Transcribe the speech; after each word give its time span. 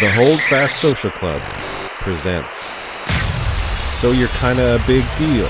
The 0.00 0.10
Hold 0.12 0.40
Fast 0.40 0.80
Social 0.80 1.10
Club 1.10 1.42
presents 2.00 2.56
So 4.00 4.12
You're 4.12 4.28
Kinda 4.28 4.76
a 4.76 4.78
Big 4.86 5.04
Deal 5.18 5.44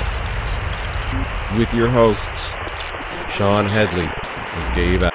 with 1.57 1.73
your 1.73 1.89
hosts, 1.89 2.49
Shawn 3.33 3.67
Hedley 3.67 4.09
and 4.09 4.75
Dave 4.75 5.09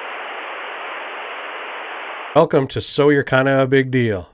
Welcome 2.33 2.65
to 2.69 2.79
So 2.79 3.09
You're 3.09 3.23
Kinda 3.23 3.63
a 3.63 3.67
Big 3.67 3.91
Deal, 3.91 4.29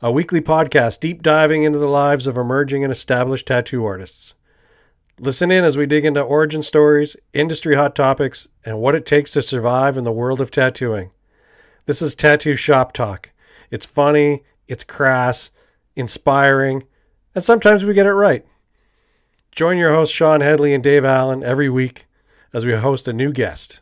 a 0.00 0.10
weekly 0.10 0.40
podcast 0.40 1.00
deep 1.00 1.22
diving 1.22 1.64
into 1.64 1.78
the 1.78 1.86
lives 1.86 2.26
of 2.26 2.38
emerging 2.38 2.82
and 2.82 2.90
established 2.90 3.46
tattoo 3.46 3.84
artists. 3.84 4.36
Listen 5.18 5.50
in 5.50 5.64
as 5.64 5.76
we 5.76 5.84
dig 5.84 6.06
into 6.06 6.22
origin 6.22 6.62
stories, 6.62 7.14
industry 7.34 7.74
hot 7.74 7.94
topics, 7.94 8.48
and 8.64 8.78
what 8.78 8.94
it 8.94 9.04
takes 9.04 9.32
to 9.32 9.42
survive 9.42 9.98
in 9.98 10.04
the 10.04 10.10
world 10.10 10.40
of 10.40 10.50
tattooing. 10.50 11.10
This 11.84 12.00
is 12.00 12.14
Tattoo 12.14 12.56
Shop 12.56 12.94
Talk. 12.94 13.29
It's 13.70 13.86
funny, 13.86 14.42
it's 14.66 14.82
crass, 14.82 15.52
inspiring, 15.94 16.82
and 17.36 17.44
sometimes 17.44 17.84
we 17.84 17.94
get 17.94 18.06
it 18.06 18.12
right. 18.12 18.44
Join 19.52 19.78
your 19.78 19.92
hosts 19.92 20.14
Shawn 20.14 20.40
Hedley 20.40 20.74
and 20.74 20.82
Dave 20.82 21.04
Allen 21.04 21.44
every 21.44 21.70
week 21.70 22.06
as 22.52 22.66
we 22.66 22.72
host 22.72 23.06
a 23.06 23.12
new 23.12 23.32
guest. 23.32 23.80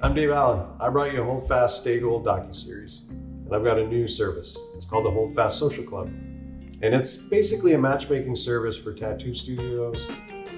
I'm 0.00 0.14
Dave 0.14 0.30
Allen. 0.30 0.66
I 0.80 0.88
brought 0.88 1.12
you 1.12 1.20
a 1.20 1.24
Hold 1.24 1.46
Fast 1.46 1.82
Stay 1.82 2.00
Gold 2.00 2.24
docu-series, 2.24 3.08
and 3.10 3.54
I've 3.54 3.62
got 3.62 3.78
a 3.78 3.86
new 3.86 4.08
service. 4.08 4.58
It's 4.74 4.86
called 4.86 5.04
the 5.04 5.10
Hold 5.10 5.34
Fast 5.34 5.58
Social 5.58 5.84
Club, 5.84 6.06
and 6.06 6.94
it's 6.94 7.18
basically 7.18 7.74
a 7.74 7.78
matchmaking 7.78 8.34
service 8.34 8.78
for 8.78 8.94
tattoo 8.94 9.34
studios 9.34 10.10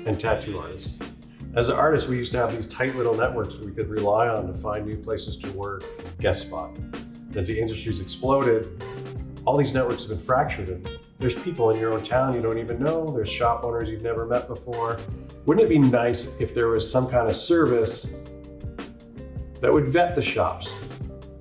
and 0.06 0.18
tattoo 0.18 0.60
artists. 0.60 1.00
As 1.56 1.68
an 1.68 1.76
artist, 1.76 2.08
we 2.08 2.16
used 2.16 2.32
to 2.32 2.38
have 2.38 2.54
these 2.54 2.68
tight 2.68 2.94
little 2.94 3.14
networks 3.14 3.56
we 3.58 3.72
could 3.72 3.88
rely 3.88 4.28
on 4.28 4.46
to 4.46 4.54
find 4.54 4.86
new 4.86 4.96
places 4.96 5.36
to 5.38 5.50
work, 5.52 5.84
guest 6.20 6.46
spot. 6.46 6.78
As 7.36 7.48
the 7.48 7.58
industry's 7.58 8.00
exploded, 8.00 8.82
all 9.44 9.56
these 9.56 9.74
networks 9.74 10.04
have 10.04 10.10
been 10.10 10.24
fractured. 10.24 10.68
And 10.68 10.88
there's 11.18 11.34
people 11.34 11.70
in 11.70 11.80
your 11.80 11.92
own 11.92 12.02
town 12.02 12.34
you 12.34 12.42
don't 12.42 12.58
even 12.58 12.78
know. 12.78 13.10
There's 13.10 13.30
shop 13.30 13.64
owners 13.64 13.90
you've 13.90 14.02
never 14.02 14.26
met 14.26 14.46
before. 14.46 14.98
Wouldn't 15.46 15.66
it 15.66 15.68
be 15.68 15.78
nice 15.78 16.40
if 16.40 16.54
there 16.54 16.68
was 16.68 16.90
some 16.90 17.08
kind 17.08 17.28
of 17.28 17.36
service 17.36 18.14
that 19.60 19.72
would 19.72 19.88
vet 19.88 20.14
the 20.14 20.22
shops, 20.22 20.70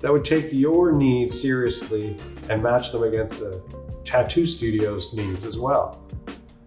that 0.00 0.12
would 0.12 0.24
take 0.24 0.52
your 0.52 0.92
needs 0.92 1.40
seriously 1.40 2.16
and 2.48 2.62
match 2.62 2.92
them 2.92 3.02
against 3.02 3.38
the 3.38 3.62
tattoo 4.04 4.46
studio's 4.46 5.14
needs 5.14 5.44
as 5.44 5.58
well, 5.58 6.06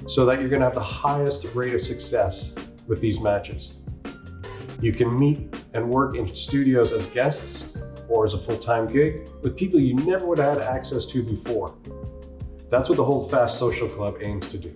so 0.07 0.25
that 0.25 0.39
you're 0.39 0.49
going 0.49 0.59
to 0.59 0.65
have 0.65 0.75
the 0.75 0.79
highest 0.79 1.53
rate 1.55 1.73
of 1.73 1.81
success 1.81 2.55
with 2.87 3.01
these 3.01 3.19
matches. 3.19 3.77
You 4.81 4.91
can 4.91 5.17
meet 5.17 5.55
and 5.73 5.89
work 5.89 6.15
in 6.15 6.33
studios 6.35 6.91
as 6.91 7.07
guests 7.07 7.66
or 8.09 8.25
as 8.25 8.33
a 8.33 8.37
full 8.37 8.57
time 8.57 8.87
gig 8.87 9.29
with 9.43 9.55
people 9.55 9.79
you 9.79 9.93
never 9.95 10.25
would 10.25 10.37
have 10.37 10.57
had 10.59 10.67
access 10.67 11.05
to 11.07 11.23
before. 11.23 11.75
That's 12.69 12.89
what 12.89 12.95
the 12.97 13.03
Hold 13.05 13.31
Fast 13.31 13.57
Social 13.59 13.87
Club 13.87 14.17
aims 14.21 14.47
to 14.49 14.57
do. 14.57 14.75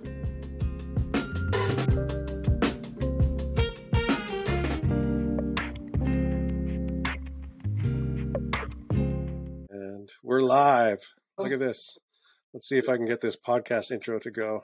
And 9.69 10.09
we're 10.23 10.41
live. 10.41 10.99
Oh. 11.37 11.43
Look 11.43 11.51
at 11.53 11.59
this. 11.59 11.97
Let's 12.53 12.67
see 12.67 12.77
if 12.77 12.89
I 12.89 12.97
can 12.97 13.05
get 13.05 13.21
this 13.21 13.35
podcast 13.37 13.91
intro 13.91 14.19
to 14.19 14.31
go. 14.31 14.61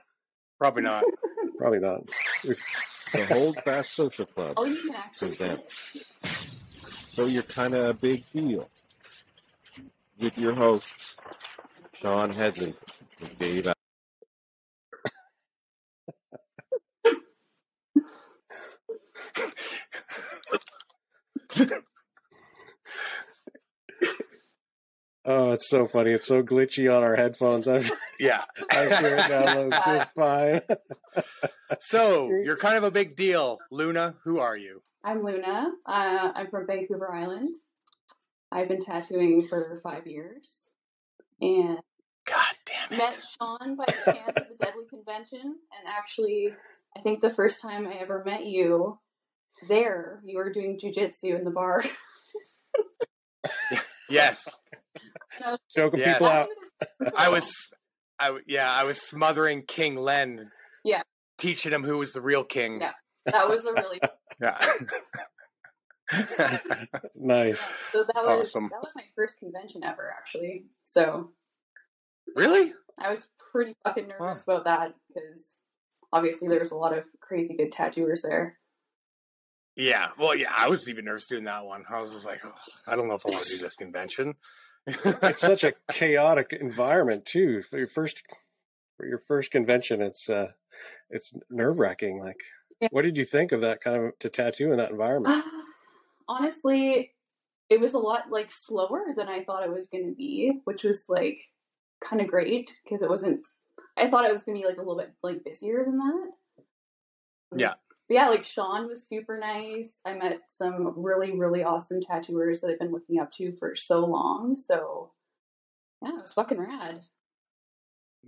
Probably 0.59 0.83
not. 0.83 1.03
Probably 1.57 1.79
not. 1.79 2.01
The 3.13 3.25
Hold 3.27 3.57
Fast 3.63 3.93
Social 3.95 4.25
Club 4.25 4.53
Oh, 4.57 4.65
you 4.65 4.75
can 4.81 4.95
actually 4.95 5.31
see 5.31 5.45
it. 5.45 5.55
presents 5.57 6.36
So 7.17 7.25
You're 7.25 7.41
Kinda 7.41 7.89
a 7.89 7.93
Big 7.95 8.23
Deal 8.29 8.69
with 10.19 10.37
your 10.37 10.53
hosts, 10.53 11.15
Shawn 11.95 12.29
Hedley 12.29 12.75
and 13.19 13.39
Dave 13.39 13.73
Oh, 25.25 25.51
it's 25.53 25.67
so 25.67 25.87
funny. 25.87 26.11
It's 26.11 26.27
so 26.27 26.43
glitchy 26.43 26.95
on 26.95 27.01
our 27.03 27.15
headphones. 27.15 27.67
I'm, 27.67 27.83
Yeah. 28.19 28.43
I'm 28.69 28.89
sure 28.89 29.15
it 29.15 29.21
downloads 29.21 29.85
just 29.85 30.13
fine. 30.13 30.61
So 31.79 32.29
you're 32.43 32.57
kind 32.57 32.77
of 32.77 32.83
a 32.83 32.91
big 32.91 33.15
deal, 33.15 33.57
Luna. 33.71 34.15
Who 34.23 34.39
are 34.39 34.57
you? 34.57 34.81
I'm 35.03 35.23
Luna. 35.23 35.71
Uh, 35.85 36.31
I'm 36.35 36.49
from 36.49 36.65
Vancouver 36.67 37.13
Island. 37.13 37.53
I've 38.51 38.67
been 38.69 38.79
tattooing 38.79 39.41
for 39.45 39.77
five 39.83 40.07
years 40.07 40.69
and 41.41 41.77
God 42.25 42.53
damn 42.65 42.93
it, 42.93 42.97
met 42.97 43.21
Shawn 43.39 43.75
by 43.75 43.85
chance 43.85 44.37
at 44.37 44.49
the 44.49 44.55
Deadly 44.59 44.85
Convention. 44.89 45.41
And 45.41 45.87
actually, 45.87 46.53
I 46.95 47.01
think 47.01 47.19
the 47.19 47.29
first 47.29 47.61
time 47.61 47.85
I 47.87 47.93
ever 47.95 48.23
met 48.25 48.45
you 48.45 48.99
there, 49.67 50.21
you 50.25 50.37
were 50.37 50.51
doing 50.51 50.79
jujitsu 50.81 51.37
in 51.37 51.43
the 51.43 51.51
bar. 51.51 51.83
Yes, 54.09 54.47
Choking 55.75 55.99
Yeah. 55.99 56.13
people 56.13 56.27
out. 56.27 56.47
I 57.17 57.27
was. 57.27 57.51
I 58.17 58.27
w- 58.27 58.43
yeah, 58.47 58.71
I 58.71 58.85
was 58.85 59.01
smothering 59.01 59.63
King 59.67 59.97
Len. 59.97 60.49
Yeah. 60.85 61.01
Teaching 61.37 61.71
him 61.73 61.83
who 61.83 61.97
was 61.97 62.13
the 62.13 62.21
real 62.21 62.43
king. 62.43 62.81
Yeah. 62.81 62.93
That 63.25 63.47
was 63.49 63.65
a 63.65 63.73
really 63.73 63.99
Yeah. 64.41 64.57
Nice. 67.15 67.69
so 67.91 68.03
that 68.03 68.23
was 68.23 68.47
Awesome. 68.55 68.69
that 68.71 68.81
was 68.81 68.93
my 68.95 69.03
first 69.15 69.39
convention 69.39 69.83
ever 69.83 70.13
actually. 70.17 70.65
So 70.83 71.29
really? 72.35 72.73
I 72.99 73.09
was 73.09 73.29
pretty 73.51 73.75
fucking 73.83 74.07
nervous 74.07 74.43
about 74.43 74.63
that 74.65 74.93
because 75.13 75.59
obviously 76.13 76.47
there 76.47 76.59
was 76.61 76.71
a 76.71 76.77
lot 76.77 76.97
of 76.97 77.05
crazy 77.19 77.55
good 77.55 77.71
tattooers 77.71 78.21
there. 78.21 78.53
Yeah. 79.75 80.07
Well, 80.17 80.33
yeah. 80.35 80.51
I 80.55 80.69
was 80.69 80.87
even 80.89 81.05
nervous 81.05 81.27
doing 81.27 81.43
that 81.43 81.65
one. 81.65 81.83
I 81.89 81.99
was 81.99 82.11
just 82.13 82.25
like, 82.25 82.43
"Ugh, 82.45 82.53
I 82.87 82.95
don't 82.95 83.07
know 83.07 83.13
if 83.15 83.25
I 83.25 83.29
want 83.29 83.43
to 83.43 83.57
do 83.57 83.63
this 83.63 83.75
convention. 83.75 84.35
It's 84.87 85.41
such 85.41 85.63
a 85.65 85.73
chaotic 85.91 86.53
environment 86.53 87.25
too. 87.25 87.61
For 87.61 87.77
your 87.77 87.87
first 87.87 88.23
for 88.95 89.05
your 89.05 89.19
first 89.19 89.51
convention, 89.51 90.01
it's 90.01 90.29
uh 90.29 90.51
it's 91.09 91.33
nerve 91.49 91.79
wracking. 91.79 92.19
Like 92.19 92.39
Yeah. 92.79 92.89
what 92.91 93.03
did 93.03 93.17
you 93.17 93.25
think 93.25 93.51
of 93.51 93.61
that 93.61 93.81
kind 93.81 93.97
of 94.05 94.19
to 94.19 94.29
tattoo 94.29 94.71
in 94.71 94.77
that 94.77 94.91
environment? 94.91 95.43
Uh, 95.45 95.49
honestly, 96.27 97.13
it 97.69 97.79
was 97.79 97.93
a 97.93 97.99
lot 97.99 98.31
like 98.31 98.51
slower 98.51 99.05
than 99.15 99.27
I 99.27 99.43
thought 99.43 99.63
it 99.63 99.73
was 99.73 99.87
going 99.87 100.07
to 100.07 100.15
be, 100.15 100.61
which 100.65 100.83
was 100.83 101.05
like 101.09 101.39
kind 102.01 102.21
of 102.21 102.27
great 102.27 102.71
because 102.83 103.01
it 103.01 103.09
wasn't. 103.09 103.45
I 103.97 104.07
thought 104.07 104.25
it 104.25 104.33
was 104.33 104.43
going 104.43 104.55
to 104.55 104.61
be 104.61 104.67
like 104.67 104.77
a 104.77 104.81
little 104.81 104.97
bit 104.97 105.13
like 105.23 105.43
busier 105.43 105.83
than 105.83 105.97
that. 105.97 106.31
Yeah. 107.55 107.73
But 108.07 108.13
yeah, 108.13 108.29
like 108.29 108.45
Shawn 108.45 108.87
was 108.87 109.05
super 109.07 109.37
nice. 109.37 109.99
I 110.05 110.13
met 110.13 110.39
some 110.47 110.93
really, 110.95 111.37
really 111.37 111.63
awesome 111.63 111.99
tattooers 112.01 112.61
that 112.61 112.69
I've 112.69 112.79
been 112.79 112.91
looking 112.91 113.19
up 113.19 113.31
to 113.33 113.51
for 113.51 113.75
so 113.75 114.05
long. 114.05 114.55
So 114.55 115.11
yeah, 116.01 116.09
it 116.09 116.21
was 116.21 116.33
fucking 116.33 116.59
rad. 116.59 117.01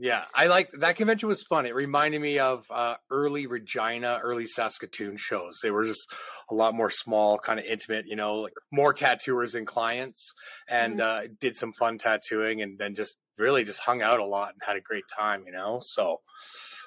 Yeah, 0.02 0.24
I 0.34 0.48
like 0.48 0.72
that 0.80 0.96
convention 0.96 1.28
was 1.28 1.44
fun. 1.44 1.66
It 1.66 1.76
reminded 1.76 2.22
me 2.22 2.40
of 2.40 2.64
uh, 2.72 2.96
early 3.12 3.48
Regina, 3.48 4.20
early 4.24 4.46
Saskatoon 4.46 5.18
shows. 5.18 5.60
They 5.62 5.72
were 5.72 5.84
just 5.86 6.08
a 6.50 6.56
lot 6.56 6.74
more 6.74 6.90
small, 6.90 7.38
kind 7.38 7.60
of 7.60 7.66
intimate, 7.66 8.06
you 8.08 8.16
know, 8.16 8.36
like 8.36 8.54
more 8.72 8.94
tattooers 8.94 9.56
and 9.56 9.68
clients, 9.68 10.32
and 10.70 11.02
uh, 11.02 11.22
did 11.42 11.58
some 11.58 11.74
fun 11.74 11.98
tattooing, 11.98 12.62
and 12.62 12.80
then 12.80 12.96
just 12.96 13.18
really 13.38 13.66
just 13.66 13.82
hung 13.82 14.02
out 14.02 14.20
a 14.20 14.26
lot 14.26 14.54
and 14.54 14.62
had 14.66 14.78
a 14.78 14.82
great 14.82 15.04
time, 15.18 15.44
you 15.46 15.52
know. 15.52 15.80
So 15.84 16.18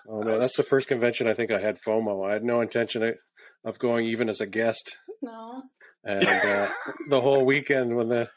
Oh 0.08 0.22
man, 0.22 0.38
that's 0.38 0.56
the 0.56 0.62
first 0.62 0.88
convention 0.88 1.28
I 1.28 1.34
think 1.34 1.50
I 1.50 1.58
had 1.60 1.78
FOMO. 1.80 2.28
I 2.28 2.32
had 2.32 2.44
no 2.44 2.60
intention 2.60 3.02
of- 3.02 3.16
of 3.64 3.78
going 3.78 4.04
even 4.06 4.28
as 4.28 4.40
a 4.40 4.46
guest. 4.46 4.96
No. 5.22 5.62
And 6.02 6.26
uh, 6.26 6.68
the 7.10 7.20
whole 7.20 7.44
weekend 7.44 7.94
when 7.96 8.08
the 8.08 8.28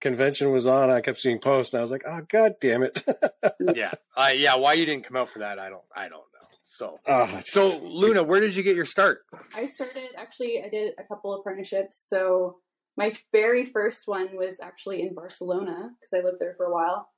convention 0.00 0.52
was 0.52 0.66
on, 0.66 0.90
I 0.90 1.00
kept 1.00 1.20
seeing 1.20 1.38
posts 1.38 1.74
and 1.74 1.80
I 1.80 1.82
was 1.82 1.90
like, 1.90 2.04
oh 2.06 2.20
god 2.28 2.56
damn 2.60 2.82
it. 2.82 3.02
yeah, 3.74 3.92
uh, 4.16 4.30
yeah. 4.34 4.56
Why 4.56 4.74
you 4.74 4.86
didn't 4.86 5.04
come 5.04 5.16
out 5.16 5.30
for 5.30 5.40
that, 5.40 5.58
I 5.58 5.68
don't, 5.68 5.84
I 5.94 6.02
don't 6.02 6.12
know. 6.12 6.38
So, 6.62 6.98
oh, 7.08 7.40
so 7.44 7.78
Luna, 7.78 8.22
where 8.22 8.40
did 8.40 8.54
you 8.54 8.62
get 8.62 8.76
your 8.76 8.84
start? 8.84 9.20
I 9.56 9.64
started 9.64 10.10
actually. 10.16 10.62
I 10.62 10.68
did 10.68 10.92
a 10.98 11.04
couple 11.04 11.32
of 11.32 11.40
apprenticeships. 11.40 11.98
So 11.98 12.58
my 12.96 13.12
very 13.32 13.64
first 13.64 14.06
one 14.06 14.36
was 14.36 14.60
actually 14.60 15.02
in 15.02 15.14
Barcelona 15.14 15.90
because 15.98 16.12
I 16.12 16.22
lived 16.22 16.38
there 16.40 16.52
for 16.54 16.66
a 16.66 16.72
while. 16.72 17.08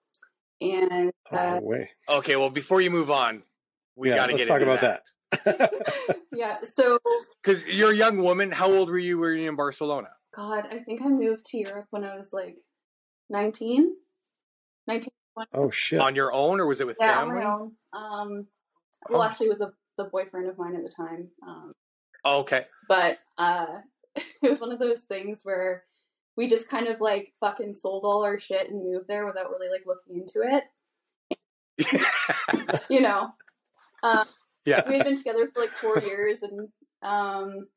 And 0.61 1.11
oh, 1.33 1.37
uh, 1.37 1.55
no 1.55 1.67
way. 1.67 1.91
Okay, 2.09 2.37
well, 2.37 2.51
before 2.51 2.81
you 2.81 2.91
move 2.91 3.11
on, 3.11 3.43
we 3.97 4.11
yeah, 4.11 4.17
got 4.17 4.27
to 4.27 4.33
let's 4.35 4.45
get 4.45 4.49
talk 4.49 4.61
into 4.61 4.73
about 4.73 5.03
that. 5.47 6.19
yeah, 6.33 6.59
so 6.63 6.99
because 7.43 7.65
you're 7.65 7.93
a 7.93 7.97
young 7.97 8.19
woman. 8.19 8.51
How 8.51 8.71
old 8.71 8.89
were 8.89 8.99
you? 8.99 9.19
Were 9.19 9.35
you 9.35 9.49
in 9.49 9.57
Barcelona? 9.57 10.11
God, 10.35 10.67
I 10.71 10.79
think 10.79 11.03
I 11.03 11.09
moved 11.09 11.47
to 11.47 11.59
Europe 11.59 11.87
when 11.91 12.05
I 12.05 12.17
was 12.17 12.33
like 12.33 12.57
19. 13.31 13.95
19 14.87 15.09
oh 15.55 15.71
shit. 15.71 16.01
On 16.01 16.15
your 16.15 16.33
own, 16.33 16.61
or 16.61 16.67
was 16.67 16.81
it 16.81 16.87
with 16.87 16.99
yeah, 17.01 17.21
on 17.21 17.29
family? 17.29 17.45
my 17.45 17.51
own. 17.53 17.73
Um, 17.93 18.47
well, 19.09 19.23
Oh. 19.23 19.25
actually, 19.25 19.49
with 19.49 19.59
the, 19.59 19.73
the 19.97 20.05
boyfriend 20.05 20.49
of 20.49 20.59
mine 20.59 20.75
at 20.77 20.83
the 20.83 20.91
time. 20.91 21.29
Um, 21.47 21.73
Oh, 22.25 22.41
okay. 22.41 22.67
but 22.89 23.19
uh, 23.39 23.79
it 24.17 24.51
was 24.51 24.61
one 24.61 24.73
of 24.73 24.79
those 24.79 25.01
things 25.03 25.41
where 25.45 25.85
we 26.37 26.47
just 26.49 26.69
kind 26.69 26.87
of 26.87 27.01
like 27.01 27.33
fucking 27.41 27.73
sold 27.73 28.05
all 28.05 28.25
our 28.25 28.39
shit 28.39 28.69
and 28.69 28.85
moved 28.85 29.09
there 29.09 29.25
without 29.27 29.51
really 29.51 29.69
like 29.71 29.85
looking 29.87 30.17
into 30.23 30.43
it. 30.47 30.65
You 32.91 33.01
know, 33.01 33.31
um, 34.03 34.25
yeah. 34.65 34.83
we 34.89 34.97
had 34.97 35.05
been 35.05 35.17
together 35.17 35.49
for 35.53 35.61
like 35.61 35.71
four 35.71 35.99
years, 36.01 36.43
and 36.43 36.69
um, 37.03 37.69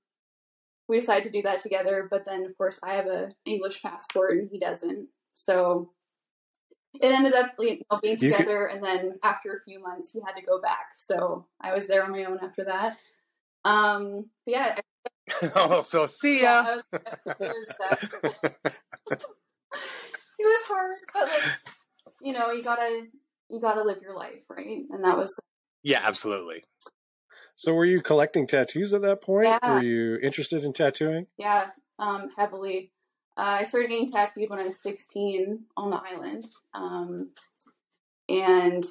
we 0.88 1.00
decided 1.00 1.24
to 1.24 1.30
do 1.30 1.42
that 1.44 1.60
together. 1.60 2.08
But 2.10 2.26
then, 2.26 2.44
of 2.46 2.58
course, 2.58 2.80
I 2.84 2.96
have 2.96 3.06
a 3.08 3.32
English 3.46 3.82
passport 3.82 4.38
and 4.38 4.50
he 4.52 4.60
doesn't, 4.60 5.08
so 5.34 5.92
it 6.94 7.12
ended 7.12 7.34
up 7.34 7.54
you 7.60 7.82
know, 7.92 8.00
being 8.02 8.18
could- 8.18 8.34
together. 8.38 8.68
And 8.68 8.84
then 8.84 9.20
after 9.24 9.56
a 9.56 9.62
few 9.64 9.82
months, 9.82 10.14
he 10.14 10.22
had 10.26 10.36
to 10.40 10.46
go 10.46 10.62
back, 10.62 10.90
so 10.94 11.48
I 11.60 11.74
was 11.74 11.88
there 11.88 12.04
on 12.04 12.12
my 12.12 12.26
own 12.26 12.40
after 12.42 12.64
that. 12.66 12.98
Um, 13.66 14.30
yeah, 14.46 14.76
oh, 15.56 15.82
so 15.82 16.08
see 16.08 16.42
yeah, 16.42 16.64
ya. 16.64 16.76
Was, 16.76 16.84
it 17.40 17.40
was, 17.40 17.76
uh, 17.84 17.96
it 19.12 19.26
was 20.40 20.62
hard, 20.68 20.98
but 21.14 21.24
like 21.24 21.44
you 22.22 22.34
know, 22.34 22.52
you 22.52 22.64
gotta 22.64 23.08
you 23.50 23.60
gotta 23.60 23.84
live 23.84 24.02
your 24.02 24.16
life, 24.16 24.44
right? 24.50 24.84
And 24.90 25.04
that 25.04 25.18
was 25.18 25.40
Yeah, 25.84 26.02
absolutely. 26.04 26.64
So 27.56 27.74
were 27.74 27.86
you 27.86 28.02
collecting 28.02 28.48
tattoos 28.48 28.94
at 28.94 29.02
that 29.04 29.22
point? 29.22 29.48
Yeah. 29.48 29.74
Were 29.74 29.84
you 29.84 30.18
interested 30.18 30.64
in 30.64 30.74
tattooing? 30.74 31.28
yeah, 31.38 31.68
um, 32.00 32.30
heavily. 32.36 32.92
Uh, 33.36 33.58
I 33.60 33.64
started 33.64 33.90
getting 33.90 34.10
tattooed 34.10 34.50
when 34.50 34.60
I 34.60 34.64
was 34.64 34.82
16 34.82 35.64
on 35.76 35.90
the 35.90 35.98
island, 36.00 36.46
um, 36.74 37.30
and 38.30 38.84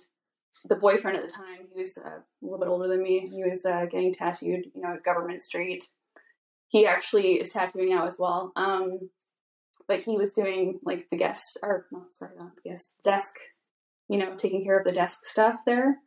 the 0.65 0.77
boyfriend 0.77 1.17
at 1.17 1.23
the 1.23 1.33
time, 1.33 1.67
he 1.73 1.79
was 1.81 1.99
uh, 1.99 2.09
a 2.19 2.23
little 2.41 2.59
bit 2.59 2.69
older 2.69 2.89
than 2.89 3.03
me. 3.03 3.21
He 3.21 3.45
was 3.45 3.65
uh, 3.65 3.87
getting 3.87 4.13
tattooed, 4.13 4.67
you 4.75 4.83
know, 4.83 4.95
at 4.95 5.05
Government 5.05 5.43
Street. 5.43 5.85
He 6.69 6.87
actually 6.87 7.35
is 7.35 7.51
tattooing 7.51 7.91
now 7.91 8.07
as 8.07 8.17
well. 8.19 8.53
Um, 8.57 9.11
but 9.89 10.01
he 10.03 10.17
was 10.17 10.33
doing 10.33 10.79
like 10.85 11.09
the 11.09 11.17
guest, 11.17 11.59
or 11.63 11.87
no, 11.93 12.05
sorry, 12.11 12.33
not 12.39 12.57
the 12.57 12.71
guest 12.71 12.95
desk, 13.03 13.35
you 14.09 14.19
know, 14.19 14.35
taking 14.37 14.65
care 14.65 14.77
of 14.77 14.85
the 14.85 14.93
desk 14.93 15.25
stuff 15.25 15.65
there. 15.67 15.99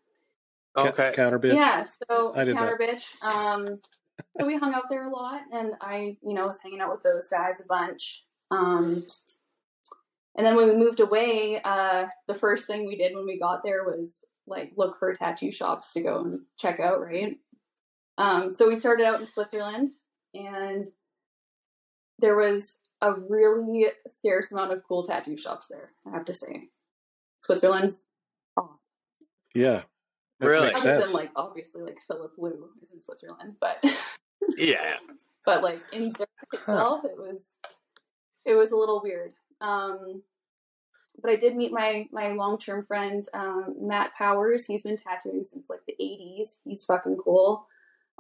Ca- 0.75 0.89
Okay. 0.89 1.11
counter 1.13 1.39
bitch. 1.39 1.55
Yeah, 1.55 1.83
so 1.85 2.33
I 2.35 2.43
did 2.43 2.55
counter 2.55 2.77
that. 2.79 2.95
bitch. 2.97 3.23
Um, 3.23 3.79
so 4.37 4.45
we 4.45 4.57
hung 4.57 4.73
out 4.73 4.89
there 4.89 5.05
a 5.05 5.09
lot, 5.09 5.41
and 5.51 5.73
I, 5.81 6.17
you 6.25 6.33
know, 6.33 6.47
was 6.47 6.59
hanging 6.61 6.81
out 6.81 6.91
with 6.91 7.03
those 7.03 7.27
guys 7.27 7.61
a 7.61 7.65
bunch. 7.65 8.24
Um, 8.51 9.03
and 10.37 10.45
then 10.45 10.55
when 10.55 10.67
we 10.69 10.75
moved 10.75 10.99
away, 10.99 11.61
uh, 11.63 12.07
the 12.27 12.33
first 12.33 12.67
thing 12.67 12.85
we 12.85 12.97
did 12.97 13.15
when 13.15 13.25
we 13.25 13.39
got 13.39 13.63
there 13.63 13.83
was 13.83 14.23
like 14.47 14.71
look 14.77 14.97
for 14.99 15.13
tattoo 15.13 15.51
shops 15.51 15.93
to 15.93 16.01
go 16.01 16.21
and 16.21 16.41
check 16.57 16.79
out. 16.79 17.01
Right. 17.01 17.37
Um, 18.17 18.51
so 18.51 18.67
we 18.67 18.75
started 18.75 19.05
out 19.05 19.19
in 19.19 19.27
Switzerland, 19.27 19.89
and 20.33 20.89
there 22.19 22.35
was 22.35 22.77
a 23.01 23.13
really 23.13 23.87
scarce 24.07 24.51
amount 24.51 24.71
of 24.71 24.83
cool 24.87 25.05
tattoo 25.05 25.37
shops 25.37 25.67
there. 25.67 25.91
I 26.07 26.11
have 26.11 26.25
to 26.25 26.33
say, 26.33 26.69
Switzerland's 27.37 28.05
oh. 28.57 28.77
Yeah. 29.53 29.83
Really? 30.39 30.67
other 30.67 30.77
sense. 30.77 31.05
than 31.05 31.13
like 31.13 31.31
obviously 31.35 31.81
like 31.81 31.99
Filip 32.05 32.33
Leu 32.37 32.69
is 32.81 32.91
in 32.91 33.01
Switzerland, 33.01 33.55
but 33.59 33.77
Yeah. 34.57 34.95
but 35.45 35.63
like 35.63 35.81
in 35.93 36.11
Zurich 36.11 36.29
itself, 36.53 37.05
it 37.05 37.17
was 37.17 37.53
it 38.45 38.55
was 38.55 38.71
a 38.71 38.77
little 38.77 39.01
weird. 39.03 39.33
Um, 39.61 40.21
but 41.21 41.31
I 41.31 41.35
did 41.35 41.55
meet 41.55 41.71
my 41.71 42.07
my 42.11 42.29
long 42.29 42.57
term 42.57 42.83
friend 42.83 43.27
um, 43.33 43.75
Matt 43.79 44.13
Powers. 44.15 44.65
He's 44.65 44.83
been 44.83 44.97
tattooing 44.97 45.43
since 45.43 45.69
like 45.69 45.81
the 45.87 45.95
'80s. 45.99 46.59
He's 46.63 46.85
fucking 46.85 47.17
cool. 47.23 47.67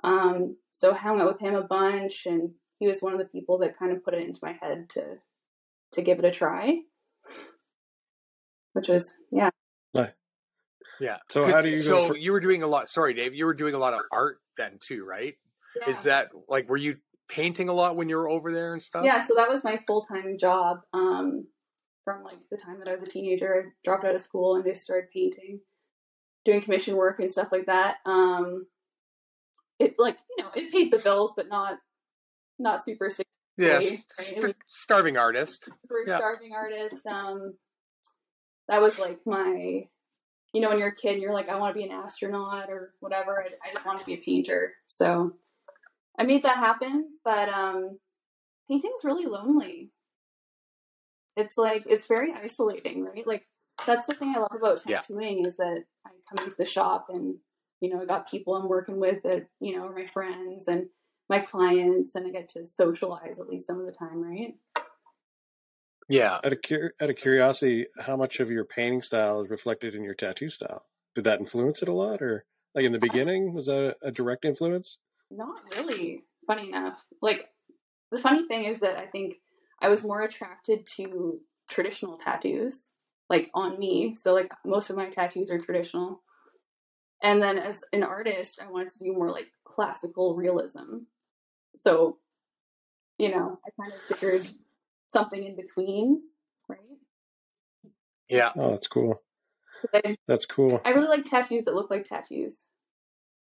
Um, 0.03 0.57
so 0.71 0.91
I 0.91 0.97
hung 0.97 1.21
out 1.21 1.27
with 1.27 1.39
him 1.39 1.55
a 1.55 1.63
bunch, 1.63 2.25
and 2.25 2.51
he 2.79 2.87
was 2.87 3.01
one 3.01 3.13
of 3.13 3.19
the 3.19 3.25
people 3.25 3.57
that 3.59 3.77
kind 3.77 3.91
of 3.91 4.03
put 4.03 4.13
it 4.13 4.23
into 4.23 4.39
my 4.41 4.53
head 4.53 4.89
to 4.89 5.17
to 5.93 6.01
give 6.01 6.19
it 6.19 6.25
a 6.25 6.31
try. 6.31 6.77
Which 8.73 8.87
was 8.89 9.13
yeah, 9.31 9.49
Yeah. 10.99 11.17
So 11.29 11.45
how 11.45 11.61
do 11.61 11.69
you 11.69 11.81
So 11.81 12.09
for- 12.09 12.17
you 12.17 12.31
were 12.31 12.39
doing 12.39 12.63
a 12.63 12.67
lot. 12.67 12.89
Sorry, 12.89 13.13
Dave. 13.13 13.33
You 13.33 13.45
were 13.45 13.53
doing 13.53 13.73
a 13.73 13.77
lot 13.77 13.93
of 13.93 14.01
art 14.11 14.39
then 14.57 14.77
too, 14.79 15.05
right? 15.05 15.35
Is 15.87 16.03
that 16.03 16.29
like 16.47 16.69
were 16.69 16.77
you 16.77 16.97
painting 17.27 17.69
a 17.69 17.73
lot 17.73 17.95
when 17.95 18.09
you 18.09 18.17
were 18.17 18.29
over 18.29 18.51
there 18.51 18.73
and 18.73 18.81
stuff? 18.81 19.05
Yeah, 19.05 19.19
so 19.19 19.35
that 19.35 19.49
was 19.49 19.63
my 19.63 19.77
full 19.77 20.01
time 20.01 20.37
job. 20.37 20.81
Um, 20.93 21.45
from 22.03 22.23
like 22.23 22.37
the 22.51 22.57
time 22.57 22.79
that 22.79 22.87
I 22.87 22.91
was 22.91 23.01
a 23.01 23.05
teenager, 23.05 23.55
I 23.55 23.69
dropped 23.83 24.05
out 24.05 24.15
of 24.15 24.21
school 24.21 24.55
and 24.55 24.63
just 24.63 24.83
started 24.83 25.09
painting, 25.11 25.59
doing 26.45 26.61
commission 26.61 26.95
work 26.95 27.19
and 27.19 27.29
stuff 27.29 27.49
like 27.51 27.65
that. 27.65 27.97
Um, 28.05 28.67
it 29.79 29.95
like 29.97 30.17
you 30.37 30.43
know 30.43 30.51
it 30.55 30.71
paid 30.71 30.91
the 30.91 30.99
bills, 30.99 31.33
but 31.35 31.49
not 31.49 31.79
not 32.59 32.83
super 32.83 33.09
Yeah. 33.57 33.75
Right, 33.77 33.91
right. 33.91 33.99
st- 34.09 34.55
starving 34.67 35.17
artist. 35.17 35.69
Yeah. 36.07 36.17
starving 36.17 36.53
artist. 36.53 37.05
Um, 37.07 37.55
that 38.67 38.81
was 38.81 38.97
like 38.97 39.19
my, 39.25 39.87
you 40.53 40.61
know, 40.61 40.69
when 40.69 40.79
you're 40.79 40.89
a 40.89 40.95
kid, 40.95 41.21
you're 41.21 41.33
like, 41.33 41.49
I 41.49 41.57
want 41.57 41.75
to 41.75 41.79
be 41.79 41.85
an 41.85 41.91
astronaut 41.91 42.69
or 42.69 42.93
whatever. 42.99 43.43
I, 43.43 43.47
I 43.67 43.73
just 43.73 43.85
want 43.85 43.99
to 43.99 44.05
be 44.05 44.13
a 44.13 44.17
painter. 44.17 44.73
So 44.87 45.33
I 46.17 46.23
made 46.23 46.43
that 46.43 46.57
happen, 46.57 47.09
but 47.23 47.49
um, 47.49 47.99
painting's 48.69 49.03
really 49.03 49.25
lonely. 49.25 49.91
It's 51.35 51.57
like 51.57 51.83
it's 51.87 52.07
very 52.07 52.33
isolating, 52.33 53.03
right? 53.03 53.27
Like 53.27 53.45
that's 53.85 54.07
the 54.07 54.13
thing 54.13 54.33
I 54.35 54.39
love 54.39 54.53
about 54.55 54.81
Yeah. 54.87 55.01
tattooing 55.01 55.45
is 55.45 55.57
that 55.57 55.83
I 56.05 56.09
come 56.29 56.45
into 56.45 56.57
the 56.57 56.65
shop 56.65 57.07
and 57.09 57.35
you 57.81 57.89
know 57.89 58.01
I 58.01 58.05
got 58.05 58.29
people 58.29 58.55
I'm 58.55 58.69
working 58.69 58.99
with 58.99 59.23
that 59.23 59.47
you 59.59 59.75
know 59.75 59.87
are 59.87 59.93
my 59.93 60.05
friends 60.05 60.67
and 60.67 60.87
my 61.29 61.39
clients, 61.39 62.15
and 62.15 62.27
I 62.27 62.29
get 62.29 62.49
to 62.49 62.63
socialize 62.63 63.39
at 63.39 63.49
least 63.49 63.67
some 63.67 63.79
of 63.79 63.87
the 63.87 63.91
time, 63.91 64.21
right? 64.23 64.55
Yeah. 66.07 66.35
out 66.35 66.53
of 66.53 66.61
cur- 66.61 66.93
out 67.01 67.09
of 67.09 67.15
curiosity, 67.15 67.87
how 67.99 68.15
much 68.15 68.39
of 68.39 68.51
your 68.51 68.63
painting 68.63 69.01
style 69.01 69.41
is 69.41 69.49
reflected 69.49 69.95
in 69.95 70.03
your 70.03 70.13
tattoo 70.13 70.49
style? 70.49 70.85
Did 71.15 71.23
that 71.23 71.39
influence 71.39 71.81
it 71.81 71.87
a 71.89 71.93
lot, 71.93 72.21
or 72.21 72.45
like 72.75 72.85
in 72.85 72.91
the 72.91 72.99
beginning, 72.99 73.53
was 73.53 73.65
that 73.65 73.97
a 74.01 74.11
direct 74.11 74.45
influence? 74.45 74.99
Not 75.35 75.61
really. 75.75 76.23
Funny 76.47 76.69
enough. 76.69 77.05
Like 77.21 77.49
the 78.11 78.19
funny 78.19 78.47
thing 78.47 78.65
is 78.65 78.79
that 78.79 78.97
I 78.97 79.05
think 79.05 79.35
I 79.81 79.89
was 79.89 80.03
more 80.03 80.21
attracted 80.21 80.85
to 80.95 81.39
traditional 81.67 82.17
tattoos, 82.17 82.91
like 83.29 83.49
on 83.53 83.79
me. 83.79 84.13
So 84.15 84.33
like 84.33 84.51
most 84.65 84.89
of 84.89 84.95
my 84.95 85.09
tattoos 85.09 85.51
are 85.51 85.59
traditional. 85.59 86.21
And 87.21 87.41
then 87.41 87.57
as 87.57 87.83
an 87.91 88.03
artist, 88.03 88.59
I 88.61 88.69
wanted 88.69 88.89
to 88.89 88.99
do 88.99 89.13
more 89.13 89.31
like 89.31 89.47
classical 89.63 90.35
realism. 90.35 90.99
So, 91.75 92.19
you 93.17 93.31
know, 93.31 93.59
I 93.65 93.69
kind 93.81 93.93
of 93.93 94.17
figured 94.17 94.49
something 95.07 95.43
in 95.43 95.55
between, 95.55 96.21
right? 96.67 96.79
Yeah. 98.29 98.51
Oh, 98.55 98.71
that's 98.71 98.87
cool. 98.87 99.21
I, 99.93 100.15
That's 100.27 100.45
cool. 100.45 100.81
I 100.85 100.91
really 100.91 101.07
like 101.07 101.25
tattoos 101.25 101.65
that 101.65 101.75
look 101.75 101.89
like 101.89 102.05
tattoos. 102.05 102.65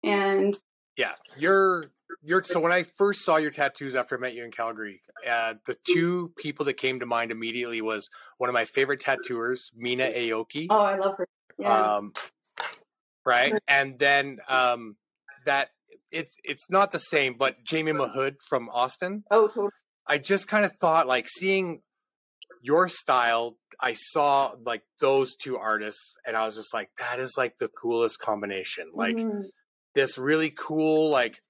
And 0.03 0.55
Yeah. 0.99 1.13
You're 1.37 1.85
you're 2.21 2.43
so 2.43 2.59
when 2.59 2.73
I 2.73 2.83
first 2.83 3.23
saw 3.23 3.37
your 3.37 3.51
tattoos 3.51 3.95
after 3.95 4.17
I 4.17 4.19
met 4.19 4.33
you 4.33 4.43
in 4.43 4.51
Calgary, 4.51 4.99
uh, 5.27 5.53
the 5.65 5.77
two 5.93 6.33
people 6.37 6.65
that 6.65 6.73
came 6.73 6.99
to 6.99 7.05
mind 7.05 7.31
immediately 7.31 7.81
was 7.81 8.09
one 8.37 8.49
of 8.49 8.53
my 8.53 8.65
favorite 8.65 8.99
tattooers, 8.99 9.71
Mina 9.75 10.03
Aoki. 10.11 10.67
oh, 10.69 10.77
I 10.77 10.97
love 10.97 11.15
her. 11.17 11.27
Yeah. 11.57 11.95
um, 11.97 12.13
right 13.25 13.53
and 13.67 13.99
then 13.99 14.39
um, 14.47 14.95
that 15.45 15.69
it's 16.11 16.35
it's 16.43 16.69
not 16.69 16.91
the 16.91 16.99
same 16.99 17.35
but 17.37 17.63
jamie 17.65 17.91
mahood 17.91 18.35
from 18.47 18.69
austin 18.69 19.23
oh, 19.29 19.47
totally. 19.47 19.69
i 20.07 20.17
just 20.17 20.47
kind 20.47 20.63
of 20.65 20.71
thought 20.77 21.05
like 21.05 21.27
seeing 21.29 21.81
your 22.61 22.87
style 22.87 23.57
i 23.79 23.93
saw 23.93 24.53
like 24.65 24.83
those 25.01 25.35
two 25.35 25.57
artists 25.57 26.15
and 26.25 26.35
i 26.37 26.45
was 26.45 26.55
just 26.55 26.73
like 26.73 26.89
that 26.97 27.19
is 27.19 27.35
like 27.37 27.57
the 27.57 27.67
coolest 27.67 28.19
combination 28.19 28.89
like 28.93 29.17
Mhm. 29.17 29.43
This 29.95 30.17
really 30.17 30.49
cool 30.49 31.09
like 31.09 31.41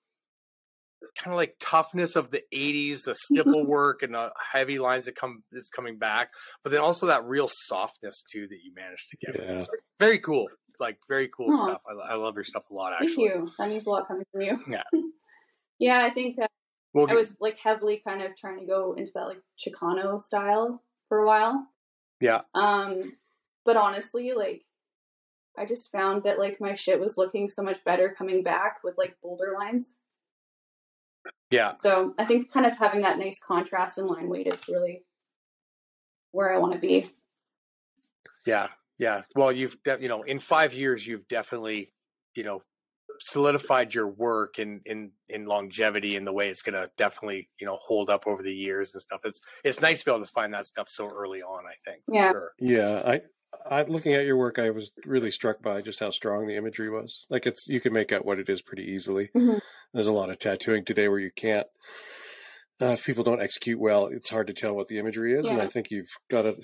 kind 1.17 1.33
of 1.33 1.37
like 1.37 1.55
toughness 1.59 2.15
of 2.15 2.29
the 2.31 2.41
80s 2.53 3.03
the 3.05 3.15
stipple 3.15 3.65
work 3.65 4.03
and 4.03 4.13
the 4.13 4.31
heavy 4.51 4.79
lines 4.79 5.05
that 5.05 5.15
come 5.15 5.43
that's 5.51 5.69
coming 5.69 5.97
back 5.97 6.29
but 6.63 6.71
then 6.71 6.81
also 6.81 7.07
that 7.07 7.23
real 7.25 7.49
softness 7.51 8.23
too 8.31 8.47
that 8.47 8.57
you 8.63 8.73
managed 8.75 9.09
to 9.09 9.17
get 9.17 9.35
Yeah. 9.49 9.65
very 9.99 10.19
cool 10.19 10.47
like 10.79 10.97
very 11.07 11.29
cool 11.35 11.53
Aw. 11.53 11.55
stuff 11.65 11.81
I, 11.89 12.13
I 12.13 12.15
love 12.15 12.35
your 12.35 12.43
stuff 12.43 12.63
a 12.69 12.73
lot 12.73 12.93
Thank 12.99 13.17
you. 13.17 13.49
That 13.57 13.69
means 13.69 13.85
a 13.85 13.89
lot 13.89 14.07
coming 14.07 14.25
from 14.31 14.41
you. 14.41 14.59
Yeah. 14.69 14.83
yeah, 15.79 15.99
I 16.05 16.09
think 16.09 16.37
uh, 16.41 16.47
We'll 16.93 17.09
I 17.09 17.15
was 17.15 17.37
like 17.39 17.57
heavily 17.59 18.01
kind 18.05 18.21
of 18.21 18.35
trying 18.35 18.59
to 18.59 18.65
go 18.65 18.93
into 18.93 19.11
that 19.15 19.25
like 19.25 19.41
Chicano 19.57 20.21
style 20.21 20.81
for 21.07 21.19
a 21.19 21.25
while. 21.27 21.67
yeah 22.19 22.41
Um, 22.53 23.01
but 23.65 23.77
honestly, 23.77 24.33
like 24.33 24.63
I 25.59 25.65
just 25.65 25.91
found 25.91 26.23
that 26.23 26.39
like 26.39 26.59
my 26.61 26.73
shit 26.73 26.99
was 26.99 27.17
looking 27.17 27.49
so 27.49 27.61
much 27.61 27.83
better 27.83 28.15
coming 28.17 28.41
back 28.43 28.77
with 28.83 28.97
like 28.97 29.17
bolder 29.21 29.53
lines. 29.59 29.95
yeah 31.51 31.73
So 31.77 32.13
I 32.17 32.25
think 32.25 32.51
kind 32.51 32.65
of 32.65 32.77
having 32.77 33.01
that 33.01 33.19
nice 33.19 33.39
contrast 33.39 33.97
and 33.97 34.07
line 34.07 34.29
weight 34.29 34.47
is 34.47 34.67
really 34.69 35.03
where 36.31 36.53
I 36.53 36.57
want 36.59 36.73
to 36.73 36.79
be. 36.79 37.07
yeah 38.45 38.67
yeah 38.97 39.23
well 39.35 39.51
you've 39.51 39.81
de- 39.83 40.01
you 40.01 40.07
know 40.07 40.23
in 40.23 40.39
five 40.39 40.73
years 40.73 41.05
you've 41.05 41.27
definitely 41.27 41.91
you 42.35 42.43
know 42.43 42.61
solidified 43.21 43.93
your 43.93 44.07
work 44.07 44.59
in 44.59 44.79
in 44.85 45.11
in 45.27 45.45
longevity 45.45 46.15
in 46.15 46.23
the 46.23 46.31
way 46.31 46.47
it's 46.49 46.61
gonna 46.61 46.89
definitely 46.97 47.49
you 47.59 47.67
know 47.67 47.77
hold 47.81 48.09
up 48.09 48.25
over 48.27 48.41
the 48.41 48.53
years 48.53 48.93
and 48.93 49.01
stuff. 49.01 49.21
It's 49.25 49.41
it's 49.63 49.81
nice 49.81 49.99
to 49.99 50.05
be 50.05 50.11
able 50.11 50.25
to 50.25 50.31
find 50.31 50.53
that 50.53 50.65
stuff 50.67 50.87
so 50.89 51.09
early 51.09 51.41
on. 51.41 51.65
I 51.65 51.75
think. 51.89 52.03
Yeah. 52.07 52.31
sure. 52.31 52.51
Yeah, 52.59 53.01
I, 53.05 53.21
I 53.69 53.83
looking 53.83 54.13
at 54.13 54.25
your 54.25 54.37
work, 54.37 54.59
I 54.59 54.69
was 54.69 54.91
really 55.05 55.31
struck 55.31 55.61
by 55.61 55.81
just 55.81 55.99
how 55.99 56.09
strong 56.11 56.47
the 56.47 56.55
imagery 56.55 56.89
was. 56.89 57.25
Like 57.29 57.45
it's 57.45 57.67
you 57.67 57.79
can 57.81 57.93
make 57.93 58.11
out 58.11 58.25
what 58.25 58.39
it 58.39 58.49
is 58.49 58.61
pretty 58.61 58.83
easily. 58.83 59.29
Mhm. 59.35 59.61
There's 59.93 60.07
a 60.07 60.11
lot 60.11 60.29
of 60.29 60.39
tattooing 60.39 60.85
today 60.85 61.07
where 61.07 61.19
you 61.19 61.31
can't. 61.35 61.67
Uh, 62.81 62.93
if 62.93 63.05
people 63.05 63.23
don't 63.23 63.41
execute 63.41 63.79
well, 63.79 64.07
it's 64.07 64.29
hard 64.29 64.47
to 64.47 64.53
tell 64.53 64.73
what 64.73 64.87
the 64.87 64.99
imagery 64.99 65.37
is, 65.37 65.45
and 65.47 65.61
I 65.61 65.65
think 65.67 65.91
you've 65.91 66.11
got 66.29 66.45
a 66.45 66.55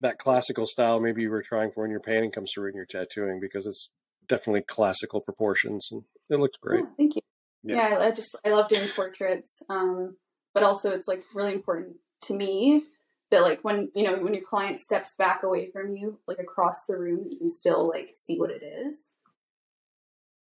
that 0.00 0.18
classical 0.18 0.66
style 0.66 1.00
maybe 1.00 1.22
you 1.22 1.30
were 1.30 1.42
trying 1.42 1.70
for 1.72 1.84
in 1.84 1.90
your 1.90 2.00
painting 2.00 2.30
comes 2.30 2.52
through 2.52 2.68
in 2.68 2.74
your 2.74 2.84
tattooing 2.84 3.40
because 3.40 3.66
it's 3.66 3.90
definitely 4.28 4.60
classical 4.60 5.20
proportions 5.20 5.88
and 5.90 6.02
it 6.28 6.38
looks 6.38 6.58
great. 6.58 6.80
Yeah, 6.80 6.90
thank 6.96 7.16
you. 7.16 7.22
Yeah. 7.62 7.76
Yeah, 7.76 7.96
I, 7.96 8.06
I 8.06 8.10
just 8.10 8.36
I 8.44 8.50
love 8.50 8.68
doing 8.68 8.86
portraits, 8.88 9.62
um, 9.70 10.16
but 10.52 10.62
also 10.62 10.90
it's 10.90 11.08
like 11.08 11.22
really 11.34 11.54
important 11.54 11.96
to 12.24 12.34
me 12.34 12.82
that 13.30 13.42
like 13.42 13.60
when 13.62 13.90
you 13.94 14.04
know 14.04 14.16
when 14.16 14.34
your 14.34 14.44
client 14.44 14.78
steps 14.80 15.14
back 15.16 15.42
away 15.42 15.70
from 15.70 15.96
you, 15.96 16.18
like 16.26 16.38
across 16.38 16.84
the 16.86 16.96
room, 16.96 17.26
you 17.30 17.38
can 17.38 17.50
still 17.50 17.88
like 17.88 18.10
see 18.12 18.38
what 18.38 18.50
it 18.50 18.62
is. 18.62 19.12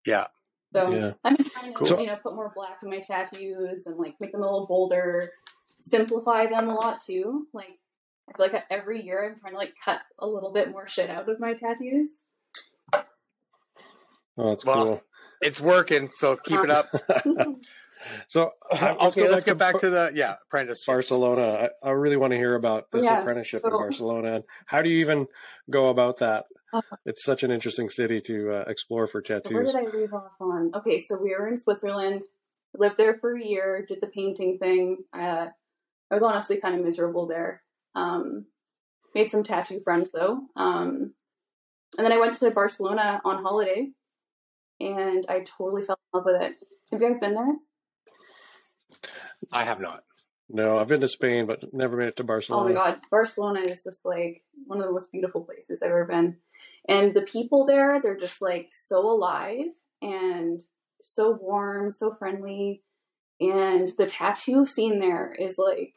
Yeah. 0.06 0.28
So 0.72 0.90
Yeah. 0.90 1.12
I've 1.24 1.36
been 1.36 1.46
trying 1.46 1.72
to 1.72 1.78
Cool. 1.78 2.00
you 2.00 2.06
know 2.06 2.16
put 2.16 2.34
more 2.34 2.52
black 2.54 2.78
in 2.82 2.90
my 2.90 3.00
tattoos 3.00 3.86
and 3.86 3.96
like 3.98 4.14
make 4.20 4.32
them 4.32 4.42
a 4.42 4.44
little 4.44 4.66
bolder, 4.66 5.32
simplify 5.78 6.46
them 6.46 6.68
a 6.68 6.74
lot 6.74 7.00
too. 7.04 7.46
Like 7.52 7.78
I 8.28 8.32
feel 8.36 8.46
like 8.52 8.64
every 8.70 9.02
year 9.02 9.28
I'm 9.30 9.38
trying 9.38 9.54
to 9.54 9.58
like 9.58 9.74
cut 9.82 10.00
a 10.18 10.26
little 10.26 10.52
bit 10.52 10.70
more 10.70 10.86
shit 10.86 11.10
out 11.10 11.28
of 11.28 11.40
my 11.40 11.54
tattoos. 11.54 12.20
Oh, 14.36 14.50
that's 14.50 14.64
Well, 14.64 14.84
cool. 14.84 15.02
It's 15.40 15.60
working, 15.60 16.10
so 16.14 16.36
keep 16.36 16.60
it 16.62 16.70
up. 16.70 16.88
so 18.26 18.52
uh, 18.70 18.94
okay, 19.00 19.28
let's 19.28 19.44
get 19.44 19.58
back 19.58 19.78
to 19.80 19.90
the 19.90 20.12
yeah 20.14 20.36
apprentice. 20.46 20.84
Barcelona. 20.84 21.68
I, 21.82 21.88
I 21.88 21.90
really 21.90 22.16
want 22.16 22.32
to 22.32 22.36
hear 22.36 22.54
about 22.54 22.90
this 22.90 23.04
Yeah, 23.04 23.20
apprenticeship 23.20 23.64
in 23.64 23.70
Barcelona 23.70 24.36
and 24.36 24.44
how 24.66 24.82
do 24.82 24.90
you 24.90 24.98
even 24.98 25.26
go 25.70 25.88
about 25.88 26.18
that? 26.18 26.46
Uh, 26.72 26.82
It's 27.06 27.24
such 27.24 27.42
an 27.42 27.50
interesting 27.50 27.88
city 27.88 28.20
to 28.22 28.52
uh, 28.52 28.64
explore 28.66 29.06
for 29.06 29.22
tattoos. 29.22 29.52
Where 29.52 29.64
did 29.64 29.76
I 29.76 29.96
leave 29.96 30.12
off 30.12 30.36
on? 30.40 30.70
Okay, 30.74 30.98
so 30.98 31.16
we 31.16 31.30
were 31.30 31.48
in 31.48 31.56
Switzerland, 31.56 32.24
lived 32.74 32.96
there 32.96 33.14
for 33.18 33.36
a 33.36 33.42
year, 33.42 33.84
did 33.86 34.00
the 34.00 34.06
painting 34.06 34.58
thing. 34.58 34.98
Uh, 35.12 35.46
I 36.10 36.14
was 36.14 36.22
honestly 36.22 36.56
kind 36.58 36.74
of 36.74 36.84
miserable 36.84 37.26
there. 37.26 37.62
Um, 37.94 38.46
made 39.14 39.30
some 39.30 39.42
tattoo 39.42 39.80
friends 39.80 40.10
though. 40.10 40.40
Um, 40.56 41.14
and 41.96 42.04
then 42.04 42.12
I 42.12 42.18
went 42.18 42.34
to 42.36 42.50
Barcelona 42.50 43.20
on 43.24 43.42
holiday, 43.42 43.90
and 44.78 45.24
I 45.28 45.40
totally 45.40 45.82
fell 45.82 45.98
in 46.12 46.18
love 46.18 46.26
with 46.26 46.42
it. 46.42 46.56
Have 46.90 47.00
you 47.00 47.08
guys 47.08 47.18
been 47.18 47.34
there? 47.34 47.56
I 49.52 49.64
have 49.64 49.80
not. 49.80 50.04
No, 50.50 50.78
I've 50.78 50.88
been 50.88 51.00
to 51.02 51.08
Spain, 51.08 51.46
but 51.46 51.74
never 51.74 51.96
made 51.96 52.08
it 52.08 52.16
to 52.16 52.24
Barcelona. 52.24 52.62
Oh 52.62 52.74
Barcelona. 52.74 52.90
my 52.90 52.94
god, 52.94 53.08
Barcelona 53.10 53.60
is 53.60 53.84
just 53.84 54.04
like 54.04 54.42
one 54.66 54.80
of 54.80 54.86
the 54.86 54.92
most 54.92 55.12
beautiful 55.12 55.42
places 55.42 55.82
I've 55.82 55.90
ever 55.90 56.06
been. 56.06 56.38
And 56.88 57.12
the 57.12 57.20
people 57.22 57.66
there, 57.66 58.00
they're 58.00 58.16
just 58.16 58.40
like 58.40 58.68
so 58.70 59.00
alive 59.00 59.66
and 60.00 60.60
so 61.02 61.32
warm, 61.32 61.92
so 61.92 62.14
friendly. 62.14 62.82
And 63.40 63.88
the 63.98 64.06
tattoo 64.06 64.64
scene 64.64 65.00
there 65.00 65.32
is 65.38 65.58
like 65.58 65.94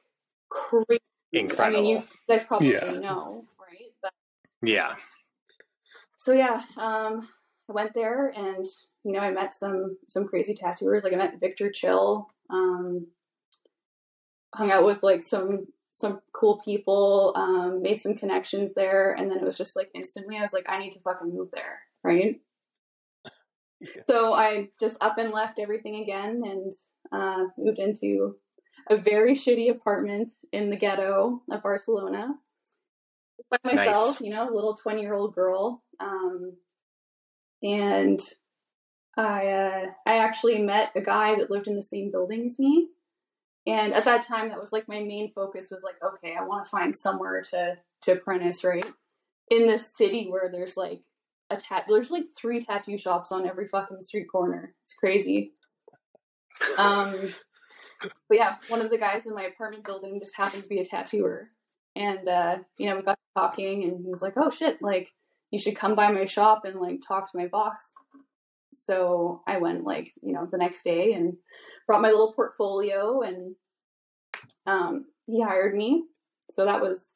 crazy. 0.50 1.00
Incredible. 1.32 1.80
I 1.80 1.82
mean, 1.82 1.98
you 1.98 2.04
guys 2.28 2.44
probably 2.44 2.74
Yeah. 2.74 2.92
know, 3.00 3.46
right? 3.58 3.94
But 4.02 4.12
Yeah. 4.62 4.96
so 6.18 6.34
yeah, 6.34 6.62
um, 6.76 7.28
I 7.70 7.74
went 7.74 7.94
there 7.94 8.28
and 8.36 8.66
you 9.06 9.14
know 9.14 9.20
I 9.20 9.32
met 9.32 9.54
some 9.54 9.98
some 10.10 10.28
crazy 10.28 10.54
tattooers. 10.54 11.06
Like 11.06 11.14
I 11.14 11.16
met 11.16 11.40
Victor 11.40 11.72
Chil, 11.72 12.28
um, 12.50 13.08
hung 14.56 14.72
out 14.72 14.86
with 14.86 15.04
like 15.04 15.22
some 15.22 15.68
some 15.94 16.22
cool 16.32 16.62
people, 16.64 17.34
um, 17.36 17.82
made 17.82 18.00
some 18.00 18.16
connections 18.16 18.74
there, 18.74 19.14
and 19.14 19.30
then 19.30 19.40
it 19.40 19.44
was 19.44 19.58
just 19.58 19.76
like 19.76 19.90
instantly 19.94 20.38
I 20.38 20.42
was 20.42 20.54
like 20.54 20.66
I 20.68 20.80
need 20.80 20.92
to 20.94 21.00
fucking 21.00 21.34
move 21.34 21.50
there, 21.54 21.80
right? 22.04 22.40
Yeah. 23.82 24.04
So 24.06 24.34
I 24.34 24.70
just 24.80 25.04
up 25.04 25.18
and 25.18 25.32
left 25.32 25.60
everything 25.60 26.04
again 26.04 26.44
and 26.46 26.72
uh, 27.12 27.46
moved 27.58 27.80
into 27.80 28.36
a 28.90 28.96
very 28.96 29.34
shitty 29.34 29.70
apartment 29.72 30.30
in 30.52 30.70
the 30.70 30.76
ghetto 30.76 31.42
of 31.50 31.64
Barcelona 31.64 32.36
by 33.50 33.58
myself, 33.64 34.22
Nice. 34.22 34.22
you 34.22 34.30
know, 34.30 34.50
a 34.50 34.54
little 34.54 34.76
20 34.76 35.02
year 35.02 35.14
old 35.14 35.36
girl. 35.36 35.84
Um, 36.00 36.54
and 37.64 38.20
I, 39.18 39.48
uh, 39.48 39.86
I 40.06 40.18
actually 40.18 40.62
met 40.62 40.92
a 40.96 41.02
guy 41.02 41.36
that 41.36 41.52
lived 41.52 41.68
in 41.68 41.76
the 41.76 41.84
same 41.84 42.12
building 42.12 42.46
as 42.46 42.58
me. 42.58 42.90
And 43.68 43.94
at 43.94 44.06
that 44.06 44.26
time, 44.26 44.50
that 44.50 44.60
was 44.60 44.72
like 44.72 44.88
my 44.88 45.02
main 45.02 45.30
focus 45.32 45.70
was 45.72 45.84
like, 45.84 45.96
okay, 46.04 46.36
I 46.40 46.44
want 46.44 46.64
to 46.64 46.70
find 46.70 46.96
somewhere 46.96 47.42
to, 47.52 47.78
to 48.04 48.12
apprentice, 48.14 48.64
right? 48.64 48.86
In 49.50 49.68
this 49.68 49.96
city 49.96 50.28
where 50.30 50.50
there's 50.52 50.78
like 50.78 51.02
a 51.52 51.60
there's 51.88 52.12
like 52.12 52.26
three 52.36 52.62
tattoo 52.62 52.98
shops 52.98 53.32
on 53.32 53.48
every 53.48 53.68
fucking 53.68 54.04
street 54.04 54.28
corner. 54.32 54.74
It's 54.86 54.96
crazy. 54.96 55.54
Um, 56.78 57.14
but 58.28 58.38
yeah, 58.38 58.56
one 58.70 58.82
of 58.82 58.90
the 58.90 58.98
guys 58.98 59.26
in 59.26 59.36
my 59.36 59.44
apartment 59.44 59.84
building 59.84 60.20
just 60.20 60.36
happened 60.36 60.64
to 60.64 60.70
be 60.70 60.80
a 60.80 60.86
tattooer. 60.86 61.50
And, 61.96 62.28
uh, 62.28 62.60
you 62.78 62.88
know, 62.88 62.96
we 62.96 63.02
got 63.02 63.20
talking 63.36 63.84
and 63.84 64.04
he 64.04 64.10
was 64.10 64.22
like, 64.22 64.34
oh 64.38 64.50
shit, 64.50 64.82
like, 64.82 65.14
you 65.52 65.60
should 65.60 65.76
come 65.76 65.96
by 65.96 66.12
my 66.12 66.26
shop 66.26 66.64
and 66.64 66.80
like 66.80 67.02
talk 67.06 67.30
to 67.32 67.38
my 67.38 67.48
boss. 67.48 67.94
So 68.74 69.42
I 69.48 69.58
went 69.58 69.84
like, 69.84 70.12
you 70.22 70.34
know, 70.34 70.48
the 70.50 70.58
next 70.58 70.84
day 70.84 71.14
and 71.14 71.36
brought 71.88 72.02
my 72.02 72.10
little 72.10 72.34
portfolio 72.34 73.22
and 73.22 73.56
um, 74.66 75.06
he 75.26 75.42
hired 75.42 75.76
me. 75.76 76.06
So 76.50 76.66
that 76.66 76.82
was, 76.82 77.14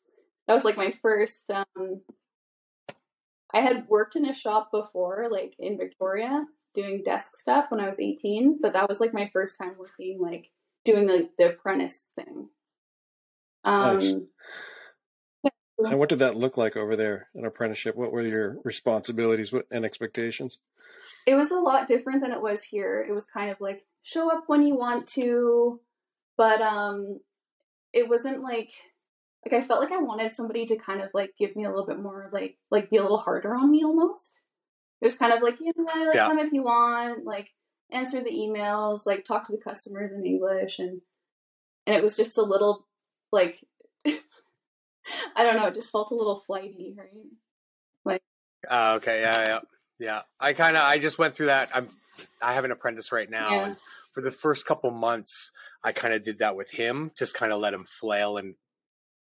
that 0.48 0.54
was 0.54 0.66
like 0.66 0.78
my 0.78 0.92
first, 0.92 1.50
um, 1.52 2.02
I 3.54 3.62
had 3.62 3.88
worked 3.88 4.16
in 4.16 4.26
a 4.26 4.34
shop 4.34 4.70
before, 4.72 5.28
like 5.32 5.56
in 5.60 5.78
Victoria, 5.78 6.46
doing 6.74 7.04
desk 7.04 7.38
stuff 7.38 7.68
when 7.70 7.80
I 7.80 7.88
was 7.88 8.00
18, 8.00 8.60
but 8.62 8.74
that 8.74 8.90
was 8.90 9.00
like 9.00 9.14
my 9.14 9.30
first 9.32 9.58
time 9.58 9.76
working, 9.78 10.20
like 10.22 10.52
doing 10.84 11.08
the, 11.08 11.30
the 11.38 11.52
apprentice 11.52 12.10
thing. 12.16 12.50
Um, 13.64 13.98
Nice. 13.98 14.16
And 15.78 16.00
what 16.00 16.10
did 16.10 16.20
that 16.20 16.38
look 16.38 16.58
like 16.58 16.78
over 16.78 16.96
there, 16.96 17.28
an 17.36 17.46
apprenticeship? 17.46 17.96
What 17.96 18.12
were 18.12 18.22
your 18.22 18.58
responsibilities 18.64 19.54
and 19.72 19.86
expectations? 19.86 20.60
it 21.26 21.36
was 21.36 21.52
a 21.52 21.56
lot 21.60 21.88
different 21.88 22.22
than 22.22 22.32
it 22.32 22.42
was 22.42 22.64
here. 22.64 23.04
It 23.08 23.12
was 23.12 23.26
kind 23.26 23.50
of 23.50 23.60
like 23.60 23.86
show 24.04 24.32
up 24.32 24.44
when 24.48 24.62
you 24.62 24.76
want 24.76 25.08
to, 25.08 25.80
but 26.38 26.62
um 26.62 27.20
it 27.94 28.08
wasn't 28.08 28.42
like 28.42 28.72
like 29.46 29.54
I 29.54 29.66
felt 29.66 29.80
like 29.82 29.92
I 29.92 29.98
wanted 29.98 30.32
somebody 30.32 30.66
to 30.68 30.76
kind 30.76 31.02
of 31.02 31.12
like 31.14 31.36
give 31.38 31.56
me 31.56 31.66
a 31.66 31.70
little 31.70 31.86
bit 31.86 32.00
more 32.00 32.30
like 32.32 32.58
like 32.72 32.90
be 32.90 32.98
a 32.98 33.02
little 33.02 33.18
harder 33.18 33.56
on 33.56 33.72
me 33.72 33.84
almost. 33.84 34.42
It 35.02 35.06
was 35.06 35.16
kind 35.16 35.34
of 35.34 35.42
like, 35.42 35.58
yeah, 35.60 35.72
like 35.78 36.16
Yeah. 36.16 36.28
come 36.28 36.40
if 36.40 36.54
you 36.54 36.64
want, 36.64 37.26
like 37.26 37.54
answer 37.92 38.22
the 38.24 38.32
emails, 38.32 39.06
like 39.06 39.26
talk 39.26 39.44
to 39.46 39.52
the 39.52 39.62
customers 39.62 40.12
in 40.14 40.26
English 40.26 40.80
and 40.80 41.02
and 41.88 41.96
it 41.96 42.04
was 42.04 42.16
just 42.18 42.38
a 42.38 42.44
little 42.44 42.88
like 43.32 43.64
I 45.36 45.44
don't 45.44 45.56
know, 45.58 45.66
it 45.68 45.74
just 45.74 45.92
felt 45.92 46.12
a 46.12 46.16
little 46.16 46.38
flighty, 46.38 46.96
right? 46.98 47.10
Uh, 48.68 48.94
okay. 48.98 49.22
Yeah. 49.22 49.46
Yeah. 49.46 49.60
Yeah. 50.00 50.22
I 50.40 50.54
kind 50.54 50.76
of. 50.76 50.82
I 50.82 50.98
just 50.98 51.20
went 51.20 51.36
through 51.36 51.48
that. 51.48 51.70
I'm. 51.72 51.88
I 52.42 52.54
have 52.54 52.66
an 52.66 52.72
apprentice 52.72 53.12
right 53.12 53.30
now, 53.30 53.52
Yeah. 53.52 53.66
and 53.68 53.78
for 54.14 54.22
the 54.22 54.32
first 54.32 54.66
couple 54.66 54.90
months, 54.90 55.52
I 55.84 55.92
kind 55.92 56.16
of 56.16 56.24
did 56.24 56.40
that 56.40 56.56
with 56.56 56.72
him. 56.72 57.12
Just 57.16 57.36
kind 57.36 57.54
of 57.54 57.60
let 57.60 57.76
him 57.76 57.86
flail 58.00 58.38
and 58.38 58.56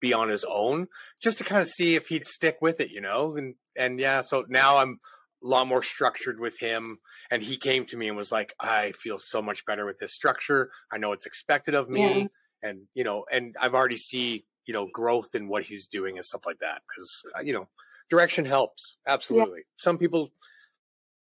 be 0.01 0.13
on 0.13 0.29
his 0.29 0.43
own, 0.43 0.89
just 1.23 1.39
to 1.39 1.45
kind 1.45 1.61
of 1.61 1.69
see 1.69 1.95
if 1.95 2.09
he'd 2.09 2.27
stick 2.27 2.59
with 2.61 2.81
it, 2.81 2.91
you 2.91 3.01
know. 3.01 3.37
And 3.37 3.55
and 3.77 4.01
yeah. 4.01 4.23
So 4.23 4.45
now 4.49 4.79
I'm 4.79 4.99
a 5.45 5.47
lot 5.47 5.69
more 5.69 5.85
structured 5.85 6.41
with 6.41 6.59
him, 6.59 6.99
and 7.31 7.41
he 7.41 7.57
came 7.59 7.85
to 7.87 7.97
me 7.97 8.09
and 8.09 8.17
was 8.17 8.33
like, 8.33 8.55
"I 8.59 8.91
feel 8.93 9.19
so 9.21 9.41
much 9.41 9.65
better 9.67 9.87
with 9.87 9.99
this 9.99 10.15
structure. 10.15 10.71
I 10.91 10.99
know 10.99 11.13
it's 11.13 11.27
expected 11.27 11.77
of 11.77 11.89
me." 11.89 12.01
Yeah. 12.23 12.27
and 12.61 12.89
you 12.93 13.05
know 13.05 13.25
and 13.31 13.55
i've 13.61 13.73
already 13.75 13.97
see 13.97 14.45
you 14.69 14.75
know 14.75 14.87
growth 14.93 15.35
in 15.35 15.49
what 15.49 15.65
he's 15.65 15.89
doing 15.89 16.17
and 16.17 16.25
stuff 16.25 16.47
like 16.47 16.61
that 16.61 16.83
because 16.87 17.25
uh, 17.37 17.41
you 17.41 17.53
know 17.53 17.67
direction 18.09 18.45
helps 18.45 18.99
absolutely 19.07 19.63
some 19.77 19.99
people 19.99 20.31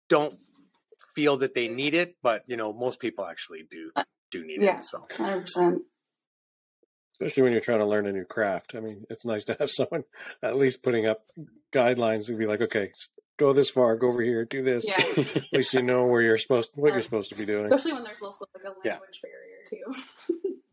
don't 0.08 0.38
feel 1.14 1.36
that 1.36 1.54
they 1.54 1.68
need 1.68 1.94
it 1.94 2.16
but 2.22 2.42
you 2.48 2.56
know 2.56 2.72
most 2.72 2.98
people 2.98 3.24
actually 3.26 3.62
do 3.70 3.90
uh, 3.94 4.02
do 4.32 4.44
need 4.44 4.60
yeah. 4.60 4.78
it 4.78 4.84
so 4.84 5.06
Hundred 5.16 5.42
percent. 5.42 5.82
Especially 7.18 7.44
when 7.44 7.52
you're 7.52 7.62
trying 7.62 7.78
to 7.78 7.86
learn 7.86 8.06
a 8.06 8.12
new 8.12 8.26
craft. 8.26 8.74
I 8.74 8.80
mean, 8.80 9.06
it's 9.08 9.24
nice 9.24 9.46
to 9.46 9.56
have 9.58 9.70
someone 9.78 10.04
at 10.42 10.56
least 10.56 10.82
putting 10.82 11.06
up 11.06 11.22
guidelines 11.72 12.28
and 12.28 12.38
be 12.38 12.44
like, 12.46 12.60
okay, 12.60 12.90
go 13.38 13.54
this 13.54 13.70
far, 13.70 13.96
go 13.96 14.08
over 14.08 14.20
here, 14.20 14.44
do 14.44 14.62
this. 14.62 14.84
Yeah. 14.86 15.24
at 15.36 15.52
least 15.52 15.72
you 15.72 15.80
know 15.80 16.04
where 16.04 16.20
you're 16.20 16.36
supposed, 16.36 16.72
what 16.74 16.92
you're 16.92 17.00
supposed 17.00 17.30
to 17.30 17.34
be 17.34 17.46
doing. 17.46 17.64
Especially 17.64 17.94
when 17.94 18.04
there's 18.04 18.22
also 18.22 18.44
like 18.54 18.64
a 18.64 18.74
Yeah. 18.84 18.92
language 18.92 19.22
barrier 19.22 19.64
too. 19.94 20.52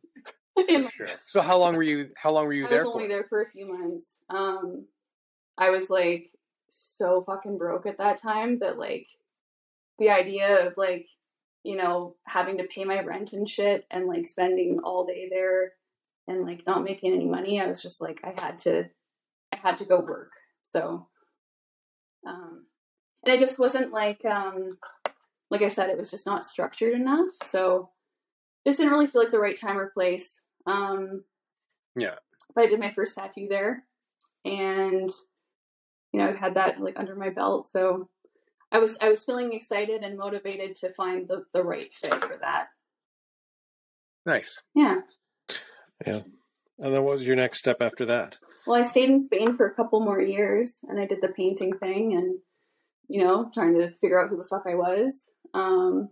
Sure 0.91 1.07
so 1.27 1.41
how 1.41 1.57
long 1.57 1.75
were 1.75 1.83
you 1.83 2.09
how 2.15 2.31
long 2.31 2.45
were 2.45 2.53
you 2.53 2.65
I 2.65 2.69
there 2.69 2.79
I 2.79 2.83
was 2.83 2.91
for 2.91 2.95
only 2.95 3.07
there 3.07 3.25
for 3.27 3.41
a 3.41 3.45
few 3.45 3.67
months. 3.67 4.21
Um, 4.29 4.85
I 5.57 5.69
was 5.69 5.89
like 5.89 6.27
so 6.69 7.21
fucking 7.21 7.57
broke 7.57 7.85
at 7.85 7.97
that 7.97 8.17
time 8.17 8.59
that 8.59 8.77
like 8.77 9.07
the 9.99 10.09
idea 10.09 10.65
of 10.67 10.75
like, 10.77 11.07
you 11.63 11.75
know, 11.75 12.15
having 12.25 12.57
to 12.57 12.63
pay 12.65 12.83
my 12.83 13.01
rent 13.01 13.33
and 13.33 13.47
shit 13.47 13.85
and 13.91 14.07
like 14.07 14.25
spending 14.25 14.79
all 14.83 15.05
day 15.05 15.27
there 15.29 15.73
and 16.27 16.45
like 16.45 16.65
not 16.65 16.83
making 16.83 17.13
any 17.13 17.25
money, 17.25 17.61
I 17.61 17.67
was 17.67 17.81
just 17.81 18.01
like 18.01 18.21
I 18.23 18.39
had 18.41 18.57
to 18.59 18.85
I 19.51 19.57
had 19.57 19.77
to 19.77 19.85
go 19.85 19.99
work. 19.99 20.31
So 20.61 21.07
um 22.27 22.65
and 23.25 23.33
it 23.33 23.39
just 23.39 23.59
wasn't 23.59 23.91
like 23.91 24.25
um 24.25 24.77
like 25.49 25.61
I 25.61 25.67
said, 25.67 25.89
it 25.89 25.97
was 25.97 26.09
just 26.09 26.25
not 26.25 26.45
structured 26.45 26.93
enough. 26.93 27.29
So 27.43 27.91
just 28.65 28.77
didn't 28.77 28.93
really 28.93 29.07
feel 29.07 29.21
like 29.21 29.31
the 29.31 29.39
right 29.39 29.59
time 29.59 29.77
or 29.77 29.89
place. 29.89 30.41
Um 30.65 31.23
Yeah. 31.95 32.15
but 32.55 32.65
I 32.65 32.67
did 32.67 32.79
my 32.79 32.91
first 32.91 33.15
tattoo 33.17 33.47
there 33.49 33.83
and 34.45 35.09
you 36.11 36.19
know, 36.19 36.29
I've 36.29 36.37
had 36.37 36.53
that 36.55 36.79
like 36.79 36.99
under 36.99 37.15
my 37.15 37.29
belt. 37.29 37.65
So 37.65 38.09
I 38.71 38.79
was 38.79 38.97
I 39.01 39.09
was 39.09 39.23
feeling 39.23 39.53
excited 39.53 40.03
and 40.03 40.17
motivated 40.17 40.75
to 40.75 40.89
find 40.89 41.27
the, 41.27 41.45
the 41.53 41.63
right 41.63 41.91
fit 41.93 42.23
for 42.23 42.37
that. 42.41 42.67
Nice. 44.25 44.61
Yeah. 44.73 45.01
Yeah. 46.05 46.21
And 46.79 46.93
then 46.93 47.03
what 47.03 47.17
was 47.17 47.27
your 47.27 47.35
next 47.35 47.59
step 47.59 47.77
after 47.81 48.05
that? 48.05 48.37
Well, 48.65 48.81
I 48.81 48.83
stayed 48.85 49.09
in 49.09 49.19
Spain 49.19 49.53
for 49.53 49.67
a 49.67 49.73
couple 49.73 49.99
more 49.99 50.21
years 50.21 50.79
and 50.87 50.99
I 50.99 51.05
did 51.05 51.21
the 51.21 51.27
painting 51.29 51.77
thing 51.77 52.13
and, 52.17 52.39
you 53.09 53.23
know, 53.23 53.49
trying 53.53 53.77
to 53.77 53.91
figure 53.91 54.21
out 54.21 54.29
who 54.29 54.37
the 54.37 54.43
fuck 54.43 54.63
I 54.65 54.75
was. 54.75 55.31
Um, 55.53 56.09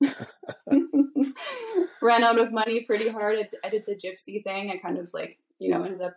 ran 2.02 2.22
out 2.24 2.38
of 2.38 2.52
money 2.52 2.80
pretty 2.80 3.08
hard. 3.08 3.38
I, 3.38 3.48
I 3.66 3.70
did 3.70 3.84
the 3.86 3.94
gypsy 3.94 4.42
thing. 4.42 4.70
I 4.70 4.76
kind 4.76 4.98
of 4.98 5.10
like, 5.12 5.38
you 5.58 5.70
know, 5.70 5.82
ended 5.84 6.02
up 6.02 6.14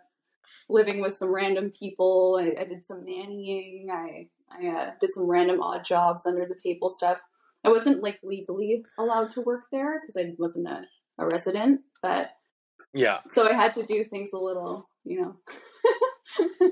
living 0.68 1.00
with 1.00 1.14
some 1.14 1.30
random 1.30 1.70
people. 1.70 2.38
I, 2.40 2.60
I 2.60 2.64
did 2.64 2.84
some 2.86 3.04
nannying. 3.04 3.88
I, 3.90 4.28
I 4.50 4.66
uh, 4.68 4.90
did 5.00 5.12
some 5.12 5.26
random 5.28 5.60
odd 5.60 5.84
jobs 5.84 6.26
under 6.26 6.46
the 6.46 6.58
table 6.62 6.90
stuff. 6.90 7.20
I 7.64 7.68
wasn't 7.70 8.02
like 8.02 8.18
legally 8.22 8.84
allowed 8.98 9.30
to 9.32 9.40
work 9.40 9.64
there 9.72 10.00
because 10.00 10.16
I 10.16 10.34
wasn't 10.38 10.68
a, 10.68 10.82
a 11.18 11.26
resident, 11.26 11.80
but 12.02 12.30
Yeah. 12.92 13.20
so 13.26 13.48
I 13.48 13.54
had 13.54 13.72
to 13.72 13.84
do 13.84 14.04
things 14.04 14.32
a 14.34 14.38
little, 14.38 14.88
you 15.04 15.22
know. 15.22 15.36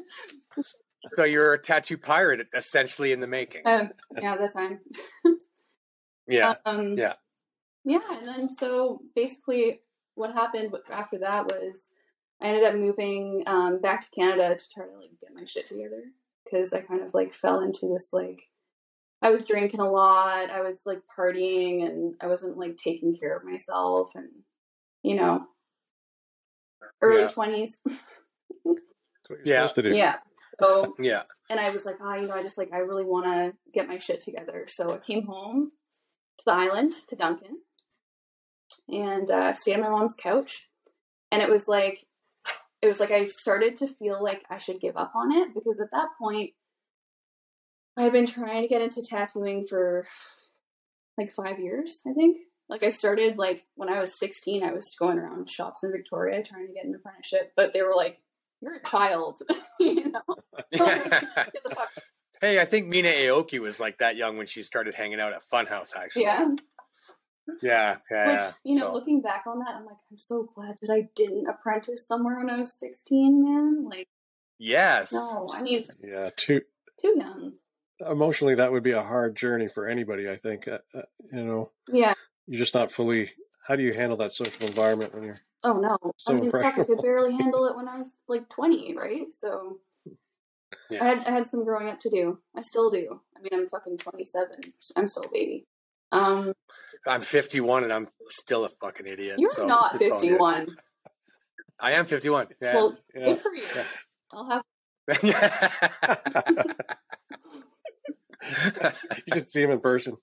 So 1.16 1.24
you're 1.24 1.54
a 1.54 1.58
tattoo 1.58 1.98
pirate 1.98 2.46
essentially 2.54 3.10
in 3.10 3.18
the 3.18 3.26
making. 3.26 3.62
um, 3.66 3.90
yeah, 4.20 4.36
that 4.36 4.52
time. 4.52 4.78
Yeah. 6.28 6.54
Um, 6.64 6.96
yeah. 6.96 7.14
Yeah, 7.84 8.00
and 8.10 8.24
then 8.26 8.48
so 8.48 9.00
basically, 9.14 9.80
what 10.14 10.32
happened 10.32 10.74
after 10.90 11.18
that 11.18 11.46
was 11.46 11.90
I 12.40 12.46
ended 12.46 12.64
up 12.64 12.74
moving 12.76 13.42
um, 13.46 13.80
back 13.80 14.00
to 14.02 14.10
Canada 14.10 14.54
to 14.54 14.68
try 14.68 14.84
to 14.86 14.96
like 14.98 15.18
get 15.20 15.34
my 15.34 15.44
shit 15.44 15.66
together 15.66 16.02
because 16.44 16.72
I 16.72 16.80
kind 16.80 17.02
of 17.02 17.14
like 17.14 17.32
fell 17.32 17.60
into 17.60 17.88
this 17.88 18.12
like 18.12 18.48
I 19.20 19.30
was 19.30 19.44
drinking 19.44 19.80
a 19.80 19.90
lot, 19.90 20.50
I 20.50 20.60
was 20.62 20.84
like 20.86 21.00
partying, 21.16 21.84
and 21.86 22.14
I 22.20 22.26
wasn't 22.26 22.58
like 22.58 22.76
taking 22.76 23.14
care 23.16 23.36
of 23.36 23.44
myself, 23.44 24.14
and 24.14 24.28
you 25.02 25.16
know, 25.16 25.46
early 27.00 27.22
Yeah. 27.22 27.28
twenties. 27.28 27.80
That's 27.84 29.28
what 29.28 29.38
you're 29.38 29.42
Yeah. 29.44 29.66
supposed 29.66 29.74
to 29.76 29.82
do. 29.82 29.96
yeah. 29.96 30.18
So 30.60 30.94
Yeah. 30.98 31.22
and 31.50 31.58
I 31.58 31.70
was 31.70 31.84
like, 31.84 31.96
ah, 32.00 32.16
you 32.16 32.26
know, 32.28 32.34
I 32.34 32.42
just 32.42 32.58
like 32.58 32.72
I 32.72 32.78
really 32.78 33.04
want 33.04 33.26
to 33.26 33.56
get 33.72 33.88
my 33.88 33.98
shit 33.98 34.20
together. 34.20 34.66
So 34.68 34.92
I 34.92 34.98
came 34.98 35.26
home 35.26 35.72
to 36.38 36.44
the 36.44 36.52
island 36.52 36.92
to 37.08 37.16
Duncan 37.16 37.58
and 38.92 39.30
uh, 39.30 39.52
stayed 39.54 39.75
on 39.75 39.80
my 39.80 39.88
mom's 39.88 40.14
couch. 40.14 40.68
And 41.30 41.42
it 41.42 41.50
was 41.50 41.66
like, 41.66 42.04
it 42.82 42.88
was 42.88 43.00
like 43.00 43.11
I 43.11 43.25
started 43.25 43.76
to 43.76 43.88
feel 43.88 44.22
like 44.22 44.44
I 44.50 44.58
should 44.58 44.80
give 44.80 44.96
up 44.96 45.12
on 45.14 45.32
it 45.32 45.54
because 45.54 45.80
at 45.80 45.90
that 45.92 46.08
point, 46.20 46.50
I 47.96 48.02
had 48.02 48.12
been 48.12 48.26
trying 48.26 48.62
to 48.62 48.68
get 48.68 48.82
into 48.82 49.02
tattooing 49.02 49.64
for 49.64 50.06
like 51.18 51.30
five 51.30 51.58
years, 51.58 52.02
I 52.06 52.12
think. 52.12 52.38
Like 52.68 52.82
I 52.82 52.90
started 52.90 53.38
like 53.38 53.62
when 53.75 53.88
I 53.88 54.00
was 54.00 54.18
16, 54.18 54.62
I 54.62 54.72
was 54.72 54.94
going 54.99 55.18
around 55.18 55.49
shops 55.49 55.84
in 55.84 55.92
Victoria 55.92 56.42
trying 56.42 56.68
to 56.68 56.72
get 56.72 56.84
an 56.84 56.94
apprenticeship, 56.94 57.52
but 57.56 57.72
they 57.72 57.82
were 57.82 57.94
like, 57.94 58.18
"You're 58.61 58.76
a 58.76 58.82
child," 58.82 59.38
you 59.80 60.11
know. 60.11 60.22
Get 60.72 61.62
the 61.64 61.75
fuck 61.75 61.90
hey, 62.40 62.61
I 62.61 62.64
think 62.64 62.88
Mina 62.88 63.08
Aoki 63.08 63.58
was 63.58 63.78
like 63.78 63.99
that 63.99 64.16
young 64.16 64.38
when 64.38 64.46
she 64.46 64.62
started 64.62 64.94
hanging 64.94 65.20
out 65.20 65.32
at 65.32 65.42
Funhouse. 65.50 65.94
Actually. 65.94 66.22
yeah. 66.22 66.48
Yeah. 67.62 67.96
Yeah. 68.11 68.26
Which, 68.26 68.37
yeah. 68.37 68.52
you 68.64 68.74
know, 68.78 68.87
So- 68.88 68.94
looking 68.94 69.20
back 69.20 69.44
on 69.46 69.59
that, 69.61 69.74
I'm 69.74 69.85
like, 69.87 69.96
I'm 70.11 70.16
so 70.18 70.48
glad 70.55 70.76
that 70.81 70.90
I 70.90 71.09
didn't 71.14 71.46
apprentice 71.48 72.07
somewhere 72.07 72.38
when 72.38 72.50
I 72.50 72.59
was 72.59 72.72
16, 72.72 73.44
man. 73.44 73.85
Like, 73.88 74.09
yes. 74.59 75.12
no, 75.12 75.48
I 75.52 75.62
mean, 75.62 75.81
it's 75.81 75.94
Yeah, 76.02 76.31
too 76.37 76.62
too 77.00 77.14
young. 77.16 77.55
emotionally 78.09 78.55
that 78.57 78.70
would 78.72 78.83
be 78.83 78.92
a 78.92 79.02
hard 79.02 79.35
journey 79.37 79.68
for 79.68 79.88
anybody. 79.88 80.28
I 80.28 80.37
think. 80.37 80.68
Uh, 80.68 80.78
uh, 80.94 81.02
you 81.33 81.44
know, 81.44 81.70
Yeah. 81.88 82.14
you're 82.46 82.59
just 82.59 82.74
not 82.74 82.92
fully. 82.92 83.31
How 83.66 83.76
do 83.76 83.83
you 83.83 83.92
handle 83.92 84.16
that 84.18 84.33
social 84.33 84.66
environment 84.66 85.14
when 85.14 85.22
you're? 85.24 85.38
Oh, 85.64 85.74
no. 85.78 85.96
So 86.16 86.37
I 86.37 86.40
mean, 86.40 86.50
fuck, 86.50 86.64
I 86.64 86.72
could 86.85 87.00
barely 87.00 87.33
handle 87.33 87.66
it 87.66 87.76
when 87.76 87.87
I 87.88 87.96
was 87.98 88.20
like 88.28 88.48
20, 88.48 88.96
right? 88.96 89.33
So 89.33 89.78
Yeah. 90.90 91.05
I, 91.05 91.09
had, 91.09 91.18
I 91.28 91.31
had 91.31 91.46
some 91.46 91.64
growing 91.64 91.88
up 91.88 92.00
to 92.00 92.11
do. 92.11 92.38
I 92.57 92.61
still 92.62 92.90
do. 92.90 93.20
I 93.37 93.40
mean, 93.40 93.50
I'm 93.52 93.68
fucking 93.68 93.98
27. 93.98 94.57
I'm 94.96 95.07
still 95.07 95.22
a 95.24 95.28
baby. 95.28 95.66
Um, 96.12 96.53
I'm 97.07 97.22
51 97.22 97.85
and 97.85 97.92
I'm 97.92 98.09
still 98.29 98.64
a 98.64 98.68
fucking 98.81 99.07
idiot. 99.07 99.37
you're 99.38 99.51
so 99.51 99.66
not 99.66 100.01
it's 100.01 100.11
51. 100.11 100.68
I 101.81 101.92
am 101.92 102.07
51. 102.07 102.48
Yeah. 102.61 102.75
Well, 102.75 102.98
Yeah. 103.14 103.25
good 103.27 103.40
for 103.40 103.53
you. 103.53 103.62
Yeah. 103.75 103.85
I'll 104.35 104.51
have. 104.51 104.62
you 109.27 109.33
can 109.33 109.48
see 109.48 109.62
him 109.62 109.70
in 109.70 109.81
person. 109.81 110.16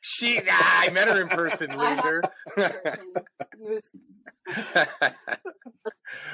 she, 0.00 0.40
ah, 0.48 0.84
I 0.86 0.90
met 0.90 1.08
her 1.08 1.20
in 1.20 1.28
person, 1.28 1.76
loser. 1.76 2.22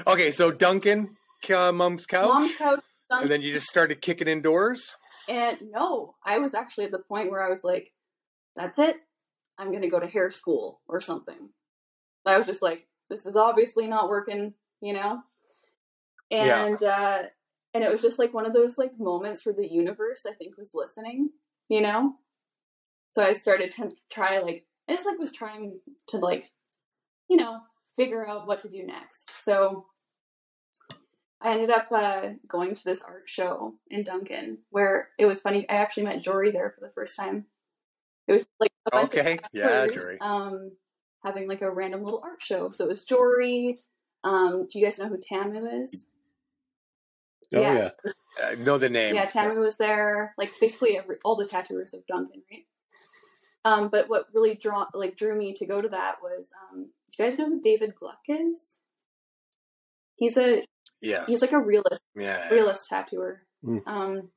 okay, 0.07 0.31
so 0.31 0.51
Duncan, 0.51 1.17
uh, 1.53 1.73
mom's 1.73 2.07
couch, 2.07 2.29
mom's 2.29 2.57
couch. 2.57 2.81
and 3.11 3.29
then 3.29 3.43
you 3.43 3.53
just 3.53 3.67
started 3.67 4.01
kicking 4.01 4.29
indoors. 4.29 4.93
And 5.29 5.59
no, 5.71 6.15
I 6.25 6.39
was 6.39 6.55
actually 6.55 6.85
at 6.85 6.93
the 6.93 6.99
point 7.01 7.31
where 7.31 7.45
I 7.45 7.49
was 7.49 7.65
like, 7.65 7.93
that's 8.55 8.79
it. 8.79 8.97
I'm 9.59 9.71
going 9.71 9.83
to 9.83 9.89
go 9.89 10.01
to 10.01 10.07
hair 10.07 10.31
school 10.31 10.81
or 10.89 11.01
something. 11.01 11.51
I 12.27 12.37
was 12.37 12.47
just 12.47 12.63
like, 12.63 12.87
this 13.11 13.27
is 13.27 13.37
obviously 13.37 13.87
not 13.87 14.09
working, 14.09 14.55
you 14.81 14.93
know? 14.93 15.21
Yeah. 16.31 16.65
And, 16.65 16.83
uh, 16.83 17.23
and 17.75 17.85
it 17.85 17.91
was 17.91 18.03
just 18.03 18.19
like 18.19 18.33
one 18.33 18.47
of 18.47 18.55
those 18.55 18.79
like 18.79 18.99
moments 18.99 19.45
where 19.45 19.55
the 19.55 19.71
universe, 19.71 20.25
I 20.27 20.33
think, 20.33 20.57
was 20.57 20.73
listening, 20.75 21.31
you 21.69 21.81
know? 21.81 22.15
So 23.11 23.23
I 23.23 23.33
started 23.33 23.71
to 23.73 23.91
try, 24.11 24.39
like, 24.39 24.67
I 24.89 24.93
just 24.93 25.07
like 25.07 25.19
was 25.19 25.33
trying 25.33 25.81
to 26.09 26.17
like, 26.17 26.51
you 27.29 27.37
know, 27.37 27.61
figure 27.97 28.27
out 28.27 28.47
what 28.47 28.59
to 28.61 28.69
do 28.69 28.85
next. 28.85 29.45
So 29.45 29.87
I 31.41 31.53
ended 31.53 31.71
up 31.71 31.89
uh, 31.93 32.31
going 32.49 32.75
to 32.75 32.85
this 32.85 33.03
art 33.03 33.29
show 33.29 33.75
in 33.89 34.03
Duncan 34.03 34.59
where 34.71 35.11
it 35.19 35.27
was 35.27 35.41
funny. 35.41 35.69
I 35.69 35.75
actually 35.75 36.05
met 36.05 36.23
Jory 36.23 36.51
there 36.51 36.71
for 36.71 36.85
the 36.85 36.93
first 36.93 37.17
time. 37.17 37.47
It 38.27 38.33
was 38.33 38.47
like 38.59 38.73
a 38.87 38.91
bunch 38.91 39.13
of 39.13 39.19
Okay, 39.19 39.39
yeah, 39.53 39.69
actors, 39.71 40.17
Um, 40.21 40.73
having 41.25 41.49
like 41.49 41.63
a 41.63 41.71
random 41.71 42.03
little 42.03 42.23
art 42.25 42.41
show. 42.41 42.71
So 42.71 42.85
it 42.85 42.89
was 42.89 43.05
Jory. 43.05 43.79
Um, 44.23 44.67
do 44.71 44.79
you 44.79 44.85
guys 44.85 44.99
know 44.99 45.09
who 45.09 45.19
Tamu 45.19 45.67
is? 45.67 46.07
Oh 47.55 47.61
Yeah. 47.61 47.75
yeah, 47.75 47.91
Uh, 48.43 48.55
know 48.59 48.79
the 48.79 48.89
name. 48.89 49.15
Yeah, 49.15 49.27
Tamu 49.27 49.61
was 49.61 49.77
there. 49.77 50.35
Like 50.39 50.51
basically 50.61 50.97
every 50.99 51.17
all 51.25 51.37
the 51.37 51.45
tattooers 51.45 51.93
of 51.95 52.07
Duncan, 52.07 52.43
right? 52.51 52.65
Um, 53.67 53.89
but 53.89 54.09
what 54.09 54.27
really 54.35 54.55
draw 54.55 54.87
like 54.95 55.17
drew 55.17 55.37
me 55.37 55.53
to 55.55 55.67
go 55.67 55.81
to 55.81 55.89
that 55.89 56.17
was 56.23 56.53
um, 56.73 56.91
do 57.11 57.23
you 57.23 57.31
guys 57.31 57.39
know 57.39 57.49
who 57.49 57.61
David 57.61 57.95
Gluck 57.95 58.21
is? 58.29 58.79
He's 60.17 60.37
a 60.37 60.65
Yes. 61.01 61.27
he's 61.29 61.43
like 61.43 61.53
a 61.53 61.59
realist 61.61 62.01
yeah. 62.15 62.49
realist 62.49 62.89
tattooer. 62.89 63.43
Mm. 63.65 63.83
Um, 63.87 64.31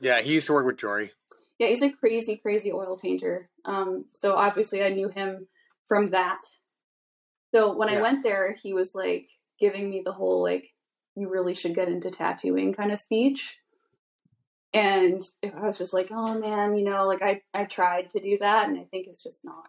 Yeah, 0.00 0.20
he 0.20 0.34
used 0.34 0.46
to 0.48 0.52
work 0.52 0.66
with 0.66 0.76
Jory. 0.78 1.12
Yeah, 1.58 1.68
he's 1.68 1.82
a 1.82 1.90
crazy, 1.90 2.36
crazy 2.36 2.72
oil 2.72 2.98
painter. 2.98 3.48
Um, 3.64 4.06
so 4.12 4.34
obviously 4.34 4.82
I 4.82 4.90
knew 4.90 5.08
him 5.08 5.48
from 5.86 6.08
that. 6.08 6.42
So 7.54 7.74
when 7.74 7.88
I 7.88 8.02
went 8.02 8.22
there, 8.22 8.54
he 8.62 8.74
was 8.74 8.94
like 8.94 9.28
giving 9.58 9.88
me 9.88 10.02
the 10.04 10.12
whole 10.12 10.42
like, 10.42 10.74
you 11.14 11.30
really 11.30 11.54
should 11.54 11.74
get 11.74 11.88
into 11.88 12.10
tattooing 12.10 12.74
kind 12.74 12.92
of 12.92 12.98
speech. 12.98 13.56
And 14.74 15.22
I 15.42 15.66
was 15.66 15.78
just 15.78 15.94
like, 15.94 16.08
oh 16.10 16.38
man, 16.38 16.76
you 16.76 16.84
know, 16.84 17.06
like 17.06 17.22
I, 17.22 17.40
I 17.54 17.64
tried 17.64 18.10
to 18.10 18.20
do 18.20 18.36
that 18.40 18.68
and 18.68 18.78
I 18.78 18.84
think 18.84 19.06
it's 19.06 19.22
just 19.22 19.44
not 19.44 19.68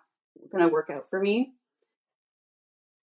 gonna 0.52 0.68
work 0.68 0.90
out 0.90 1.10
for 1.10 1.22
me. 1.22 1.54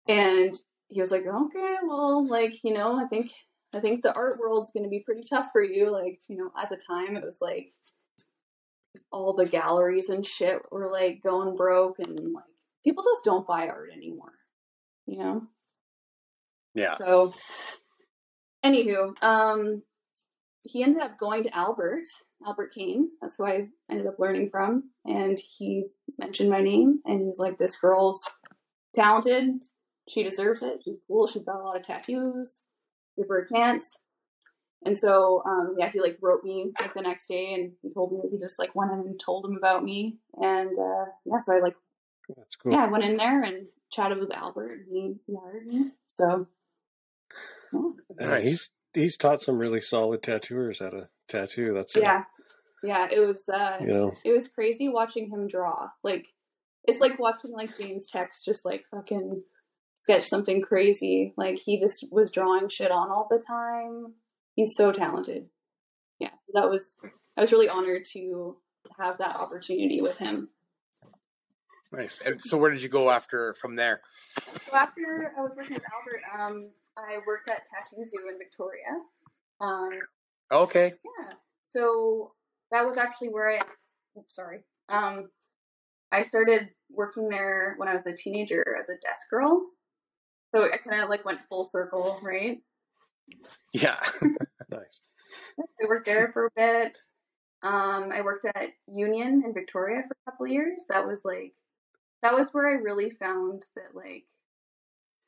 And 0.08 0.54
he 0.88 1.00
was 1.00 1.10
like, 1.10 1.26
okay, 1.26 1.76
well, 1.86 2.26
like, 2.26 2.64
you 2.64 2.72
know, 2.72 2.96
I 2.96 3.06
think 3.06 3.30
I 3.74 3.80
think 3.80 4.02
the 4.02 4.14
art 4.14 4.38
world's 4.38 4.70
gonna 4.70 4.88
be 4.88 5.00
pretty 5.00 5.22
tough 5.28 5.50
for 5.52 5.62
you. 5.62 5.90
Like, 5.90 6.20
you 6.28 6.36
know, 6.36 6.50
at 6.60 6.70
the 6.70 6.76
time 6.76 7.16
it 7.16 7.24
was 7.24 7.38
like 7.42 7.70
all 9.10 9.34
the 9.34 9.46
galleries 9.46 10.08
and 10.08 10.24
shit 10.24 10.60
were 10.70 10.90
like 10.90 11.22
going 11.22 11.56
broke 11.56 11.98
and 11.98 12.32
like 12.32 12.44
people 12.84 13.04
just 13.04 13.24
don't 13.24 13.46
buy 13.46 13.68
art 13.68 13.90
anymore. 13.94 14.32
You 15.06 15.18
know? 15.18 15.42
Yeah. 16.74 16.96
So 16.98 17.34
anywho, 18.64 19.14
um 19.22 19.82
he 20.62 20.82
ended 20.82 21.02
up 21.02 21.18
going 21.18 21.42
to 21.42 21.56
Albert, 21.56 22.04
Albert 22.46 22.72
Kane. 22.72 23.10
That's 23.20 23.36
who 23.36 23.44
I 23.44 23.68
ended 23.90 24.06
up 24.06 24.18
learning 24.18 24.48
from. 24.48 24.90
And 25.04 25.38
he 25.38 25.86
mentioned 26.18 26.50
my 26.50 26.60
name 26.60 27.00
and 27.04 27.20
he 27.20 27.26
was 27.26 27.38
like, 27.38 27.58
This 27.58 27.76
girl's 27.76 28.28
talented. 28.94 29.62
She 30.08 30.22
deserves 30.22 30.62
it. 30.62 30.82
She's 30.84 30.98
cool. 31.06 31.26
She's 31.26 31.44
got 31.44 31.60
a 31.60 31.62
lot 31.62 31.76
of 31.76 31.82
tattoos. 31.82 32.64
Give 33.16 33.28
her 33.28 33.42
a 33.42 33.48
chance. 33.48 33.98
And 34.84 34.98
so, 34.98 35.42
um, 35.46 35.76
yeah, 35.78 35.90
he 35.92 36.00
like 36.00 36.18
wrote 36.20 36.42
me 36.44 36.72
like 36.80 36.92
the 36.94 37.02
next 37.02 37.28
day 37.28 37.54
and 37.54 37.72
he 37.82 37.92
told 37.92 38.12
me 38.12 38.18
he 38.30 38.38
just 38.38 38.58
like 38.58 38.74
went 38.74 38.90
in 38.92 38.98
and 39.00 39.20
told 39.20 39.44
him 39.44 39.56
about 39.56 39.84
me. 39.84 40.18
And 40.40 40.70
uh, 40.70 41.04
yeah, 41.24 41.38
so 41.40 41.54
I 41.54 41.60
like, 41.60 41.76
That's 42.36 42.56
cool. 42.56 42.72
yeah, 42.72 42.84
I 42.84 42.88
went 42.88 43.04
in 43.04 43.14
there 43.14 43.42
and 43.42 43.66
chatted 43.92 44.18
with 44.18 44.34
Albert 44.34 44.72
and 44.72 44.86
he, 44.90 45.14
he 45.26 45.36
hired 45.40 45.66
me. 45.66 45.90
So, 46.08 46.48
yeah. 47.72 47.80
Yeah, 48.20 48.26
Nice. 48.26 48.44
he's 48.44 48.70
he's 48.92 49.16
taught 49.16 49.40
some 49.40 49.58
really 49.58 49.80
solid 49.80 50.22
tattooers 50.22 50.80
how 50.80 50.90
to 50.90 51.08
tattoo. 51.28 51.72
That's 51.72 51.96
it. 51.96 52.02
yeah. 52.02 52.24
Yeah, 52.84 53.06
it 53.10 53.20
was, 53.20 53.48
uh, 53.48 53.76
You 53.80 53.86
know, 53.94 54.12
it 54.24 54.32
was 54.32 54.48
crazy 54.48 54.88
watching 54.88 55.30
him 55.30 55.46
draw. 55.46 55.90
Like 56.02 56.26
it's 56.84 57.00
like 57.00 57.18
watching 57.20 57.52
like 57.52 57.78
James 57.78 58.08
Tex 58.10 58.44
just 58.44 58.64
like 58.64 58.84
fucking 58.90 59.44
sketch 59.94 60.24
something 60.24 60.60
crazy. 60.60 61.32
Like 61.36 61.58
he 61.58 61.78
just 61.78 62.04
was 62.10 62.32
drawing 62.32 62.68
shit 62.68 62.90
on 62.90 63.08
all 63.10 63.28
the 63.30 63.38
time. 63.38 64.14
He's 64.54 64.74
so 64.76 64.92
talented. 64.92 65.46
Yeah, 66.18 66.30
that 66.54 66.68
was 66.68 66.96
I 67.36 67.40
was 67.40 67.52
really 67.52 67.68
honored 67.68 68.04
to 68.12 68.56
have 68.98 69.18
that 69.18 69.36
opportunity 69.36 70.00
with 70.00 70.18
him. 70.18 70.48
Nice. 71.90 72.20
And 72.24 72.40
so 72.40 72.56
where 72.56 72.70
did 72.70 72.82
you 72.82 72.88
go 72.88 73.10
after 73.10 73.54
from 73.54 73.76
there? 73.76 74.00
So 74.64 74.76
after 74.76 75.34
I 75.36 75.42
was 75.42 75.52
working 75.56 75.74
with 75.74 75.84
Albert, 75.92 76.22
um, 76.38 76.70
I 76.96 77.18
worked 77.26 77.50
at 77.50 77.66
Tattoo 77.66 78.02
Zoo 78.04 78.28
in 78.30 78.38
Victoria. 78.38 78.98
Um, 79.60 79.90
Okay. 80.52 80.92
Yeah. 81.04 81.32
So 81.62 82.32
that 82.70 82.86
was 82.86 82.98
actually 82.98 83.28
where 83.28 83.56
I 83.56 83.60
oops, 84.18 84.34
sorry. 84.34 84.60
Um 84.88 85.30
I 86.10 86.22
started 86.22 86.68
working 86.90 87.30
there 87.30 87.74
when 87.78 87.88
I 87.88 87.94
was 87.94 88.04
a 88.06 88.12
teenager 88.12 88.62
as 88.78 88.88
a 88.90 89.00
desk 89.00 89.30
girl. 89.30 89.62
So 90.54 90.64
I 90.64 90.76
kind 90.76 91.02
of 91.02 91.08
like 91.08 91.24
went 91.24 91.40
full 91.48 91.64
circle, 91.64 92.20
right? 92.22 92.58
Yeah. 93.72 93.98
nice. 94.70 95.00
I 95.60 95.86
worked 95.86 96.06
there 96.06 96.30
for 96.32 96.46
a 96.46 96.50
bit. 96.54 96.98
Um, 97.62 98.10
I 98.12 98.22
worked 98.22 98.44
at 98.44 98.70
Union 98.88 99.42
in 99.46 99.54
Victoria 99.54 100.02
for 100.06 100.16
a 100.26 100.30
couple 100.30 100.46
of 100.46 100.52
years. 100.52 100.84
That 100.88 101.06
was 101.06 101.22
like, 101.24 101.54
that 102.22 102.34
was 102.34 102.48
where 102.52 102.68
I 102.68 102.74
really 102.74 103.10
found 103.10 103.64
that 103.76 103.94
like, 103.94 104.24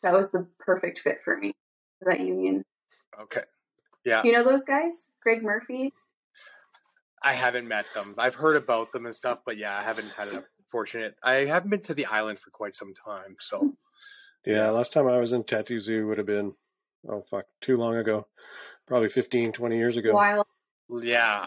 that 0.03 0.13
was 0.13 0.31
the 0.31 0.47
perfect 0.59 0.99
fit 0.99 1.19
for 1.25 1.37
me. 1.37 1.53
That 2.03 2.21
Union. 2.21 2.65
okay. 3.21 3.43
Yeah. 4.05 4.23
You 4.25 4.33
know 4.33 4.45
those 4.45 4.65
guys, 4.65 5.09
Greg 5.23 5.43
Murphy. 5.43 5.93
I 7.23 7.33
haven't 7.33 7.67
met 7.67 7.87
them. 7.95 8.15
I've 8.19 8.35
heard 8.35 8.57
about 8.57 8.93
them 8.93 9.07
and 9.07 9.17
stuff, 9.17 9.39
but 9.47 9.57
yeah, 9.57 9.79
I 9.79 9.83
haven't 9.83 10.11
had 10.11 10.29
a 10.29 10.45
fortunate. 10.69 11.15
I 11.23 11.47
haven't 11.47 11.71
been 11.71 11.81
to 11.83 11.95
the 11.95 12.05
island 12.07 12.39
for 12.39 12.51
quite 12.51 12.75
some 12.75 12.93
time. 12.93 13.37
So 13.41 13.75
Yeah, 14.45 14.69
last 14.69 14.93
time 14.93 15.09
I 15.09 15.19
was 15.19 15.33
in 15.33 15.45
Tattoo 15.45 15.81
Zoo 15.81 16.07
would 16.07 16.19
have 16.19 16.27
been, 16.27 16.53
oh 17.09 17.23
fuck, 17.31 17.45
too 17.61 17.77
long 17.77 17.97
ago. 17.97 18.27
Probably 18.87 19.09
15, 19.09 19.53
20 19.53 19.77
years 19.77 19.97
ago. 19.97 20.13
While 20.15 20.47
yeah, 21.03 21.47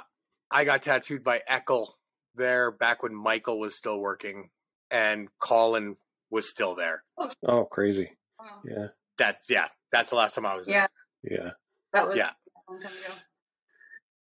I 0.49 0.65
got 0.65 0.81
tattooed 0.81 1.23
by 1.23 1.41
Eckel 1.49 1.87
there 2.35 2.71
back 2.71 3.03
when 3.03 3.13
Michael 3.15 3.59
was 3.59 3.75
still 3.75 3.99
working 3.99 4.49
and 4.89 5.27
Colin 5.39 5.95
was 6.31 6.49
still 6.49 6.75
there. 6.75 7.03
Oh, 7.17 7.31
oh 7.43 7.65
crazy. 7.65 8.11
wow. 8.39 8.47
Yeah, 8.65 8.87
That's 9.17 9.49
yeah. 9.49 9.67
That's 9.91 10.09
the 10.09 10.15
last 10.15 10.35
time 10.35 10.45
I 10.45 10.55
was 10.55 10.65
there. 10.65 10.89
yeah, 11.23 11.31
yeah. 11.43 11.51
that 11.93 12.07
was 12.07 12.17
Yeah. 12.17 12.31
a 12.31 12.71
long 12.71 12.81
time 12.81 12.91
ago. 12.91 13.13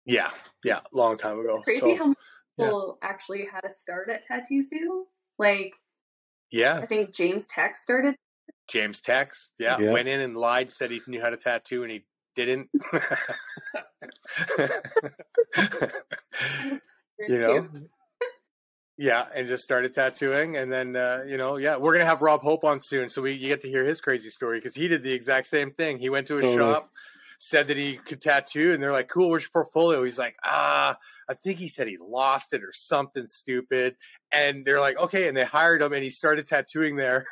Yeah. 0.05 0.29
Yeah. 0.63 0.79
Long 0.91 1.17
time 1.17 1.39
ago. 1.39 1.61
Crazy 1.63 1.79
So 1.79 1.95
how 1.95 2.03
many 2.05 2.15
people 2.57 2.97
actually 3.01 3.45
had 3.51 3.63
a 3.65 3.71
start 3.71 4.09
at 4.09 4.23
Tattoo 4.23 4.61
Zoo. 4.63 5.05
Like 5.37 5.73
yeah, 6.51 6.77
I 6.79 6.85
think 6.85 7.13
James 7.13 7.47
Tex 7.47 7.81
started. 7.81 8.15
James 8.69 9.01
Tex. 9.01 9.51
Yeah, 9.57 9.79
Yeah. 9.79 9.91
went 9.91 10.07
in 10.07 10.19
and 10.21 10.35
lied, 10.37 10.71
said 10.71 10.91
he 10.91 11.01
knew 11.07 11.21
how 11.21 11.29
to 11.29 11.37
tattoo, 11.37 11.83
and 11.83 11.91
he 11.91 12.05
didn't. 12.35 12.69
you 17.27 17.37
know 17.39 17.67
yeah 18.97 19.25
and 19.35 19.47
just 19.47 19.63
started 19.63 19.93
tattooing 19.93 20.57
and 20.57 20.71
then 20.71 20.95
uh, 20.95 21.23
you 21.27 21.37
know 21.37 21.57
yeah 21.57 21.75
we're 21.77 21.93
gonna 21.93 22.05
have 22.05 22.21
rob 22.21 22.41
hope 22.41 22.63
on 22.63 22.79
soon 22.79 23.09
so 23.09 23.21
we 23.21 23.33
you 23.33 23.47
get 23.49 23.61
to 23.61 23.69
hear 23.69 23.83
his 23.83 23.99
crazy 24.01 24.29
story 24.29 24.57
because 24.59 24.75
he 24.75 24.87
did 24.87 25.03
the 25.03 25.11
exact 25.11 25.47
same 25.47 25.71
thing 25.71 25.97
he 25.97 26.09
went 26.09 26.27
to 26.27 26.37
a 26.37 26.41
Totally. 26.41 26.57
shop 26.57 26.89
said 27.39 27.67
that 27.67 27.77
he 27.77 27.95
could 27.95 28.21
tattoo 28.21 28.73
and 28.73 28.83
they're 28.83 28.91
like 28.91 29.07
cool 29.07 29.29
where's 29.29 29.43
your 29.43 29.49
portfolio 29.51 30.03
he's 30.03 30.19
like 30.19 30.35
ah 30.43 30.97
i 31.29 31.33
think 31.33 31.57
he 31.57 31.69
said 31.69 31.87
he 31.87 31.97
lost 31.99 32.53
it 32.53 32.61
or 32.63 32.71
something 32.73 33.27
stupid 33.27 33.95
and 34.31 34.65
they're 34.65 34.81
like 34.81 34.99
okay 34.99 35.27
and 35.29 35.37
they 35.37 35.45
hired 35.45 35.81
him 35.81 35.93
and 35.93 36.03
he 36.03 36.09
started 36.09 36.45
tattooing 36.45 36.95
there 36.97 37.25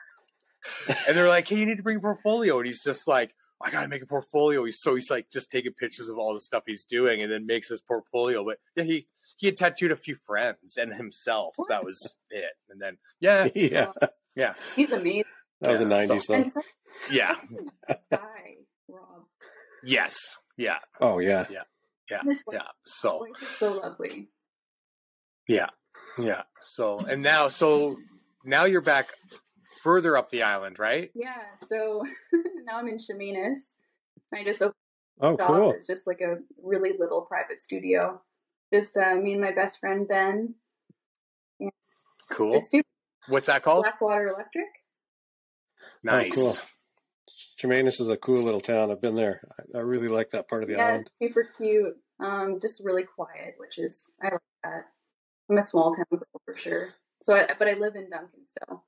and 1.08 1.16
they're 1.18 1.28
like 1.28 1.48
hey 1.48 1.58
you 1.60 1.66
need 1.66 1.78
to 1.78 1.84
bring 1.84 1.98
a 1.98 2.02
portfolio 2.02 2.58
and 2.58 2.68
he's 2.68 2.84
just 2.84 3.08
like 3.08 3.34
I 3.60 3.72
gotta 3.72 3.88
make 3.88 4.04
a 4.04 4.06
portfolio. 4.06 4.64
He's 4.66 4.80
so 4.80 4.94
he's 4.94 5.10
like 5.10 5.32
just 5.32 5.50
taking 5.50 5.72
pictures 5.74 6.10
of 6.10 6.20
all 6.20 6.36
the 6.36 6.40
stuff 6.42 6.62
he's 6.68 6.84
doing 6.84 7.24
and 7.24 7.32
then 7.32 7.48
makes 7.48 7.70
his 7.70 7.82
portfolio. 7.82 8.46
But 8.46 8.60
yeah, 8.76 8.84
he 8.84 9.08
he 9.36 9.48
had 9.48 9.58
tattooed 9.58 9.92
a 9.92 9.96
few 9.96 10.14
friends 10.28 10.78
and 10.78 10.94
himself. 10.94 11.56
That 11.68 11.84
was 11.84 12.18
it. 12.30 12.52
And 12.70 12.80
then 12.80 12.98
yeah, 13.20 13.48
yeah. 13.56 13.94
yeah, 14.36 14.54
He's 14.76 14.92
amazing. 14.92 15.24
That 15.62 15.72
was 15.72 15.82
a 15.82 15.86
Yeah, 15.86 16.06
so- 16.06 16.14
90s, 16.14 16.28
though. 16.28 16.34
And 16.36 16.52
such 16.52 16.66
yeah, 17.12 17.36
a 17.90 17.98
guy, 18.12 18.56
Rob. 18.88 19.24
yes, 19.84 20.16
yeah, 20.56 20.78
Oh, 21.02 21.18
yeah. 21.18 21.48
yeah, 21.50 22.22
His 22.26 22.44
wife- 22.46 22.58
yeah. 22.62 22.68
So 22.86 23.26
so 23.58 23.74
lovely. 23.80 24.30
yeah, 25.48 25.70
yeah. 26.20 26.44
So 26.62 27.00
and 27.00 27.24
now 27.24 27.48
so 27.48 27.98
now 28.46 28.66
you're 28.66 28.82
back 28.82 29.08
further 29.82 30.18
up 30.18 30.30
the 30.30 30.44
island, 30.44 30.80
right? 30.80 31.12
Yeah. 31.16 31.42
So 31.68 32.04
now 32.66 32.78
I'm 32.78 32.88
in 32.88 32.98
Chemainus. 32.98 33.74
I 34.34 34.44
just 34.44 34.62
opened 34.62 34.76
Oh, 35.20 35.36
cool. 35.38 35.72
It's 35.72 35.88
just 35.88 36.06
like 36.06 36.22
a 36.22 36.38
really 36.62 36.92
little 36.98 37.22
private 37.22 37.62
studio. 37.62 38.22
Just 38.72 38.98
uh, 38.98 39.16
me 39.16 39.34
and 39.34 39.42
my 39.42 39.52
best 39.52 39.80
friend 39.80 40.08
Ben. 40.08 40.56
Cool. 42.30 42.56
It's 42.56 42.72
super 42.72 42.88
What's 43.28 43.48
that 43.48 43.64
called? 43.64 43.84
Blackwater 43.84 44.28
Electric. 44.28 44.68
Nice. 46.04 46.36
cool. 46.36 46.56
Chemainus 47.60 48.00
is 48.00 48.08
a 48.08 48.18
cool 48.18 48.44
little 48.44 48.62
town. 48.62 48.92
I've 48.92 49.02
been 49.02 49.16
there. 49.16 49.42
I, 49.58 49.80
I 49.80 49.82
really 49.82 50.08
like 50.08 50.32
that 50.32 50.48
part 50.48 50.64
of 50.64 50.70
the 50.70 50.76
yeah, 50.76 50.88
island. 50.88 51.10
super 51.22 51.50
cute. 51.58 51.96
Um, 52.20 52.60
just 52.62 52.82
really 52.84 53.04
quiet, 53.04 53.56
which 53.58 53.78
is 53.78 54.12
I 54.22 54.30
like 54.30 54.42
that. 54.64 54.86
I'm 55.50 55.58
a 55.58 55.64
small 55.64 55.96
town 55.96 56.06
girl 56.12 56.42
for 56.46 56.56
sure. 56.56 56.94
So, 57.22 57.36
I, 57.36 57.48
but 57.58 57.68
I 57.68 57.74
live 57.74 57.96
in 57.96 58.10
Duncan 58.10 58.46
still. 58.46 58.84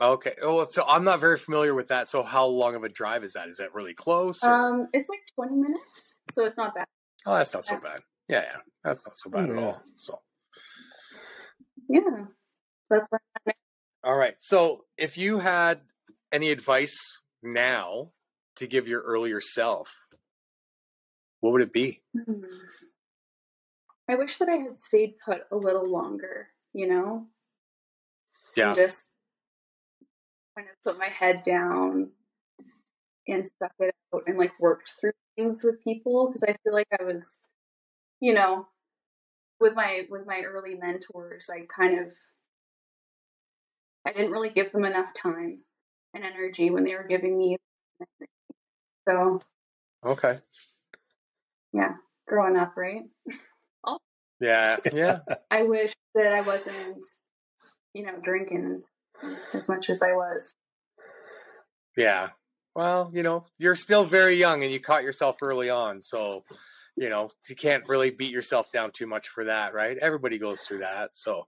Okay. 0.00 0.34
Well, 0.42 0.70
so 0.70 0.84
I'm 0.88 1.04
not 1.04 1.20
very 1.20 1.38
familiar 1.38 1.74
with 1.74 1.88
that. 1.88 2.08
So 2.08 2.22
how 2.22 2.46
long 2.46 2.74
of 2.74 2.84
a 2.84 2.88
drive 2.88 3.22
is 3.22 3.34
that? 3.34 3.48
Is 3.48 3.58
that 3.58 3.74
really 3.74 3.92
close? 3.94 4.42
or- 4.42 4.50
Um, 4.52 4.88
it's 4.94 5.08
like 5.10 5.20
20 5.34 5.56
minutes, 5.56 6.14
so 6.30 6.44
it's 6.44 6.56
not 6.56 6.74
bad. 6.74 6.86
oh, 7.26 7.34
that's 7.34 7.52
not 7.52 7.64
so 7.64 7.76
bad. 7.78 8.00
Yeah, 8.28 8.42
yeah, 8.42 8.56
that's 8.82 9.04
not 9.04 9.16
so 9.16 9.28
bad 9.28 9.50
Oh, 9.50 9.52
at 9.52 9.62
all. 9.62 9.82
So. 9.96 10.22
Yeah, 11.88 12.00
so 12.84 12.94
that's 12.94 13.10
where 13.10 13.20
I'm 13.46 13.52
All 14.04 14.16
right. 14.16 14.36
So, 14.38 14.86
if 14.96 15.18
you 15.18 15.40
had 15.40 15.80
any 16.32 16.50
advice 16.50 16.96
now 17.42 18.12
to 18.56 18.66
give 18.66 18.88
your 18.88 19.02
earlier 19.02 19.40
self, 19.40 19.92
what 21.40 21.52
would 21.52 21.62
it 21.62 21.72
be? 21.72 22.02
Hmm. 22.14 22.44
I 24.08 24.14
wish 24.14 24.38
that 24.38 24.48
I 24.48 24.56
had 24.56 24.78
stayed 24.80 25.18
put 25.24 25.42
a 25.52 25.56
little 25.56 25.88
longer, 25.90 26.48
you 26.72 26.88
know? 26.88 27.26
Yeah. 28.56 28.68
And 28.68 28.76
just 28.76 29.09
kind 30.60 30.70
of 30.70 30.82
put 30.84 30.98
my 30.98 31.06
head 31.06 31.42
down 31.42 32.10
and 33.26 33.46
stuck 33.46 33.72
it 33.78 33.94
out 34.14 34.22
and 34.26 34.38
like 34.38 34.52
worked 34.60 34.90
through 34.90 35.12
things 35.36 35.62
with 35.62 35.82
people 35.82 36.26
because 36.26 36.42
I 36.42 36.56
feel 36.62 36.72
like 36.72 36.88
I 36.98 37.04
was, 37.04 37.38
you 38.20 38.34
know, 38.34 38.66
with 39.58 39.74
my 39.74 40.06
with 40.10 40.26
my 40.26 40.42
early 40.46 40.74
mentors, 40.74 41.48
I 41.50 41.66
kind 41.74 41.98
of 41.98 42.12
I 44.06 44.12
didn't 44.12 44.32
really 44.32 44.50
give 44.50 44.72
them 44.72 44.84
enough 44.84 45.12
time 45.14 45.60
and 46.14 46.24
energy 46.24 46.70
when 46.70 46.84
they 46.84 46.94
were 46.94 47.06
giving 47.08 47.36
me. 47.38 47.56
So 49.08 49.40
Okay. 50.04 50.38
yeah, 51.72 51.94
growing 52.28 52.56
up, 52.56 52.76
right? 52.76 53.04
Oh. 53.82 53.98
Yeah. 54.38 54.76
Yeah. 54.92 55.20
I 55.50 55.62
wish 55.62 55.94
that 56.14 56.26
I 56.26 56.42
wasn't, 56.42 57.04
you 57.94 58.04
know, 58.04 58.20
drinking 58.20 58.82
as 59.52 59.68
much 59.68 59.90
as 59.90 60.02
I 60.02 60.12
was. 60.12 60.54
yeah. 61.96 62.30
Well, 62.74 63.10
you 63.12 63.22
know, 63.22 63.46
you're 63.58 63.76
still 63.76 64.04
very 64.04 64.36
young 64.36 64.62
and 64.62 64.72
you 64.72 64.80
caught 64.80 65.02
yourself 65.02 65.36
early 65.42 65.70
on. 65.70 66.02
So, 66.02 66.44
you 66.96 67.08
know, 67.08 67.28
you 67.48 67.56
can't 67.56 67.88
really 67.88 68.10
beat 68.10 68.30
yourself 68.30 68.70
down 68.70 68.92
too 68.92 69.06
much 69.06 69.28
for 69.28 69.44
that, 69.44 69.74
right? 69.74 69.98
Everybody 69.98 70.38
goes 70.38 70.60
through 70.60 70.78
that. 70.78 71.10
So, 71.16 71.46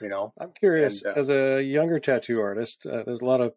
you 0.00 0.08
know, 0.08 0.32
I'm 0.40 0.52
curious, 0.52 1.04
And, 1.04 1.16
uh, 1.16 1.20
as 1.20 1.30
a 1.30 1.62
younger 1.62 2.00
tattoo 2.00 2.40
artist, 2.40 2.84
uh, 2.86 3.04
there's 3.04 3.20
a 3.20 3.24
lot 3.24 3.40
of 3.40 3.54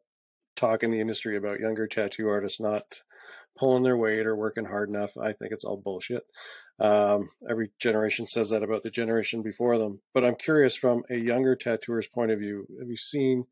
talk 0.56 0.84
in 0.84 0.92
the 0.92 1.02
industry 1.02 1.38
about 1.38 1.60
younger 1.60 1.88
tattoo 1.88 2.30
artists 2.30 2.60
not 2.60 3.02
pulling 3.58 3.84
their 3.84 3.98
weight 3.98 4.28
or 4.28 4.36
working 4.36 4.66
hard 4.66 4.90
enough. 4.90 5.18
I 5.18 5.34
think 5.34 5.54
it's 5.54 5.64
all 5.64 5.78
bullshit. 5.78 6.24
Um, 6.80 7.30
every 7.50 7.72
generation 7.80 8.28
says 8.28 8.50
that 8.50 8.64
about 8.64 8.84
the 8.84 8.90
generation 8.90 9.42
before 9.42 9.78
them. 9.78 10.02
But 10.14 10.26
I'm 10.26 10.36
curious 10.36 10.76
from 10.76 11.04
a 11.10 11.16
younger 11.16 11.56
tattooer's 11.56 12.08
point 12.08 12.32
of 12.32 12.40
view, 12.40 12.68
have 12.80 12.90
you 12.90 12.98
seen 12.98 13.46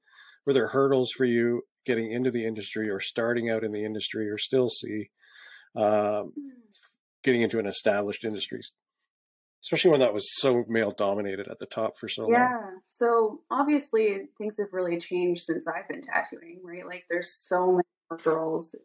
were 0.45 0.53
there 0.53 0.67
hurdles 0.67 1.11
for 1.11 1.25
you 1.25 1.63
getting 1.85 2.11
into 2.11 2.31
the 2.31 2.45
industry 2.45 2.89
or 2.89 2.99
starting 2.99 3.49
out 3.49 3.63
in 3.63 3.71
the 3.71 3.85
industry 3.85 4.29
or 4.29 4.37
still 4.37 4.69
see 4.69 5.09
um, 5.75 6.33
getting 7.23 7.41
into 7.41 7.59
an 7.59 7.65
established 7.65 8.25
industry, 8.25 8.59
especially 9.63 9.91
when 9.91 9.99
that 10.01 10.13
was 10.13 10.29
so 10.39 10.65
male 10.67 10.91
dominated 10.91 11.47
at 11.47 11.59
the 11.59 11.65
top 11.65 11.97
for 11.97 12.07
so 12.07 12.29
yeah. 12.29 12.39
long? 12.39 12.39
Yeah. 12.41 12.69
So 12.87 13.41
obviously 13.49 14.27
things 14.37 14.57
have 14.59 14.73
really 14.73 14.99
changed 14.99 15.43
since 15.43 15.67
I've 15.67 15.87
been 15.87 16.01
tattooing, 16.01 16.61
right? 16.63 16.85
Like 16.85 17.05
there's 17.09 17.33
so 17.33 17.71
many 17.71 17.83
more 18.09 18.17
girls 18.17 18.75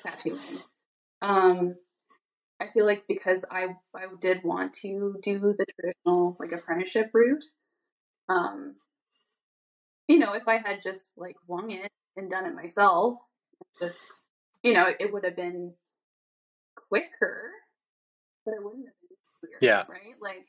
tattooing. 0.00 0.38
Um, 1.20 1.76
I 2.62 2.72
feel 2.72 2.86
like 2.86 3.04
because 3.08 3.44
I 3.50 3.76
I 3.94 4.04
did 4.20 4.44
want 4.44 4.72
to 4.82 5.18
do 5.22 5.54
the 5.58 5.66
traditional 5.80 6.36
like 6.38 6.52
apprenticeship 6.52 7.10
route, 7.12 7.44
um, 8.28 8.76
you 10.08 10.18
know, 10.18 10.34
if 10.34 10.46
I 10.48 10.58
had 10.58 10.82
just 10.82 11.12
like 11.16 11.36
wung 11.48 11.70
it 11.72 11.90
and 12.16 12.30
done 12.30 12.46
it 12.46 12.54
myself, 12.54 13.18
just 13.80 14.08
you 14.62 14.74
know, 14.74 14.86
it 15.00 15.12
would 15.12 15.24
have 15.24 15.36
been 15.36 15.74
quicker, 16.88 17.50
but 18.44 18.54
it 18.54 18.62
wouldn't 18.64 18.86
have 18.86 18.94
been 19.00 19.18
clear. 19.40 19.58
Yeah. 19.60 19.84
Right. 19.88 20.14
Like 20.20 20.46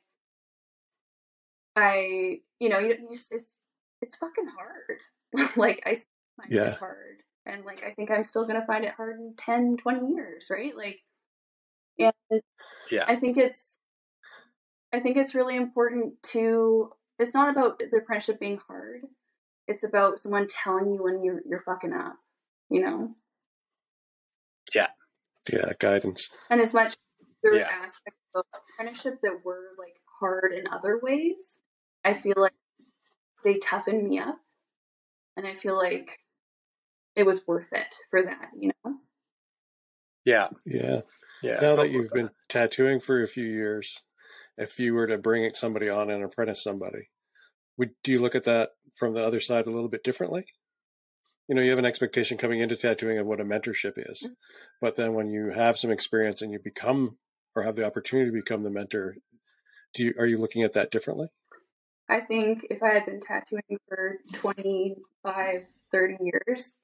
I, 1.76 2.40
you 2.60 2.70
know, 2.70 2.80
you, 2.80 2.90
you 3.10 3.10
just 3.18 3.32
it's 3.32 3.58
it's 4.02 4.16
fucking 4.16 4.48
hard. 4.48 5.52
like 5.58 5.82
I 5.86 5.96
find 6.38 6.52
Yeah. 6.52 6.72
it 6.74 6.78
hard, 6.78 7.24
and 7.46 7.66
like 7.66 7.84
I 7.84 7.92
think 7.92 8.12
I'm 8.12 8.24
still 8.24 8.46
gonna 8.46 8.66
find 8.66 8.86
it 8.86 8.94
hard 8.96 9.20
in 9.20 9.34
10, 9.38 9.78
20 9.78 10.14
years. 10.14 10.48
Right. 10.52 10.76
Like, 10.76 11.00
and 12.00 12.42
Yeah. 12.90 13.06
I 13.08 13.16
think 13.16 13.38
it's 13.38 13.78
I 14.94 15.00
think 15.00 15.18
it's 15.18 15.36
really 15.36 15.56
important 15.56 16.22
to 16.32 16.92
it's 17.20 17.34
not 17.34 17.50
about 17.50 17.80
the 17.80 17.98
apprenticeship 17.98 18.40
being 18.40 18.60
hard. 18.68 19.02
It's 19.68 19.84
about 19.84 20.20
someone 20.20 20.48
telling 20.48 20.92
you 20.94 21.04
when 21.04 21.24
you're 21.24 21.42
you're 21.48 21.60
fucking 21.62 21.94
up, 21.94 22.18
you 22.70 22.82
know? 22.82 23.16
Yeah, 24.74 24.88
Yeah, 25.52 25.74
guidance. 25.80 26.30
And 26.50 26.62
as 26.62 26.74
much 26.74 26.96
there's 27.44 27.60
Yeah. 27.60 27.70
aspects 27.70 28.20
of 28.36 28.46
apprenticeship 28.54 29.20
that 29.24 29.44
were 29.46 29.72
like 29.78 29.96
hard 30.20 30.54
in 30.54 30.68
other 30.70 31.00
ways, 31.00 31.62
I 32.06 32.14
feel 32.16 32.36
like 32.38 32.54
they 33.44 33.60
toughened 33.60 34.08
me 34.08 34.20
up. 34.20 34.40
And 35.38 35.48
I 35.48 35.56
feel 35.56 35.76
like 35.78 36.20
it 37.16 37.26
was 37.26 37.48
worth 37.48 37.74
it 37.74 37.96
for 38.10 38.24
that, 38.24 38.52
you 38.58 38.72
know? 38.86 39.00
Yeah. 40.26 40.50
Yeah. 40.66 41.02
Yeah. 41.42 41.60
now 41.62 41.76
that 41.76 41.92
you've 41.92 42.12
been 42.12 42.30
tattooing 42.48 43.02
for 43.02 43.22
a 43.22 43.28
few 43.28 43.44
years, 43.46 44.02
if 44.58 44.80
you 44.80 44.94
were 44.94 45.08
to 45.08 45.18
bring 45.18 45.52
somebody 45.54 45.90
on 45.90 46.10
and 46.10 46.24
apprentice 46.24 46.64
somebody, 46.64 47.10
would 47.78 47.92
do 48.04 48.12
you 48.14 48.20
look 48.22 48.36
at 48.36 48.46
that 48.46 48.72
from 48.96 49.14
the 49.14 49.26
other 49.26 49.40
side 49.42 49.66
a 49.68 49.72
little 49.72 49.90
bit 49.90 50.04
differently? 50.04 50.46
You 51.50 51.56
know, 51.56 51.62
you 51.62 51.72
have 51.72 51.80
an 51.80 51.86
expectation 51.86 52.38
coming 52.38 52.62
into 52.62 52.78
tattooing 52.78 53.18
of 53.18 53.26
what 53.28 53.42
a 53.42 53.46
mentorship 53.46 53.94
is, 53.98 54.24
Mm-hmm. 54.24 54.34
but 54.80 54.96
then 54.96 55.14
when 55.14 55.30
you 55.30 55.50
have 55.50 55.78
some 55.78 55.92
experience 55.92 56.42
and 56.42 56.52
you 56.54 56.60
become 56.64 57.18
or 57.56 57.64
have 57.64 57.76
the 57.76 57.86
opportunity 57.86 58.30
to 58.30 58.34
become 58.34 58.64
the 58.64 58.70
mentor, 58.70 59.18
do 59.94 60.04
you 60.06 60.14
are 60.18 60.26
you 60.26 60.38
looking 60.38 60.64
at 60.64 60.74
that 60.74 60.92
differently? 60.92 61.28
I 62.10 62.22
think 62.22 62.66
if 62.70 62.82
I 62.82 62.94
had 62.94 63.06
been 63.06 63.20
tattooing 63.20 63.78
for 63.90 64.20
25, 64.34 65.64
30 65.92 66.18
years, 66.22 66.76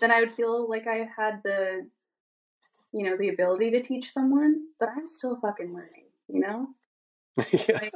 then 0.00 0.10
I 0.10 0.20
would 0.20 0.32
feel 0.32 0.68
like 0.68 0.86
I 0.86 1.08
had 1.16 1.40
the, 1.44 1.88
you 2.94 3.04
know, 3.04 3.16
the 3.18 3.28
ability 3.28 3.72
to 3.72 3.82
teach 3.82 4.12
someone, 4.12 4.54
but 4.78 4.88
I'm 4.96 5.06
still 5.06 5.36
fucking 5.40 5.74
learning, 5.74 6.06
you 6.28 6.40
know? 6.40 6.68
yeah. 7.52 7.80
Like, 7.82 7.94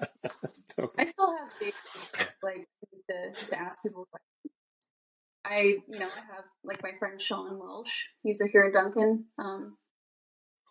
I 0.98 1.04
still 1.04 1.36
have 1.38 1.48
big, 1.60 1.72
like, 2.42 2.68
to, 3.08 3.46
to 3.46 3.58
ask 3.58 3.80
people 3.80 4.08
questions. 4.10 4.54
I, 5.44 5.60
you 5.88 6.00
know, 6.00 6.06
I 6.06 6.34
have, 6.34 6.44
like, 6.64 6.82
my 6.82 6.90
friend 6.98 7.20
Sean 7.20 7.60
Welsh. 7.60 8.06
He's 8.24 8.40
a 8.40 8.48
here 8.50 8.64
in 8.64 8.72
Duncan. 8.72 9.26
Um, 9.38 9.76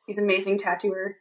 he's 0.08 0.18
an 0.18 0.26
amazing 0.26 0.60
tattooer. 0.60 1.16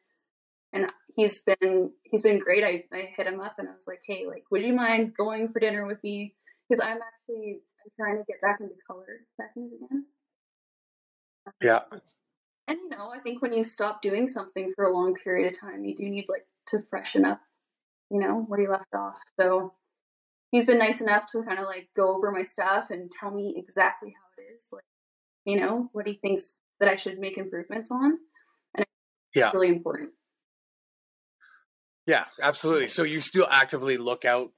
And 0.73 0.90
he's 1.14 1.45
been 1.45 1.92
he's 2.03 2.23
been 2.23 2.40
great. 2.40 2.64
I, 2.64 2.85
I 2.92 3.09
hit 3.16 3.29
him 3.29 3.40
up 3.40 3.55
and 3.59 3.69
I 3.69 3.73
was 3.73 3.87
like, 3.87 4.01
hey, 4.05 4.25
like, 4.27 4.42
would 4.51 4.62
you 4.62 4.75
mind 4.75 5.14
going 5.16 5.49
for 5.53 5.61
dinner 5.61 5.87
with 5.87 6.03
me? 6.03 6.35
Because 6.69 6.85
I'm 6.85 6.99
actually 6.99 7.61
I'm 7.81 7.92
trying 7.97 8.19
to 8.19 8.25
get 8.27 8.40
back 8.42 8.59
into 8.61 8.75
color 8.87 9.07
tattoos 9.40 9.73
again. 9.73 10.05
Yeah. 11.62 11.99
And 12.68 12.79
you 12.79 12.88
know, 12.88 13.11
I 13.14 13.20
think 13.20 13.42
when 13.42 13.52
you 13.52 13.64
stop 13.64 14.02
doing 14.02 14.29
something 14.29 14.72
for 14.74 14.85
a 14.85 14.92
long 14.92 15.14
period 15.14 15.52
of 15.52 15.59
time, 15.59 15.85
you 15.85 15.94
do 15.94 16.09
need 16.09 16.26
like 16.29 16.46
to 16.68 16.83
freshen 16.83 17.24
up, 17.24 17.40
you 18.11 18.18
know, 18.18 18.44
where 18.48 18.61
you 18.61 18.70
left 18.70 18.94
off. 18.94 19.20
So 19.38 19.74
he's 20.50 20.66
been 20.66 20.79
nice 20.79 21.00
enough 21.00 21.26
to 21.33 21.42
kind 21.42 21.59
of 21.59 21.66
like 21.66 21.88
go 21.96 22.16
over 22.16 22.33
my 22.33 22.42
stuff 22.42 22.90
and 22.90 23.11
tell 23.11 23.31
me 23.31 23.55
exactly 23.57 24.11
how 24.11 24.42
it 24.42 24.57
is, 24.57 24.66
like, 24.72 24.85
you 25.44 25.61
know, 25.61 25.90
what 25.92 26.07
he 26.07 26.14
thinks 26.14 26.59
that 26.81 26.88
I 26.88 26.96
should 26.96 27.18
make 27.18 27.38
improvements 27.38 27.90
on. 27.90 28.18
Yeah. 29.35 29.46
It's 29.46 29.55
really 29.55 29.68
important. 29.68 30.11
Yeah, 32.07 32.24
absolutely. 32.40 32.88
So 32.88 33.02
you 33.02 33.20
still 33.20 33.46
actively 33.50 33.98
look 33.98 34.24
out 34.24 34.50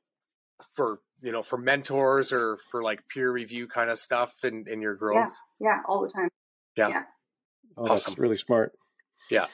for, 0.77 1.01
you 1.21 1.33
know, 1.33 1.43
for 1.43 1.59
mentors 1.59 2.33
or 2.33 2.59
for 2.71 2.83
like 2.83 3.09
peer 3.09 3.31
review 3.31 3.67
kind 3.67 3.91
of 3.91 3.99
stuff 3.99 4.33
in, 4.45 4.67
in 4.69 4.81
your 4.81 4.95
growth. 4.95 5.35
Yeah, 5.61 5.81
all 5.87 6.03
the 6.03 6.11
time. 6.11 6.29
Oh, 7.79 7.89
that's 7.89 8.19
really 8.19 8.37
smart. 8.37 8.73
Yeah, 9.31 9.47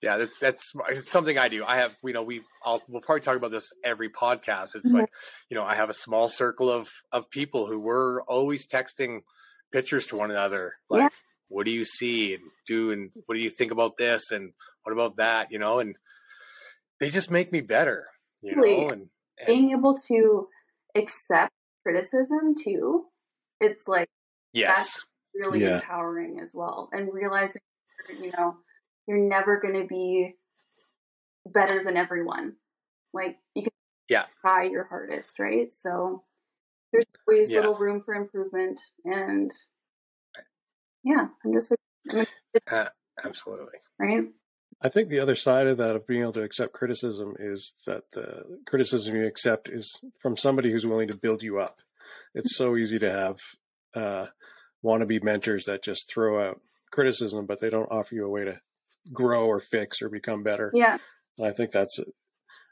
Yeah, 0.00 0.18
that, 0.18 0.30
that's 0.40 0.72
it's 0.90 1.10
something 1.10 1.36
I 1.38 1.48
do. 1.48 1.64
I 1.64 1.76
have, 1.76 1.96
you 2.04 2.12
know, 2.12 2.22
we 2.22 2.42
I'll 2.64 2.82
we'll 2.88 3.02
probably 3.02 3.20
talk 3.22 3.36
about 3.36 3.50
this 3.50 3.70
every 3.84 4.08
podcast. 4.08 4.74
It's 4.76 4.90
Mhm. 4.92 5.00
like, 5.00 5.10
you 5.50 5.56
know, 5.56 5.64
I 5.64 5.74
have 5.74 5.90
a 5.90 5.94
small 5.94 6.28
circle 6.28 6.70
of 6.70 6.88
of 7.12 7.28
people 7.30 7.66
who 7.66 7.78
were 7.78 8.22
always 8.28 8.66
texting 8.66 9.22
pictures 9.72 10.06
to 10.08 10.16
one 10.16 10.30
another, 10.30 10.74
like, 10.88 11.02
Yeah. 11.02 11.08
what 11.48 11.66
do 11.66 11.72
you 11.72 11.84
see 11.84 12.34
and 12.34 12.42
do, 12.66 12.90
and 12.90 13.10
what 13.26 13.34
do 13.34 13.40
you 13.40 13.50
think 13.50 13.70
about 13.72 13.96
this, 13.98 14.30
and 14.30 14.52
what 14.84 14.92
about 14.92 15.16
that, 15.16 15.50
you 15.52 15.58
know, 15.58 15.78
and 15.80 15.96
they 17.00 17.10
just 17.10 17.30
make 17.30 17.52
me 17.52 17.60
better, 17.60 18.06
you 18.40 18.54
know, 18.56 18.62
Really? 18.62 18.86
and, 18.88 19.10
and 19.38 19.46
Being 19.46 19.70
able 19.72 19.96
to 20.08 20.48
accept 20.94 21.52
criticism 21.82 22.54
too, 22.54 23.06
it's 23.60 23.86
like 23.88 24.08
yes, 24.52 25.04
really 25.34 25.62
Yeah. 25.62 25.76
empowering 25.76 26.40
as 26.40 26.52
well. 26.54 26.88
And 26.92 27.12
realizing, 27.12 27.62
you 28.08 28.32
know, 28.36 28.56
you're 29.06 29.18
never 29.18 29.60
going 29.60 29.80
to 29.80 29.86
be 29.86 30.34
better 31.46 31.82
than 31.82 31.96
everyone. 31.96 32.54
Like 33.12 33.38
you 33.54 33.62
can 33.62 33.72
Yeah. 34.08 34.26
try 34.40 34.64
your 34.64 34.84
hardest, 34.84 35.38
right? 35.38 35.72
So 35.72 36.24
there's 36.92 37.04
always 37.26 37.50
Yeah. 37.50 37.56
little 37.56 37.76
room 37.76 38.02
for 38.02 38.14
improvement, 38.14 38.80
and 39.04 39.50
yeah, 41.04 41.28
I'm 41.44 41.52
just 41.52 41.72
I'm 42.10 42.26
excited, 42.54 42.92
absolutely, 43.24 43.78
right. 43.98 44.24
I 44.80 44.88
think 44.88 45.08
the 45.08 45.20
other 45.20 45.34
side 45.34 45.66
of 45.66 45.78
that 45.78 45.96
of 45.96 46.06
being 46.06 46.22
able 46.22 46.32
to 46.34 46.42
accept 46.42 46.72
criticism 46.72 47.34
is 47.38 47.72
that 47.86 48.04
the 48.12 48.60
criticism 48.66 49.16
you 49.16 49.26
accept 49.26 49.68
is 49.68 50.00
from 50.20 50.36
somebody 50.36 50.70
who's 50.70 50.86
willing 50.86 51.08
to 51.08 51.16
build 51.16 51.42
you 51.42 51.58
up. 51.58 51.80
It's 52.34 52.56
so 52.56 52.76
easy 52.76 52.98
to 53.00 53.10
have 53.10 53.36
uh, 53.94 54.26
wannabe 54.84 55.22
mentors 55.22 55.64
that 55.64 55.82
just 55.82 56.08
throw 56.08 56.48
out 56.48 56.60
criticism, 56.90 57.46
but 57.46 57.60
they 57.60 57.70
don't 57.70 57.90
offer 57.90 58.14
you 58.14 58.26
a 58.26 58.30
way 58.30 58.44
to 58.44 58.60
grow 59.12 59.46
or 59.46 59.60
fix 59.60 60.02
or 60.02 60.08
become 60.08 60.42
better. 60.42 60.70
Yeah, 60.74 60.98
And 61.38 61.46
I 61.46 61.52
think 61.52 61.70
that's 61.70 61.98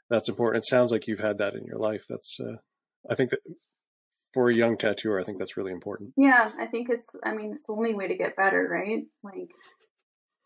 that's 0.09 0.29
important. 0.29 0.63
It 0.63 0.67
sounds 0.67 0.91
like 0.91 1.07
you've 1.07 1.19
had 1.19 1.37
that 1.39 1.55
in 1.55 1.63
your 1.65 1.79
life. 1.79 2.05
That's 2.07 2.39
uh, 2.39 2.57
I 3.09 3.15
think 3.15 3.31
that 3.31 3.39
for 4.33 4.49
a 4.49 4.53
young 4.55 4.77
tattooer, 4.77 5.19
I 5.19 5.23
think 5.23 5.39
that's 5.39 5.57
really 5.57 5.71
important. 5.71 6.13
yeah. 6.17 6.51
I 6.59 6.65
think 6.67 6.89
it's. 6.89 7.09
I 7.23 7.33
mean, 7.33 7.53
it's 7.53 7.67
the 7.67 7.73
only 7.73 7.93
way 7.93 8.07
to 8.07 8.15
get 8.17 8.35
better, 8.35 8.67
right? 8.69 9.03
Like 9.23 9.51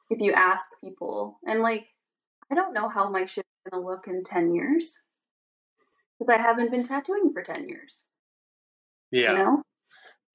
if 0.09 0.19
you 0.19 0.33
ask 0.33 0.69
people, 0.83 1.39
and 1.45 1.61
like 1.61 1.85
I 2.51 2.55
don't 2.55 2.73
know 2.73 2.89
how 2.89 3.09
my 3.09 3.25
shit's 3.25 3.47
gonna 3.69 3.83
look 3.85 4.07
in 4.07 4.23
ten 4.23 4.53
years 4.53 4.99
because 6.19 6.29
I 6.29 6.41
haven't 6.41 6.71
been 6.71 6.83
tattooing 6.83 7.31
for 7.33 7.43
ten 7.43 7.67
years. 7.67 8.05
yeah. 9.11 9.31
You 9.31 9.37
know? 9.37 9.63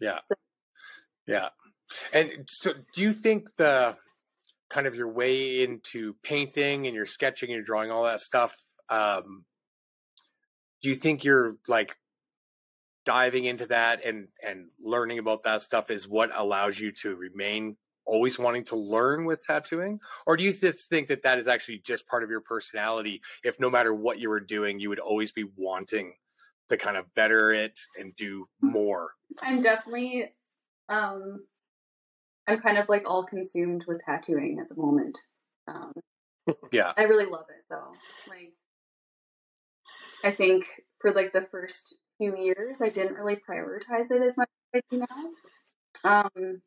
Yeah. 0.01 1.49
And 2.13 2.49
so 2.49 2.73
do 2.95 3.03
you 3.03 3.13
think 3.13 3.57
the 3.57 3.97
kind 4.69 4.87
of 4.87 4.95
your 4.97 5.09
way 5.09 5.63
into 5.63 6.15
painting 6.23 6.87
and 6.87 6.95
your 6.95 7.07
sketching 7.07 7.49
and 7.51 7.57
your 7.57 7.65
drawing, 7.65 7.91
all 7.91 8.05
that 8.05 8.21
stuff, 8.21 8.55
um, 8.89 9.45
do 10.83 10.89
you 10.89 10.95
think 10.95 11.25
you're 11.25 11.57
like 11.69 11.97
diving 13.05 13.45
into 13.45 13.67
that 13.67 14.05
and, 14.05 14.29
and 14.45 14.67
learning 14.83 15.19
about 15.19 15.45
that 15.45 15.63
stuff 15.63 15.91
is 15.91 16.09
what 16.09 16.31
allows 16.35 16.79
you 16.79 16.91
to 16.91 17.15
remain 17.15 17.77
always 18.05 18.39
wanting 18.39 18.65
to 18.65 18.77
learn 18.77 19.25
with 19.25 19.43
tattooing? 19.43 20.01
Or 20.27 20.37
do 20.37 20.45
you 20.45 20.53
just 20.53 20.89
think 20.89 21.09
that 21.09 21.23
that 21.23 21.39
is 21.39 21.49
actually 21.49 21.79
just 21.79 22.07
part 22.07 22.23
of 22.23 22.31
your 22.31 22.41
personality? 22.41 23.21
If 23.45 23.61
no 23.61 23.69
matter 23.69 23.93
what 23.93 24.19
you 24.19 24.29
were 24.29 24.41
doing, 24.41 24.81
you 24.81 24.89
would 24.89 24.99
always 24.99 25.33
be 25.33 25.45
wanting 25.57 26.15
to 26.69 26.77
kind 26.77 26.97
of 26.97 27.13
better 27.15 27.53
it 27.53 27.79
and 27.99 28.15
do 28.17 28.49
more? 28.61 29.11
I'm 29.41 29.63
definitely 29.63 30.33
um 30.89 31.45
I'm 32.47 32.61
kind 32.61 32.79
of 32.79 32.89
like 32.89 33.09
all 33.09 33.25
consumed 33.25 33.85
with 33.87 34.01
tattooing 34.05 34.59
at 34.61 34.69
the 34.69 34.81
moment. 34.81 35.19
Um, 35.69 35.93
Yeah. 36.73 36.93
I 36.97 37.03
really 37.03 37.27
love 37.27 37.47
it 37.49 37.65
though. 37.69 37.93
Like, 38.29 38.53
I 40.25 40.31
think 40.31 40.67
for 41.01 41.13
like 41.13 41.33
the 41.33 41.47
first 41.51 41.97
few 42.19 42.37
years, 42.37 42.81
I 42.81 42.89
didn't 42.89 43.17
really 43.17 43.37
prioritize 43.37 44.11
it 44.11 44.23
as 44.23 44.37
much 44.37 44.49
as 44.75 44.81
I 44.81 44.95
do 44.95 45.07
now. 46.05 46.31
Um, 46.37 46.63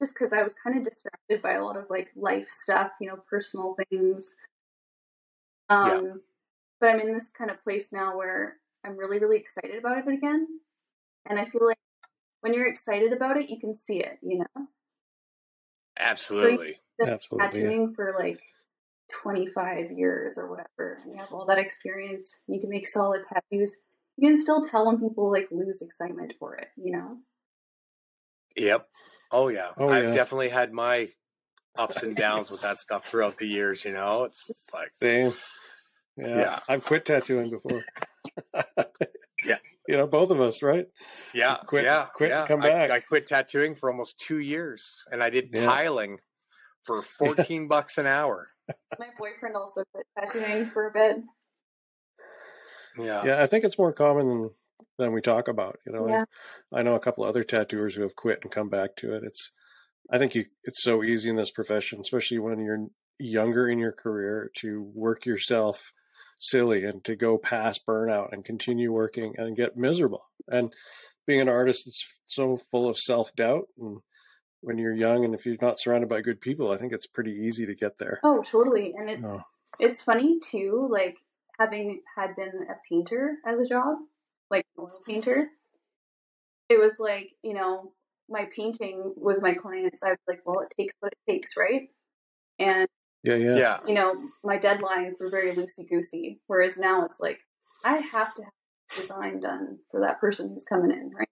just 0.00 0.14
because 0.14 0.32
I 0.32 0.42
was 0.42 0.54
kind 0.54 0.76
of 0.76 0.84
distracted 0.84 1.42
by 1.42 1.52
a 1.52 1.64
lot 1.64 1.76
of 1.76 1.86
like 1.90 2.08
life 2.16 2.48
stuff, 2.48 2.90
you 3.00 3.08
know, 3.08 3.18
personal 3.28 3.76
things. 3.90 4.34
Um, 5.68 6.20
but 6.80 6.90
I'm 6.90 7.00
in 7.00 7.14
this 7.14 7.30
kind 7.30 7.50
of 7.50 7.62
place 7.62 7.92
now 7.92 8.16
where 8.16 8.56
I'm 8.84 8.96
really, 8.96 9.18
really 9.18 9.36
excited 9.36 9.76
about 9.78 9.98
it 9.98 10.08
again, 10.08 10.46
and 11.26 11.38
I 11.38 11.46
feel 11.46 11.64
like 11.66 11.78
when 12.40 12.52
you're 12.52 12.68
excited 12.68 13.12
about 13.12 13.38
it, 13.38 13.48
you 13.48 13.58
can 13.58 13.74
see 13.74 14.00
it. 14.00 14.18
You 14.22 14.40
know, 14.40 14.66
Absolutely. 15.98 16.80
Been 16.98 17.08
Absolutely, 17.08 17.60
yeah. 17.60 17.66
tattooing 17.66 17.94
for 17.94 18.14
like 18.18 18.40
25 19.22 19.92
years 19.92 20.34
or 20.36 20.48
whatever. 20.48 20.98
and 21.02 21.12
You 21.12 21.18
have 21.18 21.32
all 21.32 21.46
that 21.46 21.58
experience. 21.58 22.38
You 22.46 22.60
can 22.60 22.70
make 22.70 22.86
solid 22.86 23.22
tattoos. 23.28 23.76
You 24.16 24.28
can 24.28 24.40
still 24.40 24.62
tell 24.62 24.86
when 24.86 25.00
people 25.00 25.30
like 25.30 25.48
lose 25.50 25.82
excitement 25.82 26.34
for 26.38 26.54
it. 26.56 26.68
You 26.76 26.92
know. 26.92 27.16
Yep. 28.56 28.88
Oh 29.32 29.48
yeah. 29.48 29.70
Oh, 29.76 29.88
I've 29.88 30.04
yeah. 30.04 30.14
definitely 30.14 30.50
had 30.50 30.72
my 30.72 31.08
ups 31.76 32.02
and 32.02 32.14
downs 32.14 32.50
with 32.50 32.62
that 32.62 32.78
stuff 32.78 33.04
throughout 33.04 33.38
the 33.38 33.46
years, 33.46 33.84
you 33.84 33.92
know? 33.92 34.24
It's 34.24 34.70
like 34.72 34.92
Same. 34.92 35.32
Yeah. 36.16 36.38
Yeah. 36.38 36.58
I've 36.68 36.84
quit 36.84 37.04
tattooing 37.04 37.50
before. 37.50 37.84
Yeah. 39.44 39.58
You 39.86 39.96
know, 39.98 40.06
both 40.06 40.30
of 40.30 40.40
us, 40.40 40.62
right? 40.62 40.86
yeah, 41.34 41.56
Quit- 41.66 41.84
yeah, 41.84 42.06
quit, 42.14 42.30
yeah. 42.30 42.46
come 42.46 42.60
back. 42.60 42.90
I, 42.90 43.00
quit 43.00 43.26
tattooing 43.26 43.74
for 43.74 43.90
almost 43.90 44.18
two 44.18 44.38
years 44.38 45.02
and 45.12 45.22
I 45.22 45.28
did 45.30 45.50
Yeah. 45.52 45.66
tiling 45.66 46.20
for 46.84 47.02
14 47.18 47.68
bucks 47.68 47.98
an 47.98 48.06
hour. 48.06 48.48
My 48.98 49.08
boyfriend 49.18 49.56
also 49.56 49.84
quit 49.92 50.06
tattooing 50.18 50.70
for 50.70 50.86
a 50.86 50.90
bit. 50.92 51.16
Yeah. 52.98 53.24
Yeah, 53.24 53.42
I 53.42 53.46
think 53.46 53.64
it's 53.64 53.78
more 53.78 53.92
common 53.92 54.26
than, 54.28 54.50
than 54.98 55.12
we 55.12 55.20
talk 55.20 55.48
about. 55.48 55.78
You 55.86 55.92
know, 55.92 56.08
Yeah. 56.08 56.24
I, 56.72 56.78
I 56.80 56.82
know 56.82 56.94
a 56.94 57.00
couple 57.00 57.24
other 57.24 57.44
tattooers 57.44 57.94
who 57.94 58.02
have 58.02 58.16
quit 58.16 58.40
and 58.42 58.50
come 58.50 58.68
back 58.68 58.96
to 58.96 59.14
it. 59.14 59.22
It's, 59.24 59.52
I 60.10 60.18
think 60.18 60.34
you, 60.34 60.44
it's 60.64 60.82
so 60.82 61.02
easy 61.02 61.28
in 61.30 61.36
this 61.36 61.50
profession, 61.50 62.00
especially 62.00 62.38
when 62.38 62.60
you're 62.64 62.86
younger 63.18 63.68
in 63.68 63.78
your 63.78 63.92
career, 63.92 64.50
to 64.58 64.90
work 64.94 65.26
yourself 65.26 65.92
silly 66.38 66.84
and 66.84 67.02
to 67.04 67.16
go 67.16 67.38
past 67.38 67.86
burnout 67.86 68.32
and 68.32 68.44
continue 68.44 68.92
working 68.92 69.34
and 69.38 69.56
get 69.56 69.76
miserable. 69.76 70.24
And 70.48 70.72
being 71.26 71.40
an 71.40 71.48
artist 71.48 71.86
is 71.86 72.04
so 72.26 72.58
full 72.70 72.88
of 72.88 72.98
self 72.98 73.34
doubt. 73.34 73.68
And 73.78 73.98
when 74.60 74.78
you're 74.78 74.94
young 74.94 75.24
and 75.24 75.34
if 75.34 75.44
you're 75.46 75.56
not 75.60 75.78
surrounded 75.78 76.08
by 76.08 76.20
good 76.20 76.40
people, 76.40 76.70
I 76.70 76.76
think 76.76 76.92
it's 76.92 77.06
pretty 77.06 77.32
easy 77.32 77.66
to 77.66 77.74
get 77.74 77.98
there. 77.98 78.20
Oh, 78.22 78.42
totally. 78.42 78.94
And 78.96 79.08
it's 79.10 79.30
Oh. 79.30 79.42
it's 79.80 80.02
funny 80.02 80.38
too, 80.40 80.88
like 80.90 81.16
having 81.58 82.00
had 82.16 82.34
been 82.36 82.66
a 82.68 82.74
painter 82.88 83.36
as 83.46 83.58
a 83.60 83.66
job, 83.66 83.98
like 84.50 84.66
an 84.76 84.84
oil 84.84 85.00
painter. 85.06 85.48
It 86.68 86.78
was 86.78 86.92
like, 86.98 87.30
you 87.42 87.54
know, 87.54 87.92
my 88.28 88.46
painting 88.56 89.12
with 89.16 89.42
my 89.42 89.52
clients, 89.54 90.02
I 90.02 90.10
was 90.10 90.18
like, 90.26 90.40
well, 90.46 90.60
it 90.60 90.72
takes 90.78 90.94
what 91.00 91.12
it 91.12 91.30
takes, 91.30 91.56
right? 91.58 91.90
And, 92.58 92.88
Yeah, 93.24 93.36
yeah. 93.36 93.56
Yeah. 93.56 93.78
you 93.88 93.94
know, 93.94 94.14
my 94.44 94.58
deadlines 94.58 95.18
were 95.18 95.30
very 95.30 95.52
loosey 95.52 95.88
goosey. 95.88 96.40
Whereas 96.46 96.76
now 96.76 97.04
it's 97.06 97.20
like, 97.20 97.38
I 97.82 97.96
have 97.96 98.34
to 98.34 98.42
have 98.42 98.52
design 98.94 99.40
done 99.40 99.78
for 99.90 100.00
that 100.02 100.20
person 100.20 100.50
who's 100.50 100.64
coming 100.64 100.90
in, 100.90 101.10
right? 101.10 101.28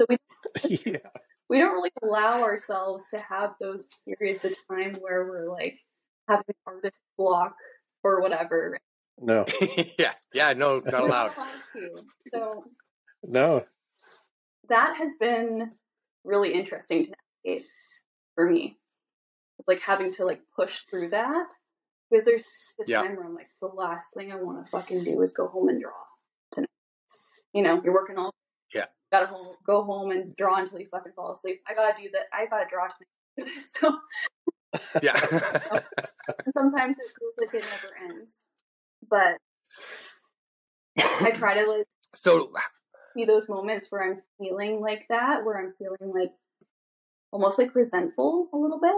So 0.00 0.06
we 0.08 0.16
yeah. 0.86 0.98
we 1.50 1.58
don't 1.58 1.72
really 1.72 1.90
allow 2.02 2.42
ourselves 2.42 3.04
to 3.10 3.20
have 3.20 3.50
those 3.60 3.84
periods 4.06 4.46
of 4.46 4.54
time 4.70 4.94
where 5.00 5.26
we're 5.26 5.50
like 5.50 5.78
having 6.26 6.44
artist 6.66 6.96
block 7.18 7.54
or 8.02 8.22
whatever. 8.22 8.78
No, 9.20 9.44
yeah. 9.98 10.12
Yeah, 10.32 10.54
no, 10.54 10.80
not 10.80 11.02
allowed. 11.02 11.32
We're 11.36 11.44
not 11.44 11.50
allowed 11.76 11.96
to. 11.96 12.04
So 12.32 12.64
no. 13.24 13.66
that 14.70 14.96
has 14.96 15.10
been 15.20 15.72
really 16.24 16.54
interesting 16.54 17.06
to 17.06 17.12
navigate 17.44 17.66
for 18.34 18.48
me. 18.48 18.78
Like 19.66 19.80
having 19.80 20.12
to 20.14 20.24
like 20.24 20.42
push 20.54 20.80
through 20.90 21.10
that 21.10 21.46
because 22.10 22.24
there's 22.24 22.42
the 22.78 22.84
Yeah. 22.86 23.02
time 23.02 23.16
where 23.16 23.26
I'm 23.26 23.34
like, 23.34 23.50
the 23.60 23.66
last 23.66 24.14
thing 24.14 24.32
I 24.32 24.36
want 24.36 24.64
to 24.64 24.70
fucking 24.70 25.04
do 25.04 25.20
is 25.22 25.32
go 25.32 25.48
home 25.48 25.68
and 25.68 25.80
draw 25.80 25.92
tonight. 26.52 26.68
You 27.52 27.62
know, 27.62 27.80
you're 27.82 27.92
working 27.94 28.16
all. 28.18 28.32
Yeah. 28.72 28.86
Gotta 29.10 29.26
home, 29.26 29.56
go 29.66 29.82
home 29.84 30.10
and 30.10 30.36
draw 30.36 30.56
until 30.56 30.78
you 30.78 30.86
fucking 30.90 31.12
fall 31.16 31.32
asleep. 31.34 31.60
I 31.66 31.74
gotta 31.74 32.00
do 32.00 32.08
that. 32.12 32.26
I 32.32 32.46
gotta 32.46 32.66
draw 32.70 32.86
tonight. 32.86 33.52
So 33.80 33.98
Yeah. 35.02 35.14
sometimes 36.56 36.96
it 36.98 37.10
feels 37.18 37.34
like 37.38 37.54
it 37.54 37.64
never 37.64 38.14
ends. 38.14 38.44
But 39.08 39.36
I 40.98 41.30
try 41.30 41.54
to 41.62 41.70
like 41.70 41.86
so 42.14 42.52
see 43.16 43.24
those 43.24 43.48
moments 43.48 43.88
where 43.90 44.02
I'm 44.10 44.22
feeling 44.38 44.80
like 44.80 45.06
that, 45.08 45.44
where 45.44 45.58
I'm 45.58 45.74
feeling 45.78 46.12
like 46.14 46.32
almost 47.32 47.58
like 47.58 47.74
resentful 47.74 48.48
a 48.52 48.56
little 48.56 48.80
bit. 48.80 48.94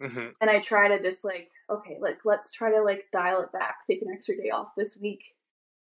Mhm. 0.00 0.32
And 0.40 0.50
I 0.50 0.60
try 0.60 0.88
to 0.88 1.02
just 1.02 1.24
like, 1.24 1.50
okay, 1.70 1.98
like 2.00 2.18
let's 2.24 2.50
try 2.50 2.70
to 2.72 2.82
like 2.82 3.04
dial 3.12 3.40
it 3.42 3.52
back, 3.52 3.76
take 3.90 4.02
an 4.02 4.08
extra 4.12 4.36
day 4.36 4.50
off 4.50 4.68
this 4.76 4.96
week, 4.96 5.22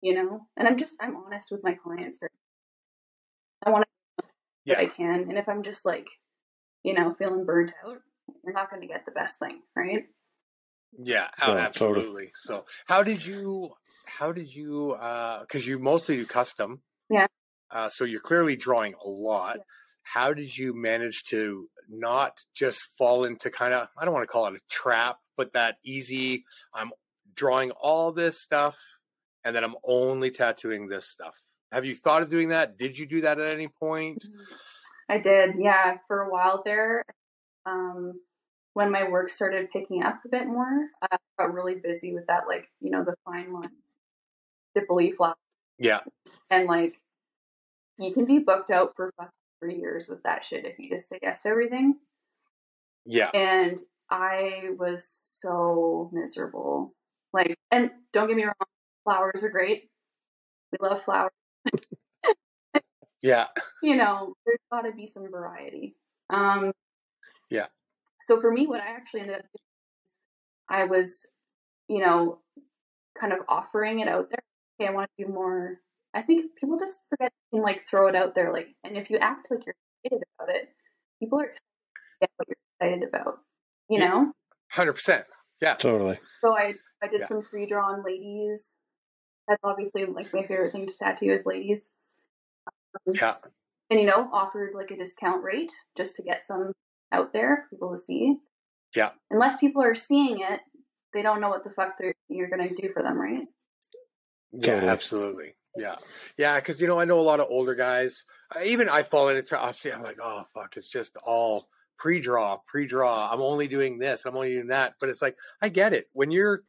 you 0.02 0.14
know? 0.16 0.48
And 0.58 0.68
I'm 0.68 0.78
just 0.78 0.96
I'm 1.00 1.16
honest 1.16 1.52
with 1.52 1.64
my 1.64 1.74
clients. 1.74 2.20
Or 2.22 2.30
I 3.66 3.70
want 3.72 3.86
to 4.20 4.26
Yeah. 4.66 4.80
I 4.80 4.88
can. 4.88 5.22
And 5.30 5.38
if 5.38 5.48
I'm 5.50 5.64
just 5.64 5.86
like, 5.86 6.08
you 6.84 6.94
know, 6.94 7.14
feeling 7.14 7.46
burnt 7.46 7.74
out, 7.86 8.00
you're 8.44 8.54
not 8.54 8.70
gonna 8.72 8.88
get 8.88 9.06
the 9.06 9.12
best 9.12 9.40
thing, 9.40 9.62
right? 9.76 10.06
Yeah, 10.98 11.28
oh, 11.42 11.54
Yeah, 11.54 11.54
totally. 11.54 11.62
absolutely. 11.62 12.32
So, 12.36 12.66
how 12.88 13.04
did 13.04 13.26
you? 13.26 13.72
How 14.06 14.32
did 14.32 14.54
you? 14.54 14.94
uh 14.94 15.42
Because 15.42 15.68
you 15.68 15.80
mostly 15.80 16.18
do 16.18 16.26
custom. 16.26 16.82
Yeah. 17.10 17.28
Uh, 17.70 17.90
so 17.90 18.06
you're 18.06 18.22
clearly 18.22 18.56
drawing 18.56 18.94
a 19.04 19.08
lot. 19.10 19.58
Yeah. 19.58 19.64
How 20.04 20.34
did 20.34 20.58
you 20.58 20.74
manage 20.74 21.24
to 21.26 21.70
not 21.90 22.44
just 22.54 22.84
fall 22.98 23.24
into 23.24 23.50
kind 23.50 23.74
of? 23.74 23.88
I 23.98 24.06
don't 24.06 24.14
want 24.14 24.24
to 24.24 24.32
call 24.32 24.48
it 24.48 24.56
a 24.56 24.60
trap, 24.70 25.18
but 25.36 25.54
that 25.54 25.78
easy. 25.84 26.46
I'm 26.74 26.92
drawing 27.34 27.72
all 27.72 28.12
this 28.12 28.42
stuff, 28.42 28.78
and 29.44 29.56
then 29.56 29.64
I'm 29.64 29.76
only 29.84 30.32
tattooing 30.32 30.88
this 30.88 31.08
stuff. 31.08 31.42
Have 31.72 31.86
you 31.86 31.96
thought 31.96 32.22
of 32.22 32.30
doing 32.30 32.50
that? 32.50 32.78
Did 32.78 32.98
you 32.98 33.06
do 33.06 33.22
that 33.22 33.40
at 33.40 33.54
any 33.54 33.68
point? 33.68 34.26
I 35.10 35.18
did, 35.18 35.56
yeah, 35.60 35.98
for 36.08 36.22
a 36.22 36.30
while 36.30 36.62
there. 36.66 37.04
Um, 37.66 38.22
when 38.74 38.92
my 38.92 39.10
work 39.10 39.30
started 39.30 39.72
picking 39.72 40.04
up 40.04 40.20
a 40.26 40.30
bit 40.30 40.48
more, 40.48 40.88
I 41.02 41.18
got 41.38 41.54
really 41.54 41.76
busy 41.76 42.14
with 42.14 42.28
that, 42.28 42.44
like, 42.48 42.70
you 42.80 42.90
know, 42.90 43.04
the 43.04 43.16
fine 43.26 43.52
line, 43.52 43.72
Dipoli 44.76 45.16
flower. 45.16 45.36
Yeah. 45.78 46.00
And, 46.50 46.68
like, 46.68 47.00
you 47.98 48.14
can 48.14 48.26
be 48.26 48.40
booked 48.40 48.72
out 48.72 48.94
for 48.96 49.12
fucking 49.18 49.32
three 49.60 49.76
years 49.76 50.08
with 50.08 50.24
that 50.24 50.44
shit 50.44 50.66
if 50.66 50.80
you 50.80 50.90
just 50.90 51.10
say 51.10 51.20
yes 51.22 51.44
to 51.44 51.50
everything. 51.50 51.96
Yeah. 53.06 53.30
And 53.34 53.78
I 54.10 54.70
was 54.78 55.08
so 55.22 56.10
miserable. 56.14 56.94
Like, 57.34 57.58
and 57.72 57.92
don't 58.14 58.28
get 58.28 58.38
me 58.38 58.44
wrong, 58.46 58.54
flowers 59.04 59.44
are 59.44 59.50
great. 59.50 59.90
We 60.72 60.78
love 60.88 61.02
flowers. 61.02 61.32
Yeah. 63.22 63.48
you 63.84 63.96
know, 63.96 64.36
there's 64.46 64.60
got 64.72 64.82
to 64.82 64.92
be 64.92 65.08
some 65.08 65.30
variety. 65.30 65.96
Um, 66.30 66.72
Yeah. 67.50 67.68
So 68.22 68.40
for 68.42 68.52
me, 68.52 68.68
what 68.68 68.82
I 68.82 68.88
actually 68.88 69.22
ended 69.22 69.38
up 69.38 69.42
doing 69.42 70.04
is 70.04 70.18
I 70.70 70.84
was, 70.84 71.26
you 71.88 72.00
know, 72.00 72.40
kind 73.20 73.34
of 73.34 73.40
offering 73.48 74.00
it 74.00 74.08
out 74.08 74.30
there. 74.30 74.44
Okay, 74.80 74.90
I 74.90 74.94
want 74.94 75.10
to 75.18 75.26
do 75.26 75.32
more. 75.32 75.80
I 76.18 76.24
think 76.24 76.56
people 76.60 76.80
just 76.80 77.02
forget 77.10 77.32
and 77.54 77.62
like 77.62 77.84
throw 77.90 78.08
it 78.08 78.16
out 78.16 78.34
there. 78.34 78.52
Like, 78.52 78.70
and 78.84 78.98
if 78.98 79.10
you 79.10 79.18
act 79.18 79.50
like 79.52 79.66
you're 79.66 79.76
excited 80.04 80.24
about 80.40 80.56
it, 80.56 80.70
people 81.20 81.40
are 81.40 81.46
excited 81.46 81.62
get 82.22 82.30
what 82.38 82.48
you're 82.48 82.58
excited 82.98 83.08
about. 83.08 83.38
You 83.90 84.00
Yeah. 84.00 84.08
know. 84.10 84.34
Hundred 84.72 84.94
percent. 84.94 85.26
Yeah. 85.62 85.76
Totally. 85.76 86.20
So 86.42 86.58
I 86.58 86.74
I 87.04 87.08
did 87.08 87.22
Yeah. 87.22 87.28
some 87.28 87.44
pre 87.44 87.66
drawn 87.68 88.04
ladies. 88.04 88.74
That's 89.48 89.62
obviously 89.64 90.06
like 90.06 90.34
my 90.34 90.42
favorite 90.46 90.72
thing 90.72 90.88
to 90.88 90.94
tattoo 90.98 91.32
is 91.32 91.46
ladies. 91.46 91.88
Um, 93.08 93.14
yeah. 93.14 93.36
and 93.92 94.00
you 94.00 94.06
know 94.08 94.28
offered 94.34 94.72
like 94.74 94.90
a 94.92 94.98
discount 94.98 95.44
rate 95.44 95.72
just 95.96 96.16
to 96.16 96.24
get 96.24 96.46
some 96.46 96.74
out 97.12 97.32
there 97.32 97.68
for 97.70 97.76
people 97.76 97.92
to 97.92 97.98
see 98.00 98.38
Yeah. 98.96 99.12
unless 99.30 99.58
people 99.58 99.82
are 99.84 99.94
seeing 99.96 100.40
it 100.42 100.62
they 101.14 101.22
don't 101.22 101.40
know 101.40 101.50
what 101.50 101.64
the 101.64 101.70
fuck 101.70 101.94
they're, 101.98 102.14
you're 102.28 102.50
gonna 102.50 102.70
do 102.70 102.90
for 102.94 103.02
them 103.04 103.18
right 103.18 103.48
Yeah, 104.52 104.74
Totally. 104.76 104.90
absolutely. 104.92 105.56
Yeah, 105.78 105.96
yeah, 106.38 106.60
because 106.60 106.80
you 106.82 106.88
know 106.88 107.00
I 107.00 107.06
know 107.06 107.20
a 107.20 107.22
lot 107.22 107.40
of 107.40 107.48
older 107.50 107.76
guys. 107.76 108.26
Uh, 108.56 108.60
even 108.64 108.90
I 108.90 109.04
fall 109.04 109.30
into. 109.30 109.62
I 109.62 109.72
see. 109.72 109.92
I'm 109.92 110.04
like, 110.04 110.18
oh 110.22 110.44
fuck, 110.54 110.78
it's 110.78 110.88
just 110.90 111.18
all 111.18 111.68
pre-draw, 111.98 112.58
pre-draw. 112.66 113.30
I'm 113.32 113.42
only 113.42 113.68
doing 113.68 113.98
this. 113.98 114.26
I'm 114.26 114.36
only 114.36 114.54
doing 114.54 114.68
that. 114.68 114.96
But 115.00 115.10
it's 115.10 115.22
like 115.22 115.36
I 115.62 115.70
get 115.70 115.94
it. 115.94 116.08
When 116.14 116.32
you're 116.32 116.64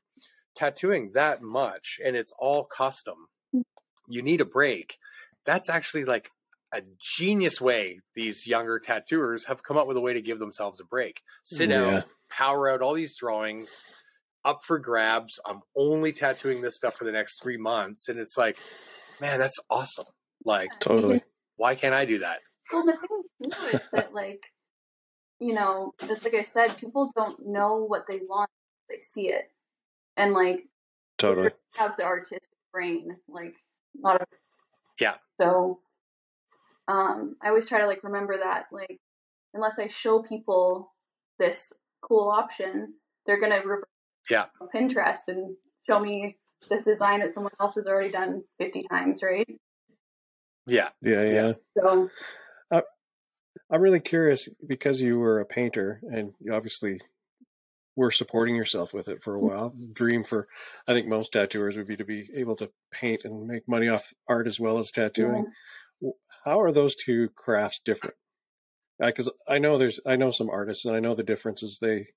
tattooing 0.54 1.12
that 1.14 1.42
much 1.42 2.00
and 2.04 2.16
it's 2.16 2.32
all 2.38 2.64
custom, 2.64 3.28
you 4.08 4.22
need 4.22 4.40
a 4.40 4.44
break. 4.46 4.98
That's 5.44 5.68
actually 5.68 6.04
like 6.04 6.30
a 6.72 6.82
genius 6.98 7.60
way 7.60 8.00
these 8.14 8.46
younger 8.46 8.78
tattooers 8.78 9.46
have 9.46 9.62
come 9.62 9.76
up 9.78 9.86
with 9.86 9.96
a 9.96 10.00
way 10.00 10.12
to 10.12 10.20
give 10.20 10.38
themselves 10.38 10.80
a 10.80 10.84
break. 10.84 11.22
Sit 11.42 11.70
Yeah. 11.70 11.80
down, 11.80 12.04
power 12.28 12.68
out 12.70 12.82
all 12.82 12.92
these 12.94 13.16
drawings, 13.16 13.84
up 14.44 14.64
for 14.64 14.78
grabs. 14.78 15.40
I'm 15.46 15.60
only 15.76 16.12
tattooing 16.12 16.60
this 16.60 16.76
stuff 16.76 16.96
for 16.96 17.04
the 17.04 17.12
next 17.12 17.42
three 17.42 17.56
months, 17.56 18.08
and 18.08 18.18
it's 18.18 18.36
like, 18.36 18.58
man, 19.20 19.38
that's 19.38 19.58
awesome. 19.70 20.06
Like, 20.44 20.70
Totally. 20.80 21.22
why 21.56 21.74
can't 21.74 21.94
I 21.94 22.04
do 22.04 22.18
that? 22.18 22.40
Well, 22.72 22.84
the 22.84 22.96
thing 22.96 23.50
too 23.50 23.76
is 23.76 23.88
that, 23.92 24.12
like, 24.14 24.42
you 25.40 25.54
know, 25.54 25.94
just 26.06 26.24
like 26.24 26.34
I 26.34 26.42
said, 26.42 26.76
people 26.78 27.10
don't 27.14 27.46
know 27.46 27.76
what 27.84 28.06
they 28.08 28.18
want. 28.28 28.50
They 28.88 28.98
see 28.98 29.28
it, 29.28 29.50
and 30.16 30.32
like, 30.32 30.66
Totally. 31.18 31.50
have 31.76 31.96
the 31.96 32.04
artistic 32.04 32.48
brain, 32.72 33.16
like, 33.28 33.54
not 33.94 34.20
a 34.22 34.24
Yeah. 34.98 35.14
So, 35.40 35.80
um, 36.88 37.36
I 37.42 37.48
always 37.48 37.68
try 37.68 37.80
to 37.80 37.86
like 37.86 38.02
remember 38.02 38.38
that, 38.38 38.66
like, 38.72 38.98
unless 39.54 39.78
I 39.78 39.88
show 39.88 40.22
people 40.22 40.92
this 41.38 41.72
cool 42.00 42.30
option, 42.30 42.94
they're 43.26 43.40
gonna 43.40 43.60
revert 43.60 43.88
Yeah. 44.30 44.46
to 44.60 44.68
Pinterest 44.74 45.28
and 45.28 45.56
show 45.86 46.00
me 46.00 46.36
this 46.68 46.82
design 46.82 47.20
that 47.20 47.34
someone 47.34 47.52
else 47.60 47.74
has 47.76 47.86
already 47.86 48.10
done 48.10 48.42
fifty 48.58 48.84
times, 48.90 49.22
right? 49.22 49.48
Yeah, 50.66 50.88
Yeah, 51.00 51.22
yeah. 51.22 51.46
Yeah. 51.46 51.52
So, 51.82 52.10
I'm 53.70 53.82
really 53.82 54.00
curious 54.00 54.48
because 54.66 55.00
you 55.00 55.18
were 55.18 55.40
a 55.40 55.46
painter 55.46 56.00
and 56.10 56.32
you 56.40 56.54
obviously 56.54 57.00
were 57.96 58.10
supporting 58.10 58.54
yourself 58.54 58.94
with 58.94 59.08
it 59.08 59.22
for 59.22 59.36
a 59.36 59.38
mm. 59.38 59.42
while. 59.42 59.70
The 59.70 59.88
dream 59.88 60.24
for 60.24 60.48
I 60.86 60.92
think 60.92 61.06
most 61.06 61.32
tattooers 61.32 61.76
would 61.76 61.88
be 61.88 61.96
to 61.96 62.04
be 62.04 62.30
able 62.34 62.56
to 62.56 62.70
paint 62.90 63.24
and 63.24 63.46
make 63.46 63.68
money 63.68 63.88
off 63.88 64.12
art 64.28 64.46
as 64.46 64.58
well 64.58 64.78
as 64.78 64.90
tattooing. 64.90 65.46
How 66.44 66.60
are 66.60 66.72
those 66.72 66.94
two 66.94 67.28
crafts 67.34 67.80
different? 67.84 68.14
Because 68.98 69.30
I 69.46 69.58
know 69.58 69.76
there's 69.76 70.00
I 70.06 70.16
know 70.16 70.30
some 70.30 70.48
artists 70.48 70.84
and 70.84 70.96
I 70.96 71.00
know 71.00 71.14
the 71.14 71.22
differences 71.22 71.78
they 71.80 72.08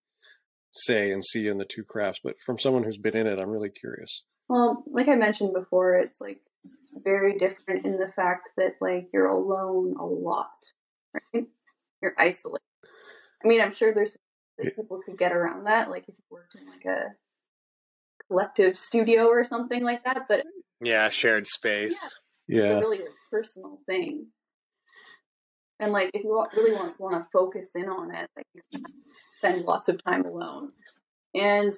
say 0.71 1.11
and 1.11 1.23
see 1.23 1.47
in 1.47 1.57
the 1.57 1.65
two 1.65 1.83
crafts, 1.83 2.19
but 2.23 2.39
from 2.45 2.57
someone 2.57 2.83
who's 2.83 2.97
been 2.97 3.15
in 3.15 3.27
it, 3.27 3.39
I'm 3.39 3.49
really 3.49 3.69
curious. 3.69 4.25
Well, 4.49 4.83
like 4.87 5.07
I 5.07 5.15
mentioned 5.15 5.53
before, 5.53 5.95
it's 5.95 6.19
like 6.19 6.39
very 7.03 7.37
different 7.37 7.85
in 7.85 7.97
the 7.97 8.11
fact 8.11 8.49
that 8.57 8.75
like 8.81 9.09
you're 9.13 9.29
alone 9.29 9.95
a 9.99 10.05
lot, 10.05 10.49
right? 11.33 11.45
You're 12.01 12.15
isolated. 12.17 12.63
I 13.43 13.47
mean, 13.47 13.61
I'm 13.61 13.73
sure 13.73 13.93
there's 13.93 14.15
that 14.57 14.75
people 14.75 14.99
could 15.05 15.17
get 15.17 15.31
around 15.31 15.65
that, 15.65 15.89
like 15.89 16.03
if 16.03 16.15
you 16.17 16.23
worked 16.29 16.55
in 16.55 16.65
like 16.67 16.85
a 16.85 17.15
collective 18.27 18.77
studio 18.77 19.25
or 19.27 19.43
something 19.43 19.83
like 19.83 20.03
that, 20.03 20.23
but 20.27 20.45
yeah, 20.81 21.09
shared 21.09 21.47
space. 21.47 22.01
a 22.03 22.53
Yeah, 22.53 22.79
really 22.79 22.99
like, 22.99 23.07
personal 23.31 23.79
thing. 23.85 24.27
And 25.81 25.91
like 25.91 26.11
if 26.13 26.23
you 26.23 26.45
really 26.55 26.73
want 26.73 26.99
want 26.99 27.21
to 27.21 27.27
focus 27.33 27.71
in 27.75 27.89
on 27.89 28.13
it, 28.13 28.29
like 28.35 28.45
you 28.53 28.61
can 28.71 28.83
spend 29.37 29.65
lots 29.65 29.89
of 29.89 30.01
time 30.03 30.25
alone. 30.25 30.69
And 31.33 31.73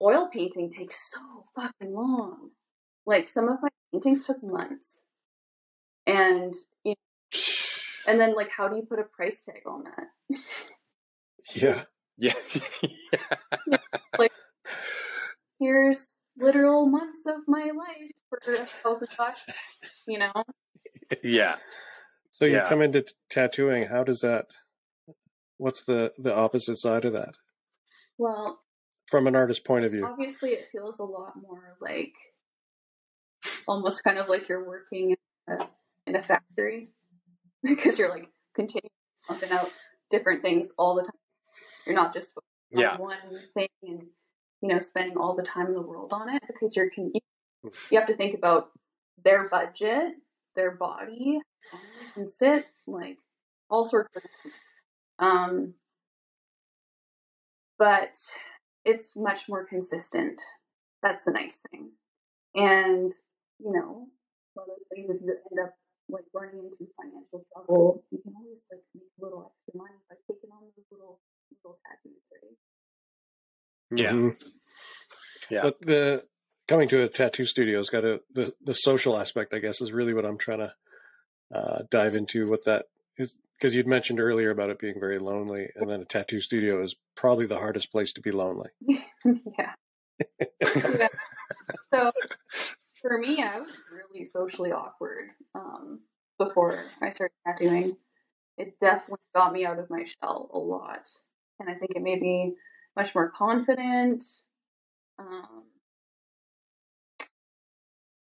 oil 0.00 0.28
painting 0.32 0.70
takes 0.70 1.10
so 1.10 1.44
fucking 1.54 1.92
long. 1.92 2.50
Like 3.06 3.26
some 3.26 3.48
of 3.48 3.58
my 3.60 3.68
paintings 3.92 4.24
took 4.24 4.42
months. 4.42 5.02
And 6.06 6.54
you 6.84 6.94
and 8.06 8.20
then 8.20 8.34
like 8.34 8.50
how 8.50 8.68
do 8.68 8.76
you 8.76 8.82
put 8.82 9.00
a 9.00 9.04
price 9.04 9.42
tag 9.42 9.62
on 9.66 9.84
that? 9.84 10.38
yeah, 11.54 11.84
Yeah, 13.66 13.78
Like 14.16 14.32
Here's 15.58 16.14
literal 16.38 16.86
months 16.86 17.26
of 17.26 17.40
my 17.48 17.72
life 17.76 18.12
for 18.28 18.52
a 18.52 18.58
thousand 18.58 19.08
bucks, 19.18 19.44
you 20.06 20.18
know? 20.18 20.32
yeah. 21.24 21.56
So 22.38 22.44
you 22.44 22.54
Yeah. 22.54 22.68
come 22.68 22.82
into 22.82 23.02
t- 23.02 23.14
tattooing. 23.30 23.86
How 23.88 24.04
does 24.04 24.20
that? 24.20 24.46
What's 25.56 25.82
the 25.82 26.14
the 26.16 26.32
opposite 26.32 26.76
side 26.76 27.04
of 27.04 27.12
that 27.12 27.34
Well, 28.16 28.62
from 29.10 29.26
an 29.26 29.34
artist's 29.34 29.60
point 29.60 29.84
of 29.84 29.90
view? 29.90 30.06
obviously 30.06 30.50
it 30.50 30.68
feels 30.70 31.00
a 31.00 31.04
lot 31.04 31.34
more 31.34 31.76
like 31.80 32.14
almost 33.66 34.04
kind 34.04 34.18
of 34.18 34.28
like 34.28 34.48
you're 34.48 34.64
working 34.64 35.16
in 35.48 35.54
a, 35.60 35.68
in 36.06 36.14
a 36.14 36.22
factory 36.22 36.92
because 37.64 37.98
you're 37.98 38.08
like 38.08 38.30
continuing 38.54 38.92
pumping 39.26 39.50
out 39.50 39.72
different 40.08 40.40
things 40.40 40.70
all 40.78 40.94
the 40.94 41.02
time. 41.02 41.20
You're 41.86 41.96
not 41.96 42.14
just 42.14 42.36
on 42.36 42.44
Yeah. 42.80 42.98
one 42.98 43.18
thing 43.52 43.68
and 43.82 44.06
you 44.60 44.68
know 44.68 44.78
spending 44.78 45.16
all 45.16 45.34
the 45.34 45.42
time 45.42 45.66
in 45.66 45.74
the 45.74 45.82
world 45.82 46.12
on 46.12 46.28
it 46.28 46.42
because 46.46 46.76
you're 46.76 46.90
con- 46.90 47.10
you 47.14 47.20
hmm. 47.64 47.94
have 47.96 48.06
to 48.06 48.16
think 48.16 48.36
about 48.36 48.70
their 49.24 49.48
budget, 49.48 50.14
their 50.54 50.70
body, 50.70 51.40
how 52.18 52.24
can 52.24 52.28
sit, 52.28 52.66
like 52.86 53.18
all 53.70 53.84
sorts 53.84 54.14
of 54.16 54.22
things. 54.22 54.54
Um, 55.18 55.74
but 57.78 58.16
it's 58.84 59.16
much 59.16 59.48
more 59.48 59.64
consistent. 59.64 60.40
That's 61.02 61.24
the 61.24 61.32
nice 61.32 61.60
thing. 61.70 61.90
And, 62.54 63.12
you 63.60 63.72
know, 63.72 64.06
one 64.54 64.64
of 64.64 64.68
those 64.68 64.86
things, 64.92 65.10
if 65.10 65.22
you 65.22 65.30
end 65.30 65.66
up 65.66 65.74
like 66.08 66.24
running 66.34 66.58
into 66.58 66.90
financial 66.96 67.44
trouble, 67.52 68.02
you 68.10 68.18
can 68.22 68.32
always 68.34 68.66
like 68.72 68.80
make 68.94 69.04
a 69.20 69.24
little 69.24 69.52
extra 69.52 69.78
money 69.78 69.94
by 70.08 70.16
taking 70.26 70.50
on 70.50 70.62
those 70.76 70.84
little 70.90 71.20
little 71.52 71.78
tattoos, 71.86 72.28
right? 72.32 74.00
Yeah. 74.00 74.12
Mhm. 74.12 74.42
Yeah. 75.50 75.62
But 75.62 75.80
the 75.82 76.24
coming 76.66 76.88
to 76.88 77.02
a 77.02 77.08
tattoo 77.08 77.44
studio's 77.44 77.90
got 77.90 78.04
a 78.04 78.22
the 78.32 78.54
the 78.62 78.74
social 78.74 79.18
aspect. 79.18 79.54
I 79.54 79.58
guess 79.58 79.80
is 79.80 79.92
really 79.92 80.14
what 80.14 80.24
I'm 80.24 80.38
trying 80.38 80.60
to 80.60 80.72
uh, 81.54 81.82
dive 81.90 82.14
into. 82.14 82.48
What 82.48 82.64
that 82.64 82.86
is 83.16 83.36
because 83.58 83.74
you'd 83.74 83.86
mentioned 83.86 84.20
earlier 84.20 84.50
about 84.50 84.70
it 84.70 84.78
being 84.78 85.00
very 85.00 85.18
lonely, 85.18 85.70
and 85.76 85.90
then 85.90 86.00
a 86.00 86.04
tattoo 86.04 86.40
studio 86.40 86.82
is 86.82 86.96
probably 87.16 87.46
the 87.46 87.58
hardest 87.58 87.90
place 87.90 88.12
to 88.14 88.20
be 88.20 88.30
lonely. 88.30 88.70
yeah. 88.80 89.74
So 91.92 92.10
for 93.00 93.18
me, 93.18 93.42
I 93.42 93.60
was 93.60 93.82
really 93.90 94.24
socially 94.24 94.72
awkward 94.72 95.30
um, 95.54 96.00
before 96.38 96.84
I 97.00 97.10
started 97.10 97.34
tattooing. 97.46 97.96
It 98.56 98.78
definitely 98.78 99.24
got 99.34 99.52
me 99.52 99.64
out 99.64 99.78
of 99.78 99.88
my 99.88 100.04
shell 100.04 100.50
a 100.52 100.58
lot, 100.58 101.08
and 101.60 101.70
I 101.70 101.74
think 101.74 101.92
it 101.94 102.02
made 102.02 102.20
me 102.20 102.56
much 102.96 103.14
more 103.14 103.30
confident. 103.30 104.24
Um, 105.18 105.64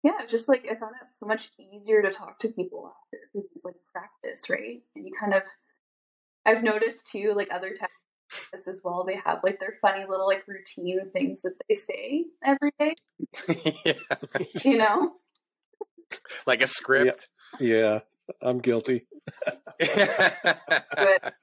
yeah, 0.07 0.25
just 0.25 0.49
like 0.49 0.67
I 0.71 0.77
found 0.77 0.95
it 1.03 1.09
so 1.11 1.27
much 1.27 1.51
easier 1.59 2.01
to 2.01 2.11
talk 2.11 2.39
to 2.39 2.49
people 2.49 2.87
after 2.87 3.19
because 3.35 3.49
it's 3.53 3.65
like 3.65 3.75
practice, 3.93 4.49
right? 4.49 4.81
And 4.95 5.05
you 5.05 5.13
kind 5.19 5.35
of, 5.35 5.43
I've 6.45 6.63
noticed 6.63 7.09
too, 7.11 7.33
like 7.35 7.49
other 7.53 7.71
tattooists 7.71 8.69
as 8.69 8.83
well, 8.85 9.03
they 9.05 9.19
have 9.25 9.41
like 9.43 9.59
their 9.59 9.79
funny 9.83 10.05
little 10.09 10.29
like 10.29 10.45
routine 10.47 11.11
things 11.13 11.43
that 11.43 11.55
they 11.69 11.75
say 11.75 12.27
every 12.45 12.71
day, 12.79 12.95
yeah. 13.85 13.95
you 14.65 14.77
know? 14.77 15.17
Like 16.47 16.63
a 16.63 16.69
script. 16.69 17.29
Yeah, 17.59 18.01
I'm 18.41 18.61
guilty. 18.61 19.09
But 19.77 19.81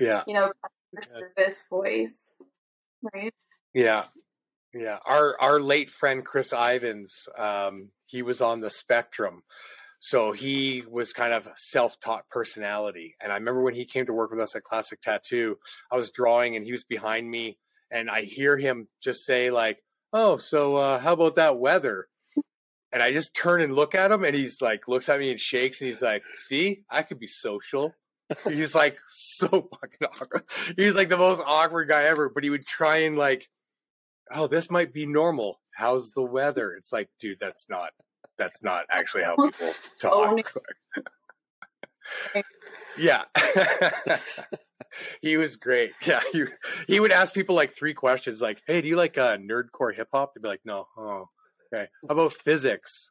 yeah. 0.00 0.22
you 0.26 0.32
know, 0.32 0.52
customer 0.96 1.32
service 1.36 1.66
voice, 1.68 2.32
right? 3.12 3.34
Yeah. 3.74 4.04
Yeah. 4.74 4.98
Our 5.06 5.40
our 5.40 5.60
late 5.60 5.90
friend 5.90 6.24
Chris 6.24 6.52
Ivans, 6.52 7.28
um, 7.38 7.90
he 8.06 8.22
was 8.22 8.40
on 8.40 8.60
the 8.60 8.70
spectrum. 8.70 9.42
So 10.00 10.32
he 10.32 10.84
was 10.86 11.14
kind 11.14 11.32
of 11.32 11.48
self-taught 11.56 12.28
personality. 12.28 13.16
And 13.22 13.32
I 13.32 13.36
remember 13.36 13.62
when 13.62 13.74
he 13.74 13.86
came 13.86 14.04
to 14.04 14.12
work 14.12 14.30
with 14.30 14.40
us 14.40 14.54
at 14.54 14.62
Classic 14.62 15.00
Tattoo, 15.00 15.56
I 15.90 15.96
was 15.96 16.10
drawing 16.10 16.56
and 16.56 16.64
he 16.66 16.72
was 16.72 16.84
behind 16.84 17.30
me 17.30 17.56
and 17.90 18.10
I 18.10 18.22
hear 18.22 18.58
him 18.58 18.88
just 19.02 19.24
say 19.24 19.50
like, 19.50 19.78
"Oh, 20.12 20.36
so 20.36 20.76
uh, 20.76 20.98
how 20.98 21.14
about 21.14 21.36
that 21.36 21.58
weather?" 21.58 22.08
And 22.92 23.02
I 23.02 23.12
just 23.12 23.34
turn 23.34 23.60
and 23.60 23.74
look 23.74 23.94
at 23.94 24.12
him 24.12 24.24
and 24.24 24.36
he's 24.36 24.60
like 24.60 24.88
looks 24.88 25.08
at 25.08 25.20
me 25.20 25.30
and 25.30 25.40
shakes 25.40 25.80
and 25.80 25.86
he's 25.86 26.02
like, 26.02 26.24
"See? 26.34 26.82
I 26.90 27.02
could 27.02 27.20
be 27.20 27.28
social." 27.28 27.94
He's 28.44 28.74
like 28.74 28.98
so 29.08 29.46
fucking 29.48 30.08
awkward. 30.20 30.44
He's 30.76 30.96
like 30.96 31.08
the 31.08 31.16
most 31.16 31.42
awkward 31.46 31.88
guy 31.88 32.04
ever, 32.04 32.28
but 32.28 32.44
he 32.44 32.50
would 32.50 32.66
try 32.66 32.98
and 32.98 33.16
like 33.16 33.48
oh, 34.30 34.46
this 34.46 34.70
might 34.70 34.92
be 34.92 35.06
normal. 35.06 35.60
How's 35.74 36.10
the 36.12 36.22
weather? 36.22 36.72
It's 36.72 36.92
like, 36.92 37.08
dude, 37.20 37.38
that's 37.40 37.68
not 37.68 37.90
that's 38.36 38.62
not 38.62 38.84
actually 38.90 39.24
how 39.24 39.36
people 39.44 39.72
talk. 40.00 40.52
yeah. 42.98 43.24
he 45.20 45.36
was 45.36 45.56
great. 45.56 45.92
Yeah. 46.06 46.20
He, 46.32 46.44
he 46.86 47.00
would 47.00 47.12
ask 47.12 47.34
people 47.34 47.54
like 47.54 47.72
three 47.72 47.94
questions 47.94 48.40
like, 48.40 48.62
hey, 48.66 48.80
do 48.80 48.88
you 48.88 48.96
like 48.96 49.18
uh, 49.18 49.36
nerdcore 49.38 49.94
hip 49.94 50.08
hop? 50.12 50.34
They'd 50.34 50.42
be 50.42 50.48
like, 50.48 50.60
no. 50.64 50.86
Oh, 50.96 51.28
okay. 51.72 51.88
How 52.08 52.14
about 52.14 52.32
physics? 52.32 53.10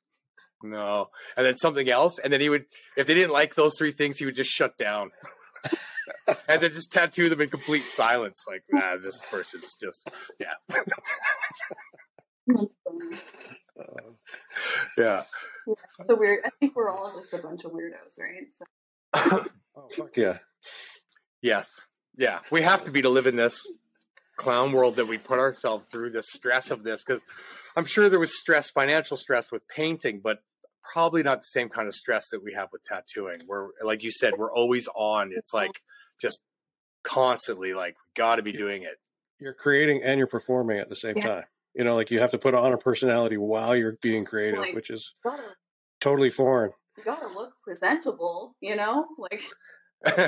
No. 0.61 1.07
And 1.35 1.45
then 1.45 1.57
something 1.57 1.89
else. 1.89 2.19
And 2.19 2.31
then 2.31 2.41
he 2.41 2.49
would, 2.49 2.65
if 2.95 3.07
they 3.07 3.13
didn't 3.13 3.33
like 3.33 3.55
those 3.55 3.73
three 3.77 3.91
things, 3.91 4.17
he 4.17 4.25
would 4.25 4.35
just 4.35 4.51
shut 4.51 4.77
down. 4.77 5.11
And 6.47 6.61
then 6.61 6.71
just 6.71 6.91
tattoo 6.91 7.29
them 7.29 7.41
in 7.41 7.49
complete 7.49 7.83
silence. 7.83 8.45
Like, 8.47 8.63
nah, 8.71 8.97
this 8.97 9.21
person's 9.29 9.75
just, 9.81 10.09
yeah. 10.39 10.53
That's 12.47 12.65
funny. 12.83 13.17
Yeah. 14.97 15.23
The 16.07 16.15
weird. 16.15 16.41
I 16.45 16.49
think 16.59 16.75
we're 16.75 16.89
all 16.89 17.13
just 17.15 17.33
a 17.33 17.37
bunch 17.37 17.63
of 17.63 17.71
weirdos, 17.71 18.19
right? 18.19 18.47
So, 18.51 19.45
Oh 19.75 19.87
fuck 19.89 20.15
yeah! 20.17 20.37
yes. 21.41 21.67
Yeah. 22.15 22.39
We 22.51 22.61
have 22.61 22.85
to 22.85 22.91
be 22.91 23.01
to 23.01 23.09
live 23.09 23.25
in 23.25 23.35
this 23.35 23.59
clown 24.37 24.71
world 24.71 24.97
that 24.97 25.07
we 25.07 25.17
put 25.17 25.39
ourselves 25.39 25.85
through 25.91 26.11
the 26.11 26.21
stress 26.21 26.69
of 26.69 26.83
this 26.83 27.03
because 27.03 27.23
I'm 27.75 27.85
sure 27.85 28.07
there 28.09 28.19
was 28.19 28.37
stress, 28.37 28.69
financial 28.69 29.17
stress 29.17 29.51
with 29.51 29.67
painting, 29.67 30.21
but 30.23 30.39
probably 30.91 31.23
not 31.23 31.39
the 31.41 31.45
same 31.45 31.69
kind 31.69 31.87
of 31.87 31.95
stress 31.95 32.29
that 32.29 32.43
we 32.43 32.53
have 32.53 32.69
with 32.71 32.83
tattooing. 32.83 33.41
We're 33.47 33.69
like 33.83 34.03
you 34.03 34.11
said, 34.11 34.33
we're 34.37 34.53
always 34.53 34.87
on. 34.95 35.31
It's 35.35 35.53
like 35.53 35.71
just 36.21 36.39
constantly 37.03 37.73
like 37.73 37.95
got 38.15 38.35
to 38.35 38.43
be 38.43 38.51
doing 38.51 38.83
it. 38.83 38.95
You're 39.39 39.53
creating 39.53 40.03
and 40.03 40.17
you're 40.17 40.27
performing 40.27 40.79
at 40.79 40.89
the 40.89 40.95
same 40.95 41.17
Yeah. 41.17 41.27
time. 41.27 41.43
You 41.73 41.83
know, 41.83 41.95
like 41.95 42.11
you 42.11 42.19
have 42.19 42.31
to 42.31 42.37
put 42.37 42.53
on 42.53 42.73
a 42.73 42.77
personality 42.77 43.37
while 43.37 43.75
you're 43.75 43.97
being 44.01 44.25
creative, 44.25 44.59
Like- 44.59 44.75
which 44.75 44.89
is 44.89 45.15
gotta, 45.23 45.41
totally 45.99 46.29
foreign. 46.29 46.71
you 46.97 47.03
gotta 47.03 47.27
look 47.27 47.53
presentable, 47.63 48.55
you 48.61 48.75
know? 48.75 49.07
Like, 49.17 49.43
especially 50.05 50.27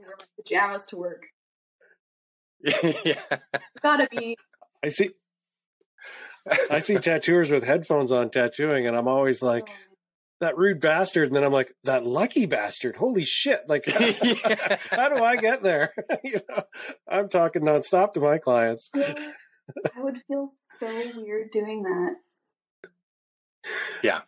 wear 0.00 0.14
my 0.18 0.24
pajamas 0.36 0.86
to 0.86 0.96
work. 0.96 1.22
yeah. 3.04 3.20
Gotta 3.82 4.08
be. 4.10 4.36
I 4.84 4.88
see. 4.90 5.10
I 6.70 6.80
see 6.80 6.96
tattooers 6.96 7.50
with 7.50 7.62
headphones 7.64 8.10
on 8.12 8.30
tattooing, 8.30 8.86
and 8.86 8.96
I'm 8.96 9.08
always 9.08 9.42
like 9.52 9.68
that 10.40 10.56
rude 10.58 10.80
bastard, 10.80 11.28
and 11.28 11.36
then 11.36 11.44
I'm 11.44 11.52
like 11.52 11.72
that 11.84 12.04
lucky 12.04 12.46
bastard. 12.46 12.96
Holy 12.96 13.24
shit! 13.24 13.62
Like, 13.68 13.86
Yeah. 13.86 14.76
how 14.90 15.08
do 15.08 15.22
I 15.22 15.36
get 15.36 15.62
there? 15.62 15.92
you 16.24 16.40
know, 16.48 16.62
I'm 17.08 17.28
talking 17.28 17.62
nonstop 17.62 18.14
to 18.14 18.20
my 18.20 18.38
clients. 18.38 18.90
I 18.94 19.14
would 19.98 20.20
feel 20.26 20.50
so 20.74 20.86
weird 21.16 21.50
doing 21.52 21.82
that. 21.84 22.14
Yeah, 24.02 24.22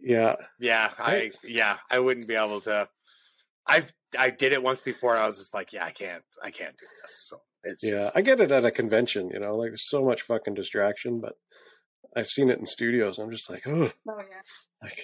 Yeah, 0.00 0.36
Yeah. 0.60 0.90
I 0.98 1.12
Right. 1.14 1.36
yeah, 1.42 1.78
I 1.90 1.98
wouldn't 1.98 2.28
be 2.28 2.34
able 2.36 2.60
to. 2.62 2.88
I've 3.66 3.92
I 4.18 4.30
did 4.30 4.52
it 4.52 4.62
once 4.62 4.80
before. 4.80 5.14
And 5.14 5.22
I 5.24 5.26
was 5.26 5.38
just 5.38 5.52
like, 5.52 5.72
yeah, 5.72 5.84
I 5.84 5.90
can't, 5.90 6.22
I 6.42 6.50
can't 6.50 6.76
do 6.78 6.86
this. 7.02 7.26
So 7.28 7.40
it's 7.70 7.82
yeah. 7.84 8.00
just- 8.00 8.12
I 8.16 8.20
get 8.22 8.40
it 8.40 8.50
at 8.50 8.64
a 8.64 8.70
convention. 8.70 9.30
You 9.30 9.40
know, 9.40 9.56
like 9.56 9.70
there's 9.70 9.88
so 9.88 10.04
much 10.04 10.22
fucking 10.22 10.54
distraction, 10.54 11.20
but 11.20 11.34
I've 12.16 12.28
seen 12.28 12.50
it 12.50 12.58
in 12.58 12.66
studios. 12.66 13.18
I'm 13.18 13.30
just 13.30 13.48
like, 13.50 13.62
oh, 13.66 13.90
Oh 14.08 14.18
yeah. 14.18 14.40
like 14.82 14.98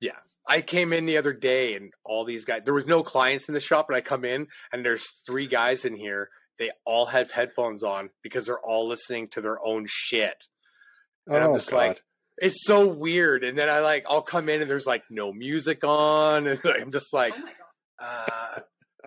yeah. 0.00 0.16
I 0.46 0.60
came 0.60 0.92
in 0.92 1.06
the 1.06 1.16
other 1.16 1.32
day 1.32 1.74
and 1.74 1.90
all 2.04 2.24
these 2.24 2.44
guys. 2.44 2.62
There 2.64 2.74
was 2.74 2.86
no 2.86 3.02
clients 3.02 3.48
in 3.48 3.54
the 3.54 3.60
shop, 3.60 3.86
but 3.88 3.96
I 3.96 4.02
come 4.02 4.24
in 4.26 4.46
and 4.72 4.84
there's 4.84 5.06
three 5.26 5.46
guys 5.46 5.86
in 5.86 5.94
here. 5.96 6.28
They 6.58 6.70
all 6.84 7.06
have 7.06 7.30
headphones 7.30 7.82
on 7.82 8.10
because 8.22 8.46
they're 8.46 8.60
all 8.60 8.86
listening 8.86 9.28
to 9.28 9.40
their 9.40 9.58
own 9.64 9.86
shit. 9.88 10.36
And 11.26 11.36
I'm 11.38 11.50
oh 11.50 11.54
just 11.54 11.70
god. 11.70 11.76
like, 11.76 12.02
It's 12.36 12.66
so 12.66 12.86
weird. 12.86 13.42
And 13.42 13.56
then 13.56 13.70
I 13.70 13.80
like, 13.80 14.04
I'll 14.08 14.20
come 14.22 14.50
in 14.50 14.60
and 14.60 14.70
there's 14.70 14.86
like 14.86 15.02
no 15.10 15.32
music 15.32 15.82
on, 15.82 16.46
and 16.48 16.60
I'm 16.64 16.92
just 16.92 17.14
like, 17.14 17.32
Oh 17.34 17.40
my 17.42 17.52
god. 17.52 18.28
Uh, 18.28 18.60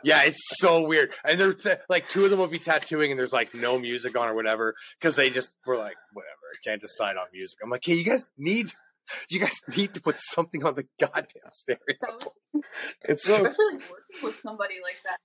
yeah, 0.03 0.23
it's 0.23 0.41
so 0.59 0.81
weird. 0.81 1.11
And 1.23 1.39
they're 1.39 1.53
th- 1.53 1.79
like 1.89 2.07
two 2.09 2.25
of 2.25 2.31
them 2.31 2.39
will 2.39 2.47
be 2.47 2.59
tattooing, 2.59 3.11
and 3.11 3.19
there's 3.19 3.33
like 3.33 3.53
no 3.53 3.79
music 3.79 4.17
on 4.17 4.27
or 4.29 4.35
whatever 4.35 4.75
because 4.99 5.15
they 5.15 5.29
just 5.29 5.55
were 5.65 5.77
like, 5.77 5.95
whatever, 6.13 6.31
I 6.53 6.57
can't 6.63 6.81
decide 6.81 7.17
on 7.17 7.25
music. 7.33 7.59
I'm 7.63 7.69
like, 7.69 7.83
hey, 7.85 7.95
you 7.95 8.03
guys 8.03 8.29
need, 8.37 8.73
you 9.29 9.39
guys 9.39 9.55
need 9.75 9.93
to 9.93 10.01
put 10.01 10.19
something 10.19 10.65
on 10.65 10.75
the 10.75 10.85
goddamn 10.99 11.25
stereo. 11.51 11.79
Was, 12.53 12.63
it's 13.03 13.23
so 13.23 13.35
especially 13.35 13.65
like 13.73 13.91
working 13.91 14.23
with 14.23 14.37
somebody 14.39 14.75
like 14.83 14.97
that. 15.03 15.19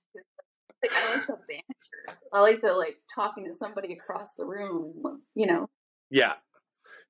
Like, 0.81 0.91
I 0.93 1.15
like 1.15 1.27
the 1.27 1.37
banter. 1.47 2.19
I 2.33 2.41
like 2.41 2.61
the 2.61 2.73
like 2.73 2.97
talking 3.13 3.45
to 3.45 3.53
somebody 3.53 3.93
across 3.93 4.33
the 4.37 4.45
room. 4.45 5.21
You 5.35 5.47
know. 5.47 5.69
Yeah, 6.09 6.33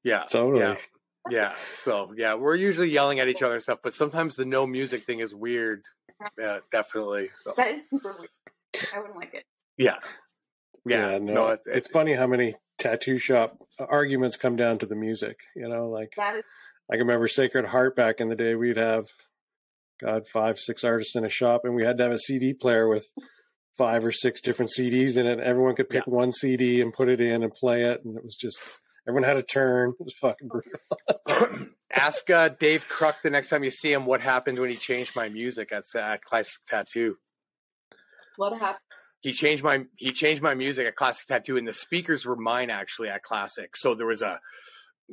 yeah, 0.04 0.24
totally. 0.30 0.60
yeah, 0.62 0.76
yeah. 1.30 1.54
So 1.76 2.14
yeah, 2.16 2.36
we're 2.36 2.56
usually 2.56 2.90
yelling 2.90 3.20
at 3.20 3.28
each 3.28 3.42
other 3.42 3.56
and 3.56 3.64
stuff, 3.64 3.80
but 3.84 3.94
sometimes 3.94 4.36
the 4.36 4.46
no 4.46 4.68
music 4.68 5.04
thing 5.06 5.20
is 5.20 5.34
weird. 5.34 5.84
Yeah, 6.38 6.60
definitely. 6.72 7.30
So 7.34 7.54
That 7.56 7.72
is 7.76 7.90
super 7.90 8.16
weird. 8.18 8.88
I 8.94 9.00
wouldn't 9.00 9.18
like 9.18 9.34
it. 9.34 9.46
yeah, 9.78 9.98
yeah. 10.86 11.18
no, 11.20 11.34
no, 11.34 11.48
it's, 11.50 11.68
it's, 11.68 11.88
funny 11.88 12.16
how 12.16 12.28
many 12.28 12.56
tattoo 12.80 13.18
shop 13.18 13.58
arguments 13.80 14.36
come 14.38 14.56
down 14.56 14.80
to 14.80 14.86
the 14.86 14.96
music. 14.96 15.42
You 15.56 15.70
know, 15.70 15.90
like 15.90 16.14
That 16.18 16.38
is 16.38 16.44
I 16.90 16.94
can 16.94 17.08
remember 17.08 17.28
Sacred 17.28 17.66
Heart 17.66 17.96
back 17.96 18.20
in 18.20 18.30
the 18.30 18.36
day. 18.36 18.56
We'd 18.56 18.78
have, 18.78 19.08
God, 20.02 20.28
five, 20.28 20.60
six 20.60 20.84
artists 20.84 21.16
in 21.16 21.24
a 21.24 21.30
shop, 21.30 21.62
and 21.64 21.76
we 21.76 21.86
had 21.86 21.98
to 21.98 22.04
have 22.04 22.12
a 22.12 22.20
CD 22.20 22.54
player 22.54 22.88
with 22.88 23.08
five 23.78 24.04
or 24.06 24.12
six 24.12 24.42
different 24.42 24.72
CDs 24.78 25.16
in 25.18 25.26
it. 25.26 25.40
Everyone 25.40 25.76
could 25.76 25.90
pick 25.90 26.06
one 26.06 26.32
CD 26.32 26.82
and 26.82 26.94
put 26.94 27.10
it 27.10 27.22
in 27.22 27.42
and 27.42 27.54
play 27.54 27.84
it, 27.84 28.04
and 28.04 28.18
it 28.18 28.24
was 28.24 28.36
just 28.36 28.60
everyone 29.08 29.24
had 29.24 29.38
a 29.38 29.44
turn. 29.44 29.94
It 30.00 30.04
was 30.04 30.14
fucking 30.14 30.48
brutal. 30.48 31.70
Ask 31.94 32.30
uh, 32.30 32.50
Dave 32.50 32.86
Kruk 32.90 33.16
the 33.24 33.30
next 33.30 33.50
time 33.50 33.64
you 33.64 33.72
see 33.72 33.94
him 33.94 34.06
what 34.06 34.22
happened 34.22 34.58
when 34.60 34.70
he 34.70 34.76
changed 34.76 35.16
my 35.16 35.30
music 35.30 35.72
at, 35.72 35.84
at 35.96 36.24
Classic 36.24 36.62
Tattoo. 36.68 37.18
what 38.38 38.54
happened. 38.58 38.80
He 39.22 39.32
changed 39.32 39.64
my 39.64 39.86
he 39.96 40.12
changed 40.12 40.42
my 40.42 40.54
music 40.54 40.86
at 40.86 40.96
Classic 40.96 41.26
Tattoo, 41.26 41.56
and 41.58 41.68
the 41.68 41.74
speakers 41.74 42.26
were 42.26 42.36
mine 42.36 42.70
actually 42.70 43.10
at 43.10 43.24
Classic. 43.24 43.78
So 43.78 43.96
there 43.96 44.08
was 44.08 44.22
a 44.22 44.42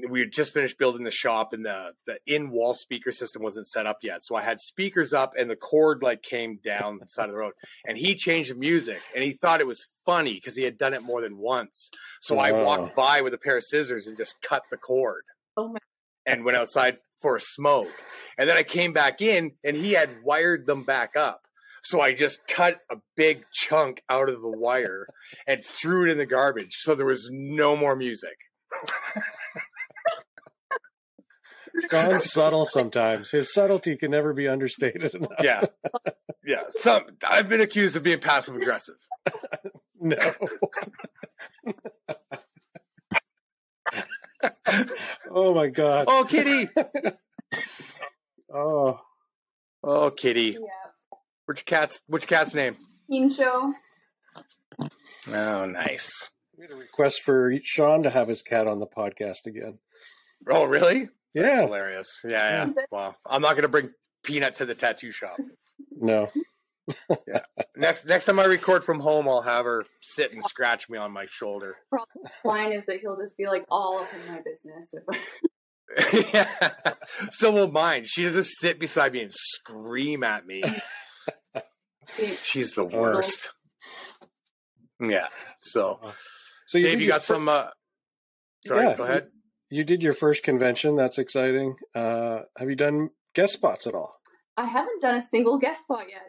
we 0.08 0.20
had 0.20 0.32
just 0.32 0.52
finished 0.54 0.78
building 0.78 1.02
the 1.04 1.10
shop, 1.10 1.52
and 1.52 1.64
the 1.64 1.90
the 2.06 2.18
in 2.26 2.50
wall 2.50 2.74
speaker 2.74 3.10
system 3.10 3.42
wasn't 3.42 3.66
set 3.66 3.86
up 3.86 3.98
yet. 4.02 4.24
So 4.24 4.36
I 4.36 4.42
had 4.42 4.60
speakers 4.60 5.12
up, 5.12 5.34
and 5.38 5.50
the 5.50 5.56
cord 5.56 6.02
like 6.02 6.22
came 6.22 6.58
down 6.64 6.98
the 7.00 7.06
side 7.08 7.24
of 7.26 7.32
the 7.32 7.38
road, 7.38 7.52
and 7.86 7.98
he 7.98 8.14
changed 8.14 8.50
the 8.50 8.54
music, 8.54 9.00
and 9.14 9.24
he 9.24 9.32
thought 9.32 9.60
it 9.60 9.66
was 9.66 9.86
funny 10.06 10.34
because 10.34 10.56
he 10.56 10.62
had 10.64 10.78
done 10.78 10.94
it 10.94 11.02
more 11.02 11.20
than 11.20 11.36
once. 11.38 11.90
So 12.20 12.38
I 12.38 12.52
walked 12.52 12.94
by 12.96 13.20
with 13.20 13.34
a 13.34 13.38
pair 13.38 13.56
of 13.56 13.64
scissors 13.64 14.06
and 14.06 14.16
just 14.16 14.40
cut 14.42 14.62
the 14.70 14.76
cord 14.76 15.22
Oh 15.56 15.68
my. 15.68 15.78
and 16.26 16.44
went 16.44 16.56
outside 16.56 16.98
for 17.20 17.36
a 17.36 17.40
smoke. 17.40 17.88
And 18.38 18.48
then 18.48 18.56
I 18.56 18.62
came 18.62 18.92
back 18.92 19.20
in 19.20 19.52
and 19.62 19.76
he 19.76 19.92
had 19.92 20.22
wired 20.24 20.66
them 20.66 20.82
back 20.84 21.16
up. 21.16 21.42
So 21.82 22.00
I 22.00 22.12
just 22.14 22.46
cut 22.48 22.80
a 22.90 22.96
big 23.16 23.44
chunk 23.52 24.02
out 24.08 24.28
of 24.28 24.40
the 24.42 24.50
wire 24.50 25.06
and 25.46 25.62
threw 25.64 26.06
it 26.06 26.10
in 26.10 26.18
the 26.18 26.26
garbage. 26.26 26.76
So 26.78 26.94
there 26.94 27.06
was 27.06 27.28
no 27.32 27.76
more 27.76 27.94
music. 27.94 28.36
Shawn's 31.90 32.32
subtle 32.32 32.66
sometimes. 32.66 33.30
His 33.30 33.52
subtlety 33.52 33.96
can 33.96 34.10
never 34.10 34.32
be 34.32 34.48
understated 34.48 35.14
enough. 35.14 35.30
Yeah. 35.42 35.62
Yeah. 36.44 36.62
Some 36.70 37.04
I've 37.28 37.48
been 37.48 37.60
accused 37.60 37.96
of 37.96 38.02
being 38.02 38.20
passive 38.20 38.56
aggressive. 38.56 38.96
No. 40.00 40.16
oh 45.30 45.54
my 45.54 45.68
god. 45.68 46.06
Oh, 46.08 46.24
kitty. 46.28 46.68
Oh, 48.52 49.00
Oh, 49.82 50.10
kitty. 50.10 50.56
Yeah. 50.60 51.18
Which 51.46 51.64
cat's 51.64 52.00
which 52.06 52.26
cat's 52.26 52.54
name? 52.54 52.76
Teen. 53.10 53.32
Oh, 53.38 53.74
nice. 55.66 56.30
we 56.56 56.64
had 56.64 56.72
a 56.72 56.76
request 56.76 57.22
for 57.22 57.52
Sean 57.62 58.02
to 58.02 58.10
have 58.10 58.28
his 58.28 58.42
cat 58.42 58.66
on 58.66 58.78
the 58.80 58.86
podcast 58.86 59.46
again. 59.46 59.78
Oh, 60.48 60.64
really? 60.64 61.08
Yeah. 61.34 61.62
Hilarious. 61.62 62.20
Yeah, 62.24 62.66
yeah. 62.66 62.82
Well, 62.90 63.14
I'm 63.26 63.42
not 63.42 63.54
gonna 63.56 63.68
bring 63.68 63.90
Peanut 64.24 64.56
to 64.56 64.66
the 64.66 64.74
tattoo 64.74 65.10
shop. 65.12 65.38
No. 65.96 66.30
Next 67.76 68.04
next 68.06 68.24
time 68.24 68.40
I 68.40 68.46
record 68.46 68.82
from 68.84 68.98
home, 69.00 69.28
I'll 69.28 69.42
have 69.42 69.64
her 69.64 69.84
sit 70.00 70.32
and 70.32 70.42
scratch 70.44 70.88
me 70.88 70.98
on 70.98 71.12
my 71.12 71.26
shoulder. 71.30 71.76
Mine 72.44 72.72
is 72.72 72.86
that 72.86 73.00
he'll 73.00 73.16
just 73.16 73.36
be 73.36 73.46
like 73.46 73.64
all 73.70 73.98
up 74.00 74.08
in 74.12 74.32
my 74.32 74.40
business. 74.40 74.92
If 74.92 76.34
yeah. 76.34 76.94
So 77.30 77.52
will 77.52 77.70
mine. 77.70 78.04
She 78.06 78.22
just 78.24 78.58
sit 78.60 78.78
beside 78.80 79.12
me 79.12 79.22
and 79.22 79.32
scream 79.32 80.22
at 80.24 80.46
me. 80.46 80.62
She's 82.42 82.72
the 82.72 82.84
worst. 82.84 83.50
Yeah. 85.00 85.26
So, 85.60 86.00
So 86.66 86.78
you 86.78 86.86
Dave, 86.86 87.00
you 87.00 87.08
got 87.08 87.22
fir- 87.22 87.34
some. 87.34 87.48
Uh, 87.48 87.66
sorry, 88.66 88.84
Yeah. 88.86 88.96
go 88.96 89.02
ahead. 89.04 89.28
You 89.70 89.84
did 89.84 90.02
your 90.02 90.14
first 90.14 90.42
convention. 90.42 90.96
That's 90.96 91.18
exciting. 91.18 91.76
Uh, 91.94 92.40
have 92.58 92.68
you 92.68 92.76
done 92.76 93.10
guest 93.34 93.52
spots 93.54 93.86
at 93.86 93.94
all? 93.94 94.16
I 94.56 94.66
haven't 94.66 95.00
done 95.00 95.14
a 95.14 95.22
single 95.22 95.58
guest 95.58 95.82
spot 95.82 96.06
yet. 96.10 96.26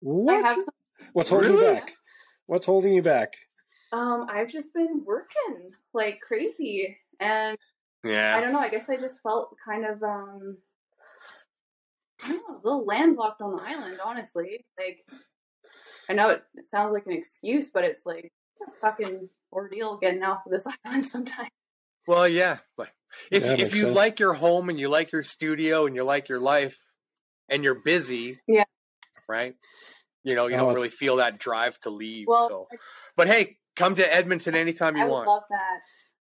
What? 0.00 0.44
Some, 0.56 0.64
What's 1.12 1.30
holding 1.30 1.52
Really? 1.52 1.66
you 1.66 1.72
back? 1.74 1.92
What's 2.46 2.66
holding 2.66 2.92
you 2.94 3.02
back? 3.02 3.32
um 3.92 4.26
I've 4.30 4.50
just 4.50 4.72
been 4.72 5.02
working 5.04 5.70
like 5.92 6.18
crazy 6.26 6.96
and 7.20 7.58
yeah, 8.02 8.34
I 8.34 8.40
don't 8.40 8.52
know, 8.54 8.58
I 8.58 8.70
guess 8.70 8.88
I 8.88 8.96
just 8.96 9.20
felt 9.22 9.54
kind 9.64 9.84
of 9.84 10.02
um 10.02 10.56
I 12.24 12.28
don't 12.28 12.48
know, 12.48 12.54
a 12.56 12.60
little 12.64 12.86
landlocked 12.86 13.42
on 13.42 13.54
the 13.56 13.62
island, 13.62 13.98
honestly. 14.04 14.64
Like 14.78 15.04
I 16.08 16.14
know 16.14 16.30
it, 16.30 16.42
it 16.54 16.68
sounds 16.68 16.92
like 16.94 17.04
an 17.06 17.12
excuse, 17.12 17.70
but 17.70 17.84
it's 17.84 18.06
like 18.06 18.32
a 18.66 18.70
fucking 18.80 19.28
ordeal 19.52 19.98
getting 19.98 20.22
off 20.22 20.46
of 20.46 20.52
this 20.52 20.66
island 20.86 21.04
sometimes. 21.06 21.50
Well, 22.06 22.26
yeah. 22.28 22.58
But 22.76 22.90
if 23.30 23.42
Yeah, 23.44 23.52
if 23.52 23.74
you 23.74 23.82
sense. 23.82 23.94
like 23.96 24.18
your 24.20 24.34
home 24.34 24.68
and 24.68 24.78
you 24.78 24.88
like 24.88 25.12
your 25.12 25.22
studio 25.22 25.86
and 25.86 25.94
you 25.94 26.04
like 26.04 26.28
your 26.28 26.40
life 26.40 26.78
and 27.48 27.62
you're 27.64 27.74
busy, 27.74 28.38
Yeah. 28.46 28.64
right? 29.28 29.54
You 30.24 30.34
know, 30.34 30.46
you 30.46 30.56
Oh. 30.56 30.60
don't 30.66 30.74
really 30.74 30.88
feel 30.88 31.16
that 31.16 31.38
drive 31.38 31.78
to 31.80 31.90
leave. 31.90 32.26
Well, 32.28 32.48
so, 32.48 32.68
but 33.16 33.26
hey, 33.26 33.58
come 33.76 33.96
to 33.96 34.14
Edmonton 34.14 34.54
anytime 34.54 34.96
you 34.96 35.02
I 35.02 35.06
would 35.06 35.12
want. 35.12 35.26
love 35.28 35.42
that. 35.50 35.80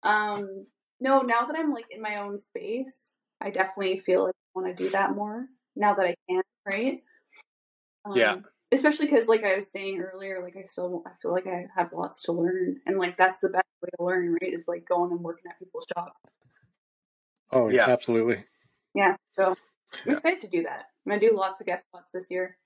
Um 0.10 0.68
no, 1.00 1.22
now 1.22 1.46
that 1.46 1.56
I'm 1.58 1.72
like 1.74 1.86
in 1.92 2.02
my 2.02 2.18
own 2.18 2.38
space, 2.38 3.16
I 3.40 3.52
definitely 3.52 4.00
feel 4.00 4.26
like 4.26 4.34
I 4.56 4.60
want 4.60 4.76
to 4.76 4.84
do 4.84 4.90
that 4.92 5.12
more 5.16 5.48
now 5.76 5.94
that 5.94 6.06
I 6.08 6.16
can, 6.30 6.42
right? 6.66 7.04
Yeah. 8.16 8.32
Um, 8.34 8.46
Especially 8.72 9.06
because, 9.06 9.28
like 9.28 9.44
I 9.46 9.56
was 9.56 9.72
saying 9.72 10.00
earlier, 10.02 10.42
like 10.44 10.56
I 10.58 10.64
still 10.64 11.04
I 11.06 11.12
feel 11.22 11.32
like 11.32 11.48
I 11.48 11.68
have 11.76 11.94
lots 11.94 12.24
to 12.24 12.34
learn, 12.34 12.78
and 12.86 12.98
like 12.98 13.16
that's 13.18 13.40
the 13.40 13.48
best 13.50 13.64
way 13.82 13.90
to 13.98 14.04
learn, 14.04 14.34
right? 14.42 14.54
Is 14.54 14.68
like 14.68 14.88
going 14.88 15.12
and 15.12 15.22
working 15.22 15.50
at 15.50 15.60
people's 15.60 15.86
shop. 15.96 16.16
Oh 17.52 17.70
Yeah. 17.70 17.88
yeah, 17.88 17.94
absolutely. 17.94 18.46
Yeah, 18.94 19.16
so 19.36 19.52
I'm 19.52 19.56
Yeah. 20.06 20.14
excited 20.14 20.42
to 20.42 20.48
do 20.48 20.64
that. 20.64 20.86
I'm 21.06 21.12
gonna 21.12 21.22
do 21.22 21.36
lots 21.36 21.60
of 21.62 21.68
guest 21.68 21.86
spots 21.88 22.12
this 22.12 22.30
year. 22.32 22.58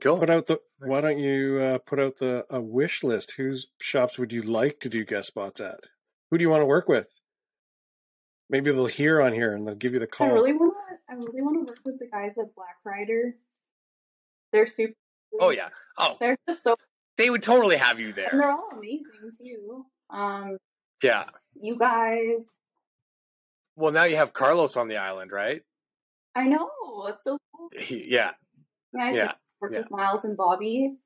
Cool. 0.00 0.18
Put 0.18 0.30
out 0.30 0.46
the. 0.46 0.58
Why 0.78 1.00
don't 1.00 1.18
you 1.18 1.58
uh, 1.60 1.78
put 1.78 2.00
out 2.00 2.16
the 2.16 2.44
a 2.50 2.60
wish 2.60 3.04
list? 3.04 3.32
Whose 3.32 3.68
shops 3.80 4.18
would 4.18 4.32
you 4.32 4.42
like 4.42 4.80
to 4.80 4.88
do 4.88 5.04
guest 5.04 5.28
spots 5.28 5.60
at? 5.60 5.80
Who 6.30 6.38
do 6.38 6.42
you 6.42 6.50
want 6.50 6.62
to 6.62 6.66
work 6.66 6.88
with? 6.88 7.08
Maybe 8.50 8.70
they'll 8.72 8.86
hear 8.86 9.20
on 9.22 9.32
here 9.32 9.54
and 9.54 9.66
they'll 9.66 9.74
give 9.74 9.92
you 9.92 9.98
the 10.00 10.06
call. 10.06 10.28
I 10.28 10.32
really 10.32 10.54
want 10.54 10.74
to. 10.90 11.12
I 11.12 11.16
really 11.16 11.42
want 11.42 11.56
to 11.66 11.70
work 11.70 11.78
with 11.84 11.98
the 11.98 12.06
guys 12.06 12.36
at 12.38 12.54
Black 12.54 12.76
Rider. 12.84 13.34
They're 14.52 14.66
super. 14.66 14.94
Oh 15.40 15.50
yeah. 15.50 15.68
Oh, 15.98 16.16
They're 16.18 16.36
just 16.48 16.62
so. 16.62 16.74
They 17.16 17.30
would 17.30 17.42
totally 17.42 17.76
have 17.76 18.00
you 18.00 18.08
And 18.08 18.16
there. 18.16 18.28
they're 18.32 18.50
all 18.50 18.68
amazing 18.76 19.30
too. 19.42 19.86
Um, 20.10 20.56
Yeah. 21.02 21.24
you 21.54 21.78
guys. 21.78 22.46
Well, 23.76 23.92
now 23.92 24.04
you 24.04 24.16
have 24.16 24.32
Carlos 24.32 24.76
on 24.76 24.88
the 24.88 24.96
island, 24.98 25.32
right? 25.32 25.62
I 26.34 26.44
know 26.44 26.70
it's 27.08 27.24
so 27.24 27.38
cool. 27.54 27.68
He, 27.78 28.06
yeah. 28.08 28.32
Yeah, 28.94 29.04
I 29.04 29.10
Yeah. 29.12 29.32
work 29.60 29.72
yeah. 29.72 29.78
with 29.80 29.90
Miles 29.90 30.24
and 30.24 30.36
Bobby. 30.36 30.96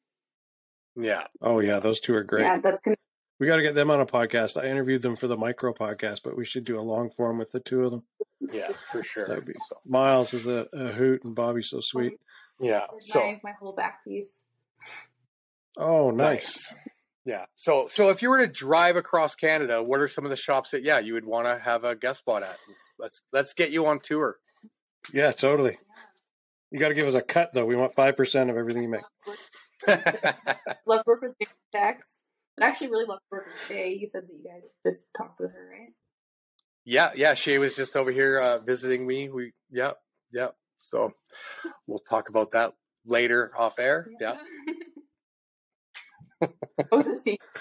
Yeah. 0.97 1.27
Oh 1.41 1.61
yeah, 1.61 1.79
those 1.81 2.01
two 2.01 2.15
are 2.15 2.25
great. 2.25 2.43
Yeah, 2.43 2.59
that's 2.61 2.81
gonna. 2.81 2.97
We 3.39 3.47
got 3.47 3.57
to 3.57 3.63
get 3.63 3.75
them 3.75 3.91
on 3.91 4.01
a 4.01 4.07
podcast. 4.07 4.61
I 4.61 4.67
interviewed 4.67 5.03
them 5.03 5.15
for 5.15 5.27
the 5.27 5.37
micro 5.37 5.75
podcast, 5.75 6.21
but 6.25 6.39
we 6.39 6.47
should 6.47 6.65
do 6.65 6.79
a 6.79 6.81
long 6.81 7.11
form 7.11 7.37
with 7.37 7.53
the 7.53 7.61
two 7.61 7.85
of 7.85 7.91
them. 7.91 8.03
Yeah. 8.41 8.71
For 8.91 9.03
sure. 9.03 9.27
That'd 9.27 9.45
be 9.45 9.53
So, 9.69 9.77
Miles 9.85 10.33
is 10.33 10.47
a, 10.47 10.67
a 10.73 10.89
hoot, 10.93 11.23
and 11.25 11.35
Bobby's 11.37 11.69
so 11.69 11.81
sweet. 11.81 12.15
yeah. 12.61 12.87
my, 12.91 12.97
So 12.99 13.21
my 13.45 13.53
whole 13.61 13.75
back 13.75 14.03
piece. 14.05 14.43
Oh, 15.77 16.11
nice. 16.11 16.73
Yeah. 17.25 17.47
So 17.57 17.89
so 17.91 18.11
if 18.11 18.23
you 18.23 18.31
were 18.31 18.39
to 18.39 18.47
drive 18.47 18.97
across 18.97 19.35
Canada, 19.35 19.83
what 19.83 20.01
are 20.01 20.09
some 20.09 20.25
of 20.25 20.31
the 20.31 20.37
shops 20.37 20.71
that 20.71 20.85
yeah 20.85 21.01
you 21.01 21.15
would 21.15 21.25
want 21.25 21.47
to 21.47 21.59
have 21.59 21.85
a 21.85 21.97
guest 21.97 22.21
spot 22.21 22.43
at? 22.43 22.57
Let's 22.99 23.23
let's 23.33 23.53
get 23.53 23.71
you 23.71 23.87
on 23.87 24.01
tour. 24.01 24.37
Yeah, 25.13 25.33
totally. 25.33 25.77
You 26.71 26.79
got 26.81 26.89
to 26.89 26.95
give 26.95 27.07
us 27.07 27.15
a 27.15 27.23
cut 27.23 27.51
though. 27.53 27.67
We 27.67 27.77
want 27.77 27.95
five 27.95 28.17
percent 28.17 28.49
of 28.49 28.57
everything 28.57 28.85
you 28.85 28.89
make. 28.89 29.03
Love 30.87 31.01
to 31.01 31.03
work 31.07 31.23
with 31.23 31.35
James 31.41 31.55
Tex. 31.73 32.21
I'd 32.59 32.65
actually 32.67 32.89
really 32.89 33.05
love 33.05 33.19
to 33.19 33.37
work 33.37 33.47
with 33.47 33.67
Shay. 33.69 33.93
You 34.01 34.07
said 34.07 34.23
that 34.23 34.33
you 34.33 34.43
guys 34.51 34.75
just 34.85 35.05
talked 35.17 35.39
with 35.41 35.53
her, 35.53 35.69
right? 35.71 35.93
yeah, 36.87 37.11
yeah. 37.15 37.35
Shay 37.35 37.59
was 37.59 37.77
just 37.77 37.97
over 37.97 38.11
here 38.11 38.39
uh, 38.39 38.59
visiting 38.59 39.07
me. 39.07 39.29
We 39.29 39.53
yeah 39.71 39.93
yeah. 40.33 40.49
So 40.79 41.13
we'll 41.87 41.99
talk 41.99 42.29
about 42.29 42.53
that 42.53 42.73
later 43.05 43.51
off 43.57 43.79
air. 43.79 44.09
Yeah. 44.21 44.37
oh, 44.37 44.75
it's 46.41 47.07
a 47.09 47.17
secret. 47.17 47.41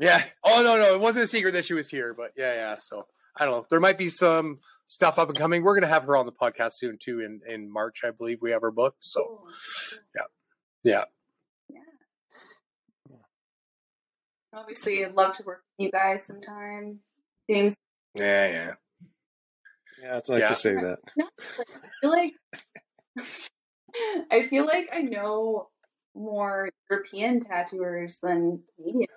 Yeah. 0.00 0.22
Oh 0.44 0.62
no, 0.62 0.78
no, 0.78 0.94
it 0.94 1.00
wasn't 1.00 1.24
a 1.24 1.28
secret 1.28 1.52
that 1.52 1.66
she 1.66 1.74
was 1.74 1.90
here, 1.90 2.14
but 2.14 2.30
yeah, 2.34 2.54
yeah. 2.54 2.76
So 2.78 3.06
I 3.36 3.44
don't 3.44 3.52
know. 3.54 3.66
There 3.68 3.80
might 3.80 3.98
be 3.98 4.08
some 4.08 4.60
stuff 4.86 5.18
up 5.18 5.28
and 5.28 5.36
coming. 5.36 5.62
We're 5.62 5.74
gonna 5.74 5.88
have 5.88 6.04
her 6.04 6.16
on 6.16 6.24
the 6.24 6.32
podcast 6.32 6.74
soon 6.74 6.96
too. 6.98 7.20
In 7.20 7.40
in 7.46 7.70
March, 7.70 8.00
I 8.02 8.10
believe 8.12 8.38
we 8.40 8.52
have 8.52 8.62
her 8.62 8.70
booked. 8.70 9.04
So 9.04 9.20
oh, 9.20 9.44
Cool. 9.44 9.98
yeah, 10.84 11.04
Yeah. 11.70 11.80
Obviously, 14.54 15.04
I'd 15.04 15.14
love 15.14 15.32
to 15.36 15.42
work 15.44 15.62
with 15.78 15.84
you 15.86 15.90
guys 15.92 16.24
sometime. 16.24 17.00
James, 17.50 17.74
yeah, 18.14 18.46
yeah. 18.46 18.72
Yeah, 20.02 20.16
it's 20.18 20.30
nice 20.30 20.40
Yeah. 20.42 20.48
to 20.48 20.54
say 20.54 20.74
that. 20.74 20.98
no, 21.16 21.26
like, 21.28 21.68
I 21.68 21.92
feel 22.00 22.10
like 22.10 22.32
I 24.30 24.48
feel 24.48 24.66
like 24.66 24.88
I 24.94 25.02
know 25.02 25.68
more 26.14 26.70
European 26.90 27.40
tattooers 27.40 28.18
than 28.20 28.62
Canadian. 28.76 29.08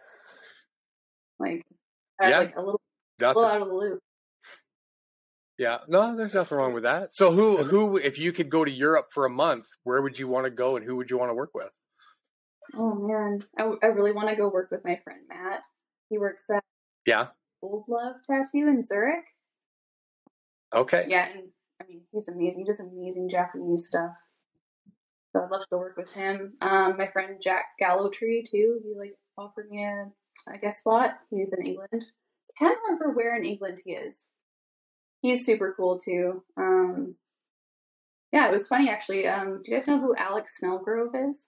Like, 1.39 1.63
Yeah. 2.21 2.39
like 2.39 2.55
a 2.55 2.59
little, 2.59 2.81
little 3.19 3.41
Nothing. 3.41 3.55
out 3.55 3.61
of 3.61 3.67
the 3.67 3.73
loop. 3.73 3.99
Yeah, 5.57 5.79
no, 5.87 6.15
there's 6.15 6.33
nothing 6.33 6.57
wrong 6.57 6.73
with 6.73 6.83
that. 6.83 7.13
So 7.13 7.31
who 7.31 7.57
who 7.63 7.97
if 7.97 8.17
you 8.17 8.31
could 8.31 8.49
go 8.49 8.65
to 8.65 8.71
Europe 8.71 9.07
for 9.11 9.25
a 9.25 9.29
month, 9.29 9.67
where 9.83 10.01
would 10.01 10.17
you 10.17 10.27
want 10.27 10.45
to 10.45 10.49
go 10.51 10.75
and 10.75 10.85
who 10.85 10.95
would 10.95 11.09
you 11.11 11.17
want 11.17 11.29
to 11.29 11.35
work 11.35 11.51
with? 11.53 11.69
Oh 12.75 12.95
man, 12.95 13.43
I, 13.57 13.71
I 13.83 13.87
really 13.87 14.11
want 14.13 14.29
to 14.29 14.35
go 14.35 14.49
work 14.49 14.71
with 14.71 14.83
my 14.83 14.99
friend 15.03 15.19
Matt. 15.29 15.63
He 16.09 16.17
works 16.17 16.49
at 16.49 16.63
Yeah. 17.05 17.27
Old 17.61 17.85
Love 17.87 18.15
Tattoo 18.29 18.67
in 18.67 18.83
Zurich. 18.83 19.25
Okay. 20.73 21.05
Yeah, 21.07 21.27
and 21.29 21.49
I 21.81 21.85
mean 21.87 22.01
he's 22.11 22.27
amazing. 22.27 22.61
He 22.61 22.65
does 22.65 22.79
amazing 22.79 23.29
Japanese 23.29 23.87
stuff. 23.87 24.11
So 25.33 25.43
I'd 25.43 25.49
love 25.49 25.67
to 25.71 25.77
work 25.77 25.97
with 25.97 26.13
him. 26.13 26.53
Um, 26.61 26.95
my 26.97 27.07
friend 27.07 27.41
Jack 27.41 27.65
Gallowtree 27.81 28.49
too. 28.49 28.79
He 28.83 28.93
like 28.97 29.15
offered 29.37 29.69
me 29.69 29.83
a, 29.83 30.05
a 30.47 30.57
guest 30.59 30.79
spot. 30.79 31.15
He's 31.31 31.49
in 31.57 31.65
England. 31.65 32.05
Can't 32.57 32.77
remember 32.85 33.11
where 33.11 33.35
in 33.35 33.43
England 33.43 33.81
he 33.83 33.93
is. 33.93 34.27
He's 35.21 35.45
super 35.45 35.73
cool 35.75 35.97
too. 35.97 36.43
Um, 36.55 37.15
yeah, 38.31 38.47
it 38.47 38.51
was 38.51 38.67
funny 38.67 38.89
actually. 38.89 39.27
Um, 39.27 39.61
do 39.63 39.71
you 39.71 39.77
guys 39.77 39.87
know 39.87 39.99
who 39.99 40.15
Alex 40.15 40.59
Snelgrove 40.61 41.31
is? 41.31 41.47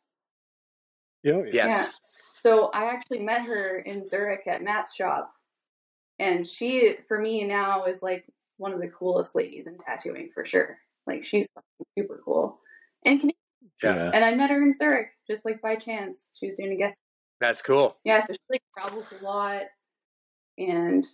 Yeah, 1.24 1.44
yeah. 1.46 1.68
Yes. 1.68 2.00
So 2.42 2.70
I 2.74 2.86
actually 2.86 3.20
met 3.20 3.46
her 3.46 3.80
in 3.80 4.08
Zurich 4.08 4.48
at 4.48 4.64
Matt's 4.64 4.96
shop, 4.96 5.32
and 6.20 6.46
she, 6.46 6.96
for 7.08 7.20
me 7.20 7.44
now, 7.44 7.86
is 7.86 8.04
like 8.04 8.26
one 8.58 8.72
of 8.72 8.80
the 8.80 8.88
coolest 8.88 9.36
ladies 9.36 9.66
in 9.66 9.78
tattooing 9.80 10.30
for 10.34 10.46
sure. 10.46 10.78
Like 11.08 11.24
she's 11.24 11.48
super 11.98 12.22
cool, 12.24 12.60
and 13.04 13.20
Canadian. 13.20 13.36
Yeah. 13.86 14.12
And 14.14 14.24
I 14.24 14.34
met 14.36 14.50
her 14.50 14.62
in 14.62 14.72
Zurich 14.72 15.08
just 15.28 15.44
like 15.46 15.62
by 15.62 15.76
chance. 15.76 16.30
She 16.34 16.46
was 16.48 16.56
doing 16.56 16.72
a 16.72 16.78
guest. 16.78 16.98
That's 17.40 17.62
cool. 17.62 17.98
Yeah, 18.04 18.22
so 18.22 18.34
she 18.34 18.40
like 18.50 18.64
travels 18.78 19.06
a 19.20 19.24
lot, 19.24 19.64
and 20.58 21.06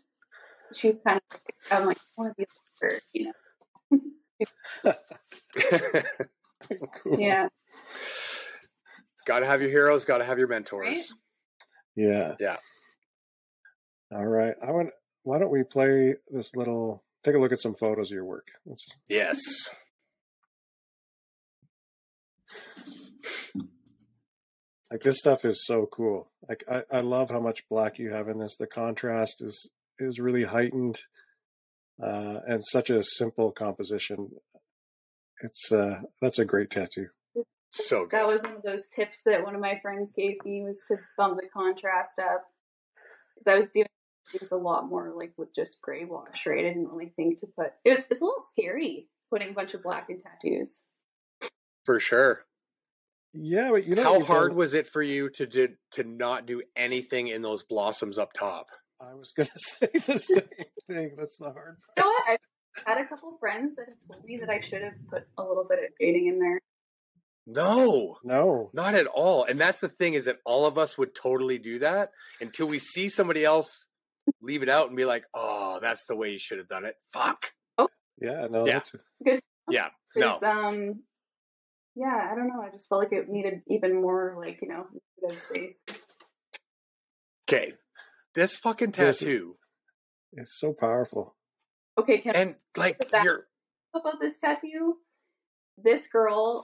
she's 0.73 0.95
kind 1.05 1.19
of. 1.31 1.39
I'm 1.71 1.85
like, 1.85 1.97
I 1.97 2.21
want 2.21 2.31
to 2.31 2.35
be 2.37 2.45
like 2.81 2.91
her, 2.91 3.01
you 3.13 3.25
know. 3.25 3.33
cool. 7.03 7.19
Yeah. 7.19 7.47
got 9.25 9.39
to 9.39 9.45
have 9.45 9.61
your 9.61 9.69
heroes. 9.69 10.05
Got 10.05 10.19
to 10.19 10.23
have 10.23 10.37
your 10.37 10.47
mentors. 10.47 10.87
Right? 10.87 11.03
Yeah. 11.95 12.35
Yeah. 12.39 12.57
All 14.11 14.25
right. 14.25 14.53
I 14.65 14.71
want. 14.71 14.91
Why 15.23 15.39
don't 15.39 15.51
we 15.51 15.63
play 15.63 16.15
this 16.29 16.55
little? 16.55 17.03
Take 17.23 17.35
a 17.35 17.39
look 17.39 17.51
at 17.51 17.59
some 17.59 17.75
photos 17.75 18.09
of 18.09 18.15
your 18.15 18.25
work. 18.25 18.47
Let's, 18.65 18.97
Yes. 19.07 19.69
Like 24.91 25.01
this 25.01 25.17
stuff 25.17 25.45
is 25.45 25.65
so 25.65 25.85
cool. 25.85 26.29
Like 26.47 26.63
I, 26.69 26.83
I 26.91 26.99
love 26.99 27.31
how 27.31 27.39
much 27.39 27.67
black 27.69 27.97
you 27.97 28.11
have 28.11 28.27
in 28.27 28.39
this. 28.39 28.57
The 28.57 28.67
contrast 28.67 29.41
is 29.41 29.71
is 29.97 30.19
really 30.19 30.43
heightened, 30.43 30.99
uh, 32.01 32.39
and 32.45 32.61
such 32.63 32.89
a 32.89 33.01
simple 33.01 33.51
composition. 33.51 34.31
It's 35.41 35.71
uh, 35.71 36.01
that's 36.21 36.39
a 36.39 36.45
great 36.45 36.69
tattoo. 36.69 37.07
So 37.69 38.01
good. 38.01 38.11
That 38.11 38.27
was 38.27 38.43
one 38.43 38.57
of 38.57 38.63
those 38.63 38.89
tips 38.89 39.21
that 39.25 39.43
one 39.43 39.55
of 39.55 39.61
my 39.61 39.79
friends 39.81 40.11
gave 40.11 40.43
me 40.43 40.61
was 40.61 40.83
to 40.89 40.97
bump 41.17 41.39
the 41.39 41.47
contrast 41.47 42.19
up 42.19 42.43
because 43.33 43.47
I 43.47 43.57
was 43.57 43.69
doing 43.69 43.87
things 44.27 44.51
a 44.51 44.57
lot 44.57 44.89
more 44.89 45.13
like 45.15 45.31
with 45.37 45.55
just 45.55 45.81
gray 45.81 46.03
wash, 46.03 46.45
right? 46.45 46.59
I 46.59 46.63
didn't 46.63 46.89
really 46.89 47.13
think 47.15 47.39
to 47.39 47.47
put 47.47 47.71
it 47.85 47.91
was 47.91 48.07
it's 48.11 48.21
a 48.21 48.25
little 48.25 48.43
scary 48.51 49.07
putting 49.29 49.51
a 49.51 49.53
bunch 49.53 49.73
of 49.73 49.83
black 49.83 50.09
in 50.09 50.21
tattoos. 50.21 50.83
For 51.85 51.99
sure. 51.99 52.45
Yeah, 53.33 53.71
but 53.71 53.85
you 53.85 53.95
know 53.95 54.03
How 54.03 54.17
you've 54.17 54.27
hard 54.27 54.53
was 54.55 54.73
it 54.73 54.87
for 54.87 55.01
you 55.01 55.29
to 55.31 55.45
do, 55.47 55.69
to 55.91 56.03
not 56.03 56.45
do 56.45 56.61
anything 56.75 57.27
in 57.29 57.41
those 57.41 57.63
blossoms 57.63 58.17
up 58.17 58.33
top? 58.33 58.67
I 58.99 59.13
was 59.13 59.31
going 59.31 59.47
to 59.53 59.59
say 59.59 59.87
the 59.93 60.17
same 60.17 60.43
thing. 60.87 61.15
That's 61.17 61.37
the 61.37 61.45
hard. 61.51 61.55
part. 61.55 61.77
You 61.97 62.03
know 62.03 62.09
what? 62.09 62.39
I 62.87 62.89
had 62.91 63.01
a 63.01 63.07
couple 63.07 63.37
friends 63.39 63.75
that 63.77 63.87
have 63.87 63.97
told 64.11 64.25
me 64.25 64.37
that 64.37 64.49
I 64.49 64.59
should 64.59 64.81
have 64.81 64.93
put 65.09 65.23
a 65.37 65.43
little 65.43 65.65
bit 65.67 65.79
of 65.79 65.85
shading 65.99 66.27
in 66.27 66.39
there. 66.39 66.59
No, 67.47 68.17
No, 68.23 68.69
not 68.73 68.93
at 68.93 69.07
all. 69.07 69.43
And 69.45 69.59
that's 69.59 69.79
the 69.79 69.89
thing 69.89 70.13
is 70.13 70.25
that 70.25 70.37
all 70.45 70.65
of 70.65 70.77
us 70.77 70.97
would 70.97 71.15
totally 71.15 71.57
do 71.57 71.79
that 71.79 72.11
until 72.39 72.67
we 72.67 72.79
see 72.79 73.09
somebody 73.09 73.43
else 73.43 73.87
leave 74.41 74.61
it 74.61 74.69
out 74.69 74.87
and 74.87 74.95
be 74.95 75.05
like, 75.05 75.23
"Oh, 75.33 75.79
that's 75.81 76.05
the 76.05 76.15
way 76.15 76.29
you 76.29 76.37
should 76.39 76.59
have 76.59 76.67
done 76.69 76.85
it." 76.85 76.95
Fuck. 77.11 77.53
Oh, 77.79 77.89
yeah, 78.21 78.47
no, 78.49 78.65
Yeah. 78.67 78.73
that's 78.73 78.95
Yeah. 79.69 79.89
No. 80.15 80.39
'Cause, 80.39 80.43
um, 80.43 81.03
yeah, 81.95 82.29
I 82.31 82.35
don't 82.35 82.47
know. 82.47 82.61
I 82.61 82.69
just 82.71 82.87
felt 82.89 83.03
like 83.03 83.11
it 83.13 83.29
needed 83.29 83.61
even 83.67 84.01
more 84.01 84.35
like 84.37 84.59
you 84.61 84.67
know 84.69 84.85
space. 85.37 85.77
Okay. 87.49 87.73
This 88.33 88.55
fucking 88.55 88.91
This- 88.91 89.19
tattoo 89.19 89.57
it's 90.33 90.57
so 90.57 90.73
powerful. 90.73 91.35
Okay, 91.97 92.19
can 92.19 92.35
and 92.35 92.55
like 92.77 92.97
That- 93.09 93.23
you're 93.23 93.47
about 93.93 94.19
this 94.19 94.39
tattoo. 94.39 94.99
This 95.77 96.07
girl 96.07 96.63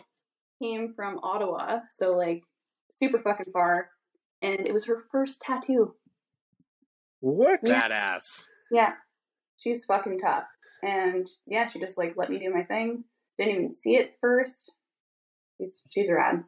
came 0.62 0.94
from 0.96 1.20
Ottawa, 1.22 1.82
so 1.90 2.16
like 2.16 2.44
super 2.92 3.20
fucking 3.20 3.52
far, 3.52 3.92
and 4.42 4.68
it 4.68 4.74
was 4.74 4.86
her 4.86 5.04
first 5.12 5.42
tattoo. 5.42 5.96
What? 7.20 7.62
Badass. 7.64 8.46
Yeah, 8.72 8.96
she's 9.58 9.86
fucking 9.86 10.20
tough. 10.20 10.46
And 10.84 11.28
yeah, 11.46 11.68
she 11.68 11.80
just 11.80 11.98
like 11.98 12.14
let 12.16 12.30
me 12.30 12.40
do 12.40 12.54
my 12.54 12.64
thing. 12.64 13.04
Didn't 13.38 13.56
even 13.56 13.72
see 13.72 13.98
it 13.98 14.18
first. 14.22 14.72
She's 15.58 15.82
she's 15.90 16.10
rad. 16.10 16.44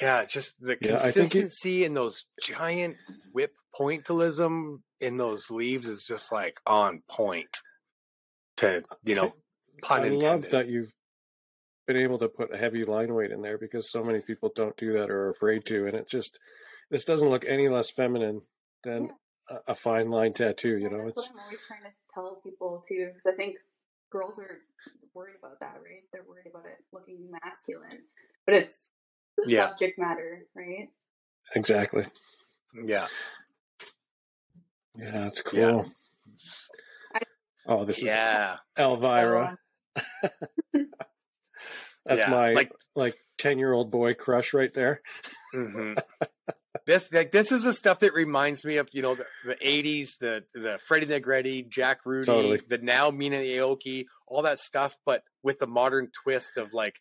Yeah, 0.00 0.24
just 0.24 0.54
the 0.60 0.76
Yeah, 0.80 0.96
I 0.96 0.98
think 0.98 1.16
it- 1.16 1.30
consistency 1.30 1.84
in 1.84 1.94
those 1.94 2.24
giant 2.42 2.96
whip 3.32 3.52
pointillism 3.78 4.78
in 5.00 5.16
those 5.18 5.50
leaves 5.50 5.86
is 5.88 6.04
just 6.04 6.32
like 6.32 6.58
on 6.66 7.02
point. 7.08 7.58
To 8.58 8.82
you 9.04 9.14
know, 9.14 9.34
pun 9.82 10.02
I 10.02 10.06
intended. 10.06 10.22
love 10.22 10.50
that 10.50 10.68
you've 10.68 10.92
been 11.86 11.96
able 11.96 12.18
to 12.20 12.28
put 12.28 12.52
a 12.54 12.56
heavy 12.56 12.84
line 12.84 13.12
weight 13.12 13.30
in 13.32 13.42
there 13.42 13.58
because 13.58 13.90
so 13.90 14.02
many 14.02 14.20
people 14.20 14.50
don't 14.54 14.76
do 14.76 14.92
that 14.94 15.10
or 15.10 15.26
are 15.26 15.30
afraid 15.30 15.66
to, 15.66 15.86
and 15.86 15.96
it 15.96 16.08
just 16.08 16.38
this 16.90 17.04
doesn't 17.04 17.28
look 17.28 17.44
any 17.46 17.68
less 17.68 17.90
feminine 17.90 18.42
than 18.84 19.10
a, 19.50 19.56
a 19.68 19.74
fine 19.74 20.08
line 20.10 20.32
tattoo. 20.32 20.78
You 20.78 20.88
know, 20.88 20.98
That's 21.04 21.08
it's 21.20 21.30
what 21.32 21.40
I'm 21.40 21.44
always 21.46 21.66
trying 21.66 21.82
to 21.92 21.98
tell 22.12 22.40
people 22.44 22.82
too, 22.88 23.08
because 23.08 23.26
I 23.26 23.36
think 23.36 23.56
girls 24.14 24.38
are 24.38 24.60
worried 25.12 25.34
about 25.42 25.58
that, 25.58 25.74
right? 25.84 26.04
They're 26.12 26.22
worried 26.28 26.46
about 26.48 26.66
it 26.66 26.78
looking 26.92 27.28
masculine, 27.42 27.98
but 28.46 28.54
it's 28.54 28.90
the 29.36 29.50
Yeah. 29.50 29.68
subject 29.70 29.98
matter, 29.98 30.46
right? 30.54 30.88
exactly. 31.56 32.06
Yeah, 32.86 33.06
Yeah, 34.96 35.10
that's 35.10 35.42
cool. 35.42 35.60
Yeah. 35.60 35.82
Oh, 37.66 37.84
this 37.84 37.98
is 37.98 38.04
yeah, 38.04 38.58
Elvira. 38.78 39.56
That's 42.06 42.20
Yeah, 42.20 42.30
my 42.30 42.52
like 42.52 42.72
like- 42.94 43.16
ten 43.38 43.58
year 43.58 43.72
old 43.72 43.90
boy 43.90 44.14
crush 44.14 44.52
right 44.54 44.72
there. 44.74 45.00
hmm 45.52 45.94
this 46.86 47.12
like 47.12 47.32
this 47.32 47.50
is 47.52 47.62
the 47.64 47.72
stuff 47.72 48.00
that 48.00 48.12
reminds 48.14 48.64
me 48.64 48.76
of 48.76 48.88
you 48.92 49.02
know 49.02 49.14
the, 49.14 49.26
the 49.44 49.54
80s 49.56 50.18
the 50.18 50.44
the 50.54 50.78
Freddy 50.86 51.06
Negrete 51.06 51.68
jack 51.68 52.00
rudy 52.04 52.26
Totally. 52.26 52.60
the 52.68 52.78
now 52.78 53.10
mina 53.10 53.36
aoki 53.36 54.06
all 54.26 54.42
that 54.42 54.58
stuff 54.58 54.96
but 55.06 55.22
with 55.42 55.58
the 55.58 55.66
modern 55.66 56.10
twist 56.22 56.56
of 56.56 56.72
like 56.74 56.96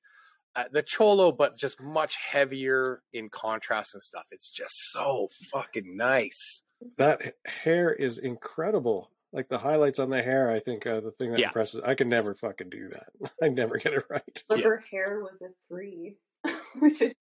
uh, 0.56 0.66
the 0.72 0.84
cholo 0.84 1.32
but 1.32 1.58
just 1.58 1.82
much 1.82 2.16
heavier 2.32 3.02
in 3.12 3.30
contrast 3.30 3.94
and 3.94 4.04
stuff 4.04 4.26
it's 4.32 4.50
just 4.52 4.74
so 4.92 5.28
fucking 5.52 5.98
nice 5.98 6.62
That 6.98 7.36
hair 7.46 7.92
is 7.92 8.18
incredible. 8.18 9.10
Like 9.32 9.50
the 9.50 9.58
highlights 9.58 9.98
on 9.98 10.12
the 10.12 10.22
hair, 10.22 10.52
I 10.52 10.60
think 10.60 10.86
uh, 10.86 11.00
the 11.00 11.10
thing 11.12 11.32
that 11.32 11.40
Yeah. 11.40 11.48
impresses. 11.48 11.82
I 11.84 11.96
can 11.96 12.08
never 12.08 12.36
fucking 12.36 12.70
do 12.70 12.90
that. 12.90 13.08
I 13.42 13.48
never 13.50 13.78
get 13.78 13.94
it 13.94 14.04
right. 14.10 14.44
But 14.48 14.60
Yeah. 14.60 14.66
her 14.66 14.84
hair 14.92 15.22
was 15.22 15.42
a 15.42 15.48
three, 15.68 16.18
which 16.80 17.02
is 17.02 17.14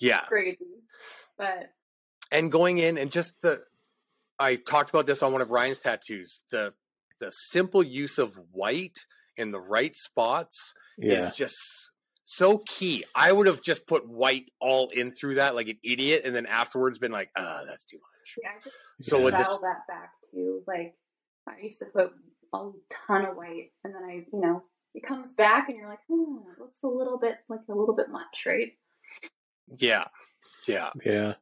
yeah 0.00 0.20
crazy. 0.28 0.58
But 1.36 1.70
and 2.30 2.50
going 2.52 2.78
in 2.78 2.98
and 2.98 3.10
just 3.10 3.40
the 3.42 3.60
i 4.38 4.56
talked 4.56 4.90
about 4.90 5.06
this 5.06 5.22
on 5.22 5.32
one 5.32 5.42
of 5.42 5.50
ryan's 5.50 5.80
tattoos 5.80 6.42
the 6.50 6.72
the 7.20 7.30
simple 7.30 7.82
use 7.82 8.18
of 8.18 8.38
white 8.52 8.98
in 9.36 9.50
the 9.50 9.60
right 9.60 9.96
spots 9.96 10.74
Yeah, 10.98 11.28
is 11.28 11.34
just 11.34 11.90
so 12.24 12.58
key. 12.58 13.04
I 13.14 13.32
would 13.32 13.46
have 13.46 13.62
just 13.62 13.86
put 13.86 14.06
white 14.06 14.52
all 14.60 14.88
in 14.88 15.12
through 15.12 15.36
that 15.36 15.54
like 15.54 15.68
an 15.68 15.78
idiot, 15.82 16.22
and 16.26 16.36
then 16.36 16.44
afterwards 16.44 16.98
been 16.98 17.10
like, 17.10 17.30
ah, 17.36 17.62
that's 17.66 17.84
too 17.84 17.96
much. 17.96 18.36
yeah, 18.42 18.50
I 18.50 18.70
So 19.00 19.18
Yeah. 19.18 19.24
with 19.24 19.36
this, 19.38 19.58
that 19.62 19.86
back 19.88 20.12
too. 20.30 20.62
Like 20.66 20.94
I 21.48 21.58
used 21.62 21.78
to 21.78 21.86
put 21.86 22.12
a 22.52 22.70
ton 22.90 23.24
of 23.24 23.36
white, 23.36 23.72
and 23.82 23.94
then 23.94 24.02
I, 24.04 24.26
you 24.30 24.40
know, 24.40 24.62
it 24.94 25.02
comes 25.04 25.32
back, 25.32 25.68
and 25.68 25.78
you're 25.78 25.88
like, 25.88 26.04
hmm, 26.06 26.38
it 26.52 26.60
looks 26.60 26.82
a 26.82 26.88
little 26.88 27.18
bit 27.18 27.38
like 27.48 27.60
a 27.70 27.74
little 27.74 27.96
bit 27.96 28.10
much, 28.10 28.44
right? 28.46 28.72
Yeah, 29.76 30.04
yeah, 30.66 30.90
yeah. 31.04 31.34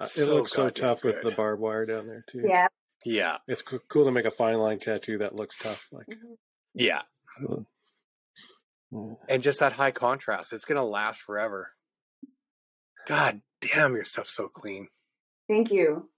Uh, 0.00 0.08
it 0.16 0.26
looks 0.28 0.52
so 0.52 0.64
goddamn 0.64 0.82
tough 0.82 1.04
with 1.04 1.22
the 1.22 1.30
barbed 1.30 1.60
wire 1.60 1.86
down 1.86 2.06
there 2.06 2.24
too. 2.28 2.42
Yeah. 2.46 2.66
yeah, 3.04 3.36
it's 3.46 3.62
co- 3.62 3.78
cool 3.88 4.04
to 4.06 4.10
make 4.10 4.24
a 4.24 4.30
fine 4.30 4.58
line 4.58 4.78
tattoo 4.78 5.18
that 5.18 5.34
looks 5.36 5.56
tough. 5.56 5.86
Like, 5.92 6.06
Mhm. 6.08 6.36
yeah, 6.74 7.02
mm. 8.92 9.16
and 9.28 9.42
just 9.42 9.60
that 9.60 9.72
high 9.72 9.90
contrast, 9.92 10.52
it's 10.52 10.64
gonna 10.64 10.84
last 10.84 11.20
forever. 11.22 11.70
God 13.06 13.42
damn, 13.60 13.94
your 13.94 14.04
stuff's 14.04 14.34
so 14.34 14.48
clean. 14.48 14.88
Thank 15.48 15.70
you. 15.70 16.08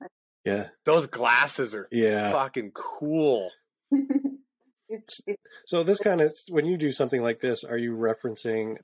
yeah, 0.44 0.68
Those 0.84 1.06
glasses 1.06 1.74
are 1.74 1.88
yeah. 1.90 2.30
fucking 2.32 2.70
cool. 2.72 3.50
it's, 4.88 5.20
it's 5.26 5.42
So 5.66 5.82
this 5.82 5.98
kind 5.98 6.20
of 6.20 6.36
when 6.48 6.64
you 6.66 6.76
do 6.76 6.92
something 6.92 7.22
like 7.22 7.40
this, 7.40 7.64
are 7.64 7.76
you 7.78 7.96
referencing? 7.96 8.76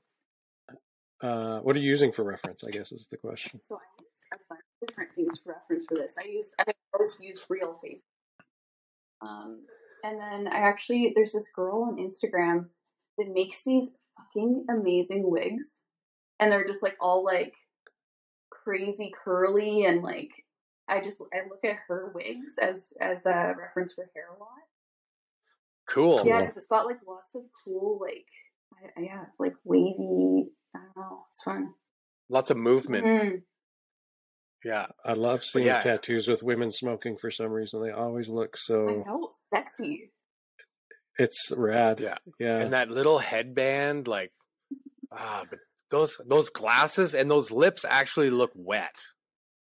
Uh, 1.22 1.60
what 1.60 1.76
are 1.76 1.78
you 1.78 1.88
using 1.88 2.10
for 2.10 2.24
reference? 2.24 2.64
I 2.64 2.70
guess 2.70 2.90
is 2.92 3.06
the 3.10 3.16
question. 3.16 3.60
so 3.62 3.76
I 3.76 4.02
used 4.02 4.22
a 4.34 4.36
bunch 4.48 4.60
of 4.82 4.88
different 4.88 5.10
things 5.14 5.38
for 5.38 5.52
reference 5.52 5.86
for 5.88 5.94
this. 5.94 6.16
I 6.18 6.28
use 6.28 6.52
I 6.58 6.64
always 6.94 7.18
use 7.20 7.40
real 7.48 7.78
face. 7.82 8.02
Um, 9.20 9.64
and 10.02 10.18
then 10.18 10.48
I 10.52 10.58
actually 10.58 11.12
there's 11.14 11.32
this 11.32 11.48
girl 11.54 11.84
on 11.84 11.96
Instagram 11.96 12.66
that 13.18 13.28
makes 13.32 13.62
these 13.62 13.92
fucking 14.16 14.66
amazing 14.68 15.30
wigs, 15.30 15.80
and 16.40 16.50
they're 16.50 16.66
just 16.66 16.82
like 16.82 16.96
all 17.00 17.24
like 17.24 17.54
crazy 18.50 19.12
curly 19.24 19.84
and 19.84 20.02
like 20.02 20.30
I 20.88 21.00
just 21.00 21.18
I 21.32 21.48
look 21.48 21.64
at 21.64 21.76
her 21.86 22.10
wigs 22.14 22.54
as 22.60 22.92
as 23.00 23.26
a 23.26 23.54
reference 23.56 23.94
for 23.94 24.10
hair 24.14 24.26
a 24.36 24.40
lot. 24.40 24.48
Cool. 25.88 26.22
Yeah, 26.26 26.40
because 26.40 26.56
it's 26.56 26.66
got 26.66 26.86
like 26.86 26.98
lots 27.06 27.34
of 27.36 27.42
cool 27.64 27.98
like 28.00 28.26
I, 28.74 29.00
I- 29.00 29.04
yeah 29.04 29.24
like 29.38 29.54
wavy. 29.64 30.48
I 30.74 30.78
don't 30.78 30.96
know. 30.96 31.24
It's 31.30 31.42
fun. 31.42 31.74
Lots 32.28 32.50
of 32.50 32.56
movement. 32.56 33.04
Mhm. 33.04 33.42
Yeah, 34.64 34.86
I 35.04 35.14
love 35.14 35.42
seeing 35.44 35.66
yeah. 35.66 35.80
tattoos 35.80 36.28
with 36.28 36.42
women 36.42 36.70
smoking 36.70 37.16
for 37.16 37.30
some 37.30 37.50
reason. 37.50 37.82
They 37.82 37.90
always 37.90 38.28
look 38.28 38.54
I 38.54 38.58
so. 38.58 39.04
know, 39.06 39.30
sexy. 39.52 40.12
It's 41.18 41.52
rad. 41.56 42.00
Yeah. 42.00 42.16
yeah. 42.38 42.58
and 42.58 42.72
that 42.72 42.88
little 42.88 43.18
headband, 43.18 44.06
like 44.08 44.32
ah, 45.10 45.44
but 45.50 45.58
those 45.90 46.16
those 46.26 46.48
glasses 46.48 47.14
and 47.14 47.30
those 47.30 47.50
lips 47.50 47.84
actually 47.84 48.30
look 48.30 48.52
wet. 48.54 48.94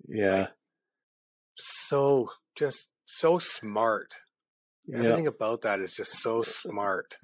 yeah. 0.07 0.49
So 1.57 2.31
just 2.57 2.89
so 3.07 3.39
smart. 3.39 4.13
Yeah. 4.87 4.99
Everything 4.99 5.27
about 5.27 5.63
that 5.63 5.81
is 5.81 5.95
just 5.95 6.19
so 6.21 6.43
smart. 6.43 7.17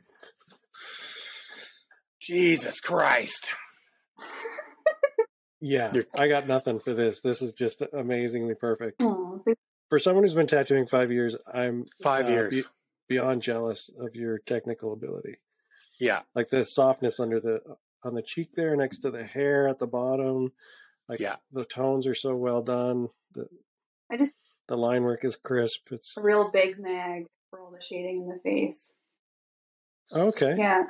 Jesus 2.31 2.79
Christ. 2.81 3.55
Yeah. 5.61 5.93
I 6.15 6.29
got 6.29 6.47
nothing 6.47 6.79
for 6.79 6.95
this. 6.95 7.21
This 7.21 7.43
is 7.43 7.53
just 7.53 7.83
amazingly 7.93 8.55
perfect. 8.55 9.03
Oh, 9.03 9.43
For 9.89 9.99
someone 9.99 10.23
who's 10.25 10.35
been 10.35 10.47
tattooing 10.47 10.87
five 10.87 11.11
years, 11.11 11.35
I'm 11.53 11.87
Five 12.03 12.27
uh, 12.27 12.31
years. 12.31 12.51
be- 12.55 12.69
beyond 13.17 13.43
jealous 13.43 13.91
of 13.99 14.15
your 14.15 14.39
technical 14.39 14.93
ability. 14.93 15.39
Yeah. 15.99 16.21
Like 16.35 16.49
the 16.51 16.65
softness 16.65 17.19
under 17.19 17.41
the 17.41 17.61
on 18.05 18.15
the 18.15 18.23
cheek 18.23 18.51
there, 18.55 18.75
next 18.77 19.01
to 19.01 19.11
the 19.11 19.25
hair 19.25 19.69
at 19.69 19.79
the 19.81 19.89
bottom. 19.89 20.53
Like 21.09 21.19
Yeah. 21.21 21.37
the 21.53 21.65
tones 21.65 22.07
are 22.07 22.15
so 22.15 22.37
well 22.37 22.63
done. 22.63 23.09
The 23.35 23.47
I 24.11 24.17
just 24.17 24.37
the 24.69 24.77
line 24.77 25.03
work 25.03 25.25
is 25.25 25.35
crisp. 25.37 25.89
It's 25.91 26.17
a 26.17 26.23
real 26.23 26.49
big 26.53 26.79
mag 26.79 27.27
for 27.51 27.61
all 27.61 27.73
the 27.73 27.83
shading 27.83 28.23
in 28.23 28.29
the 28.29 28.39
face. 28.43 28.95
okay. 30.13 30.55
Yeah. 30.57 30.85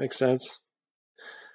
Makes 0.00 0.16
sense. 0.16 0.58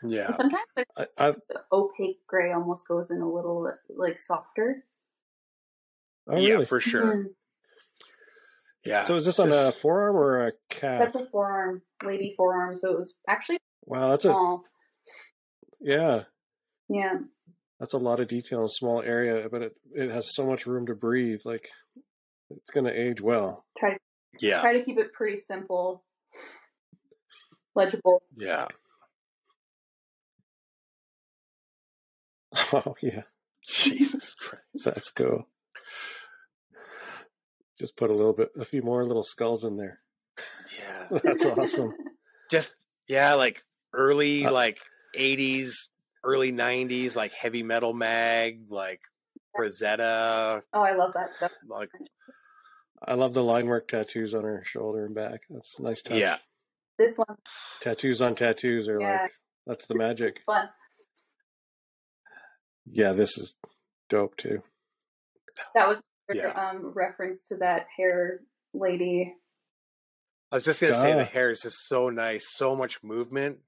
And 0.04 0.12
Yeah. 0.12 0.38
sometimes 0.38 0.68
the, 0.76 0.86
I, 0.96 1.08
I 1.18 1.32
the 1.32 1.64
opaque 1.72 2.26
gray 2.28 2.52
almost 2.54 2.88
goes 2.88 3.10
in 3.10 3.22
a 3.22 3.30
little 3.30 3.72
like 3.90 4.20
softer. 4.20 4.86
oh, 6.28 6.38
yeah, 6.38 6.54
really? 6.54 6.66
for 6.66 6.80
sure. 6.80 7.16
Mhm. 7.16 7.26
Yeah. 8.86 9.04
So 9.06 9.16
is 9.16 9.26
this 9.26 9.40
on 9.40 9.52
a 9.52 9.72
forearm 9.72 10.16
or 10.16 10.46
a 10.46 10.52
calf? 10.70 11.00
That's 11.00 11.16
a 11.16 11.26
forearm, 11.26 11.82
lady 12.04 12.36
forearm. 12.38 12.78
So 12.78 12.92
it 12.92 12.98
was 13.00 13.16
actually 13.28 13.58
wow, 13.86 14.12
that's 14.12 14.26
a 14.26 14.34
small. 14.34 14.64
yeah. 15.82 16.26
Yeah. 16.88 17.18
That's 17.80 17.94
a 17.94 17.98
lot 17.98 18.20
of 18.20 18.28
detail 18.28 18.60
in 18.60 18.66
a 18.66 18.70
small 18.70 19.02
area, 19.02 19.50
but 19.50 19.64
it 19.64 19.76
it 19.96 20.12
has 20.12 20.36
so 20.36 20.46
much 20.46 20.68
room 20.68 20.86
to 20.86 20.94
breathe. 20.94 21.42
Like 21.46 21.68
it's 22.52 22.70
going 22.70 22.86
to 22.86 22.94
age 22.94 23.22
well. 23.22 23.66
Try 23.80 23.94
to 23.94 24.00
yeah. 24.40 24.62
try 24.62 24.74
to 24.74 24.84
keep 24.84 25.00
it 25.00 25.14
pretty 25.14 25.38
simple, 25.38 26.04
legible. 27.76 28.24
Yeah. 28.36 28.68
Oh 32.74 32.96
yeah, 33.02 33.24
Jesus 33.66 34.34
Christ. 34.36 34.86
that's 34.86 35.10
cool. 35.12 35.48
Just 37.78 37.98
put 37.98 38.10
a 38.10 38.14
little 38.14 38.32
bit, 38.34 38.50
a 38.58 38.64
few 38.64 38.82
more 38.82 39.04
little 39.06 39.24
skulls 39.24 39.66
in 39.66 39.76
there. 39.76 40.00
Yeah. 40.80 41.20
That's 41.24 41.46
awesome. 41.46 41.94
Just 42.52 42.76
yeah, 43.10 43.34
like 43.34 43.64
early 43.94 44.46
Uh, 44.46 44.52
like 44.54 44.80
80s, 45.18 45.74
early 46.24 46.54
90s 46.54 47.16
like 47.18 47.34
heavy 47.34 47.64
metal 47.64 47.94
mag, 47.94 48.62
like 48.70 49.02
Rosetta, 49.58 50.64
Oh, 50.74 50.82
I 50.82 50.96
love 50.96 51.12
that 51.14 51.36
stuff. 51.36 51.52
like 51.68 51.90
I 53.06 53.16
love 53.16 53.34
the 53.34 53.44
line 53.44 53.68
work 53.68 53.90
tattoos 53.90 54.34
on 54.34 54.44
her 54.46 54.64
shoulder 54.64 55.06
and 55.06 55.14
back. 55.14 55.42
That's 55.50 55.78
a 55.80 55.84
nice 55.84 56.02
touch. 56.02 56.20
Yeah. 56.20 56.38
This 56.98 57.18
one, 57.18 57.38
tattoos 57.82 58.22
on 58.22 58.36
tattoos 58.36 58.88
are 58.88 59.00
Yeah. 59.00 59.22
like 59.24 59.32
that's 59.68 59.86
the 59.88 59.96
magic. 59.96 60.36
it's 60.36 60.44
fun. 60.44 60.70
Yeah, 62.86 63.14
this 63.14 63.38
is 63.38 63.56
dope 64.10 64.38
too. 64.38 64.64
That 65.74 65.88
was 65.88 66.02
Yeah. 66.34 66.48
um, 66.52 66.88
reference 66.94 67.44
to 67.46 67.58
that 67.58 67.88
hair 67.98 68.42
lady. 68.74 69.36
I 70.52 70.56
was 70.58 70.66
just 70.66 70.80
gonna 70.80 70.94
say 70.94 71.14
Ah. 71.14 71.18
the 71.18 71.24
hair 71.26 71.50
is 71.50 71.62
just 71.62 71.88
so 71.88 72.10
nice, 72.10 72.48
so 72.54 72.76
much 72.76 73.04
movement. 73.04 73.60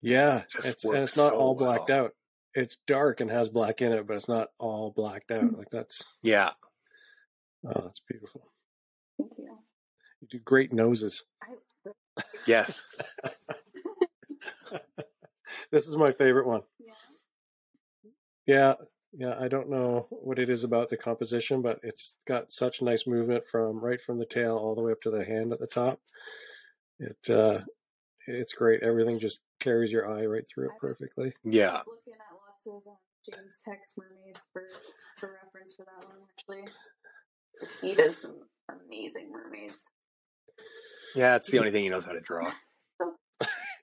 Yeah, 0.00 0.44
Just 0.50 0.66
it's 0.68 0.84
and 0.84 0.96
it's 0.98 1.16
not 1.16 1.30
so 1.32 1.38
all 1.38 1.54
blacked 1.54 1.88
well. 1.88 2.06
out. 2.06 2.16
It's 2.52 2.76
dark 2.86 3.20
and 3.20 3.30
has 3.30 3.48
black 3.48 3.80
in 3.80 3.92
it, 3.92 4.06
but 4.06 4.16
it's 4.16 4.28
not 4.28 4.52
all 4.58 4.90
blacked 4.90 5.30
out. 5.30 5.44
Mhm. 5.44 5.56
Like 5.56 5.70
that's 5.70 6.02
Yeah, 6.22 6.52
oh, 7.64 7.80
that's 7.84 8.00
beautiful. 8.00 8.52
Thank 10.34 10.34
you. 10.34 10.34
You 10.34 10.38
do 10.38 10.42
great 10.44 10.72
noses. 10.72 11.24
Yes, 12.46 12.84
this 15.70 15.86
is 15.86 15.96
my 15.96 16.12
favorite 16.12 16.46
one. 16.46 16.62
yeah. 16.78 16.92
Yeah, 18.46 18.74
yeah. 19.12 19.34
I 19.40 19.48
don't 19.48 19.70
know 19.70 20.06
what 20.10 20.38
it 20.38 20.50
is 20.50 20.64
about 20.64 20.90
the 20.90 20.96
composition, 20.96 21.62
but 21.62 21.80
it's 21.82 22.16
got 22.26 22.52
such 22.52 22.82
nice 22.82 23.06
movement 23.06 23.44
from 23.50 23.80
right 23.80 24.00
from 24.00 24.18
the 24.18 24.26
tail 24.26 24.56
all 24.56 24.74
the 24.74 24.82
way 24.82 24.92
up 24.92 25.00
to 25.02 25.10
the 25.10 25.24
hand 25.24 25.52
at 25.52 25.60
the 25.60 25.66
top. 25.66 26.00
It 26.98 27.30
uh, 27.30 27.60
it's 28.26 28.52
great. 28.52 28.82
Everything 28.82 29.18
just 29.18 29.40
carries 29.60 29.92
your 29.92 30.08
eye 30.08 30.26
right 30.26 30.46
through 30.46 30.66
it 30.66 30.72
perfectly. 30.80 31.32
yeah. 31.42 31.68
I 31.68 31.72
was 31.72 31.84
looking 31.86 32.14
at 32.14 32.36
lots 32.48 32.66
of 32.66 32.82
um, 32.86 32.96
James 33.24 33.58
Tex 33.64 33.94
mermaids 33.96 34.46
for 34.52 34.64
for 35.18 35.38
reference 35.42 35.74
for 35.74 35.84
that 35.86 36.08
one 36.08 36.18
actually. 36.38 36.72
'Cause 37.58 37.80
He 37.80 37.94
does 37.94 38.18
some 38.18 38.40
amazing 38.68 39.30
mermaids. 39.32 39.84
Yeah, 41.14 41.36
it's 41.36 41.50
the 41.50 41.58
only 41.58 41.70
thing 41.70 41.84
he 41.84 41.88
knows 41.90 42.04
how 42.04 42.12
to 42.12 42.20
draw. 42.20 42.50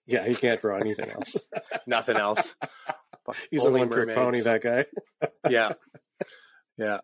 Yeah, 0.08 0.26
he 0.28 0.34
can't 0.34 0.60
draw 0.60 0.78
anything 0.78 1.10
else. 1.10 1.38
Nothing 1.88 2.18
else. 2.18 2.56
He's 3.52 3.64
a 3.64 3.68
Only 3.68 3.82
one 3.82 3.90
trick 3.92 4.14
pony. 4.14 4.42
That 4.42 4.62
guy. 4.62 4.86
Yeah, 5.48 5.74
yeah, 6.76 7.00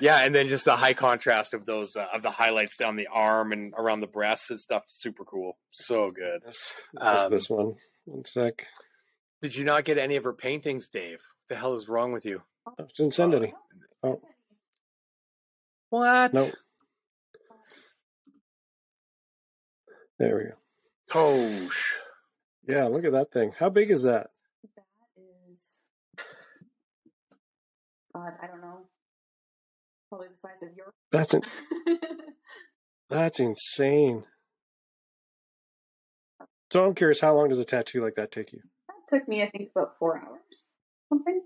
yeah. 0.00 0.24
And 0.24 0.34
then 0.34 0.48
just 0.48 0.64
the 0.64 0.76
high 0.76 0.94
contrast 0.94 1.52
of 1.52 1.66
those 1.66 1.96
uh, 1.96 2.06
of 2.14 2.22
the 2.22 2.30
highlights 2.30 2.76
down 2.78 2.96
the 2.96 3.08
arm 3.08 3.52
and 3.52 3.74
around 3.76 4.00
the 4.00 4.06
breasts 4.06 4.48
and 4.48 4.60
stuff. 4.60 4.84
Super 4.86 5.24
cool. 5.24 5.58
So 5.72 6.10
good. 6.10 6.42
This, 6.46 6.72
this, 6.94 7.20
Um, 7.20 7.30
this 7.30 7.50
one. 7.50 7.74
One 8.04 8.24
sec. 8.24 8.66
Did 9.42 9.56
you 9.56 9.64
not 9.64 9.84
get 9.84 9.98
any 9.98 10.16
of 10.16 10.24
her 10.24 10.32
paintings, 10.32 10.88
Dave? 10.88 11.20
the 11.48 11.56
hell 11.56 11.74
is 11.74 11.88
wrong 11.88 12.12
with 12.12 12.24
you? 12.24 12.42
Oh, 12.66 12.86
didn't 12.96 13.12
send 13.14 13.34
any. 13.34 13.52
Oh. 14.02 14.22
What? 15.90 16.32
No. 16.32 16.48
There 20.20 20.36
we 20.36 20.44
go. 20.44 20.50
Tosh. 21.08 21.94
Yeah, 22.68 22.84
look 22.88 23.06
at 23.06 23.12
that 23.12 23.32
thing. 23.32 23.54
How 23.58 23.70
big 23.70 23.90
is 23.90 24.02
that? 24.02 24.28
That 24.76 24.84
is, 25.50 25.80
God, 28.14 28.32
I 28.42 28.46
don't 28.46 28.60
know. 28.60 28.80
Probably 30.10 30.28
the 30.28 30.36
size 30.36 30.62
of 30.62 30.76
your. 30.76 30.92
That's 31.10 31.32
an, 31.32 31.42
that's 33.08 33.40
insane. 33.40 34.24
So 36.70 36.84
I'm 36.84 36.94
curious, 36.94 37.20
how 37.20 37.34
long 37.34 37.48
does 37.48 37.58
a 37.58 37.64
tattoo 37.64 38.02
like 38.02 38.16
that 38.16 38.30
take 38.30 38.52
you? 38.52 38.60
that 38.88 39.16
took 39.16 39.26
me, 39.26 39.42
I 39.42 39.48
think, 39.48 39.70
about 39.74 39.94
four 39.98 40.18
hours. 40.18 40.70
Something. 41.08 41.40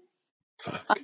Fuck. 0.59 0.85
Um, 0.89 0.97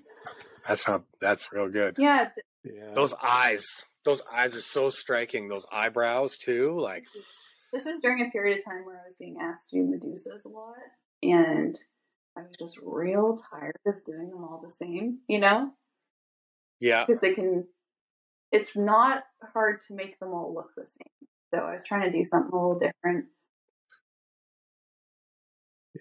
that's 0.67 0.89
not. 0.89 1.05
That's 1.21 1.53
real 1.53 1.69
good. 1.69 1.99
Yeah. 1.99 2.31
Yeah. 2.65 2.95
Those 2.95 3.15
eyes. 3.23 3.65
Those 4.05 4.23
eyes 4.33 4.57
are 4.57 4.61
so 4.61 4.91
striking. 4.91 5.49
Those 5.49 5.67
eyebrows 5.71 6.37
too. 6.37 6.77
Like 6.81 7.07
This 7.73 7.85
was 7.85 8.01
during 8.01 8.27
a 8.27 8.31
period 8.31 8.59
of 8.59 8.65
time 8.65 8.85
where 8.85 9.01
I 9.01 9.05
was 9.05 9.17
being 9.17 9.37
asked 9.41 9.71
to 9.71 9.77
do 9.77 9.83
Medusas 9.85 10.45
a 10.45 10.49
lot, 10.49 10.75
and 11.23 11.77
I 12.37 12.43
was 12.43 12.57
just 12.59 12.79
real 12.83 13.37
tired 13.37 13.77
of 13.87 14.05
doing 14.05 14.31
them 14.31 14.45
all 14.45 14.61
the 14.63 14.71
same, 14.71 15.19
you 15.29 15.39
know? 15.39 15.71
yeah, 16.81 17.05
Because 17.07 17.21
they 17.21 17.35
can, 17.35 17.67
it's 18.51 18.77
not 18.77 19.23
hard 19.53 19.81
to 19.83 19.95
make 19.95 20.19
them 20.19 20.31
all 20.33 20.53
look 20.55 20.71
the 20.77 20.87
same. 20.87 21.29
So 21.55 21.61
I 21.61 21.73
was 21.73 21.85
trying 21.85 22.11
to 22.11 22.17
do 22.17 22.25
something 22.25 22.51
a 22.53 22.57
little 22.57 22.79
different. 22.79 23.27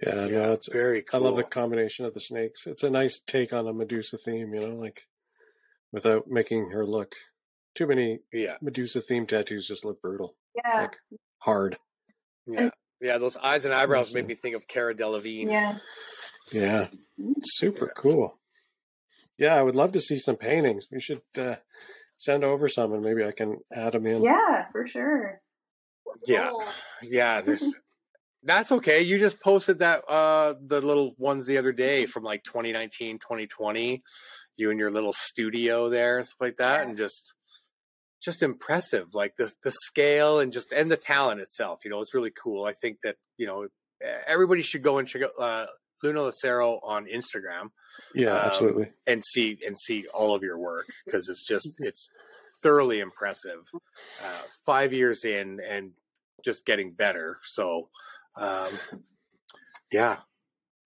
yeah, 0.03 0.25
yeah. 0.25 0.41
no, 0.45 0.53
it's, 0.53 0.67
very 0.71 1.03
I 1.13 1.17
love 1.17 1.35
the 1.35 1.43
combination 1.43 2.05
of 2.05 2.13
the 2.13 2.19
snakes. 2.19 2.65
It's 2.67 2.83
a 2.83 2.89
nice 2.89 3.19
take 3.19 3.53
on 3.53 3.67
a 3.67 3.73
Medusa 3.73 4.17
theme, 4.17 4.53
you 4.53 4.59
know, 4.61 4.75
like 4.75 5.07
without 5.91 6.27
making 6.27 6.71
her 6.71 6.85
look 6.85 7.15
too 7.75 7.87
many 7.87 8.19
Yeah, 8.31 8.57
Medusa 8.61 9.01
themed 9.01 9.27
tattoos 9.29 9.67
just 9.67 9.85
look 9.85 10.01
brutal, 10.01 10.35
Yeah. 10.55 10.81
like 10.81 10.97
hard. 11.39 11.77
yeah, 12.47 12.69
yeah. 13.01 13.17
Those 13.17 13.37
eyes 13.37 13.65
and 13.65 13.73
eyebrows 13.73 14.13
make 14.13 14.23
Awesome. 14.23 14.27
me 14.27 14.35
think 14.35 14.55
of 14.55 14.67
Cara 14.67 14.93
Delevingne. 14.95 15.51
Yeah. 15.51 15.77
Yeah, 16.51 16.87
super 17.43 17.85
Yeah. 17.87 17.93
cool. 18.01 18.39
Yeah, 19.37 19.55
I 19.55 19.61
would 19.61 19.75
love 19.75 19.91
to 19.93 20.01
see 20.01 20.17
some 20.17 20.35
paintings. 20.35 20.87
We 20.91 20.99
should 20.99 21.21
uh, 21.37 21.55
send 22.17 22.43
over 22.43 22.67
some, 22.67 22.91
and 22.93 23.03
maybe 23.03 23.23
I 23.23 23.31
can 23.31 23.57
add 23.71 23.93
them 23.93 24.05
in. 24.07 24.21
Yeah, 24.23 24.65
for 24.71 24.85
sure. 24.87 25.41
Yeah. 26.25 26.49
Oh, 26.51 26.73
Yeah, 27.03 27.41
there's 27.41 27.63
that's 28.43 28.71
okay. 28.71 29.01
You 29.01 29.19
just 29.19 29.39
posted 29.41 29.79
that 29.79 30.03
uh 30.09 30.55
the 30.65 30.81
little 30.81 31.13
ones 31.17 31.45
the 31.45 31.57
other 31.57 31.71
day 31.71 32.05
from 32.05 32.23
like 32.23 32.43
2019, 32.43 33.19
2020. 33.19 34.01
You 34.57 34.71
and 34.71 34.79
your 34.79 34.91
little 34.91 35.13
studio 35.13 35.87
there 35.89 36.17
and 36.17 36.25
stuff 36.27 36.41
like 36.41 36.57
that 36.57 36.81
Yeah. 36.83 36.89
and 36.89 36.97
just 36.97 37.33
just 38.21 38.43
impressive 38.43 39.13
like 39.15 39.35
the 39.37 39.53
the 39.63 39.71
scale 39.71 40.39
and 40.39 40.51
just 40.51 40.71
and 40.71 40.89
the 40.91 40.97
talent 40.97 41.41
itself, 41.41 41.79
you 41.85 41.89
know, 41.91 42.01
it's 42.01 42.13
really 42.13 42.31
cool. 42.31 42.65
I 42.65 42.73
think 42.73 42.97
that, 43.03 43.15
you 43.37 43.47
know, 43.47 43.67
everybody 44.27 44.61
should 44.61 44.83
go 44.83 44.97
and 44.97 45.07
check 45.07 45.21
out 45.23 45.31
uh 45.39 45.67
Luna 46.03 46.23
Lucero 46.23 46.79
on 46.83 47.05
Instagram 47.07 47.71
Yeah, 48.15 48.31
Um, 48.31 48.39
absolutely. 48.47 48.89
and 49.07 49.23
see 49.25 49.59
and 49.65 49.77
see 49.77 50.07
all 50.13 50.33
of 50.35 50.43
your 50.43 50.57
work 50.57 50.85
because 51.05 51.27
it's 51.29 51.45
just 51.45 51.75
it's 51.79 52.09
thoroughly 52.61 52.99
impressive. 52.99 53.59
Uh, 54.21 54.41
five 54.65 54.91
years 54.93 55.23
in 55.25 55.59
and 55.61 55.91
just 56.43 56.65
getting 56.65 56.91
better. 56.93 57.37
So, 57.43 57.89
um, 58.37 58.71
yeah, 59.91 60.17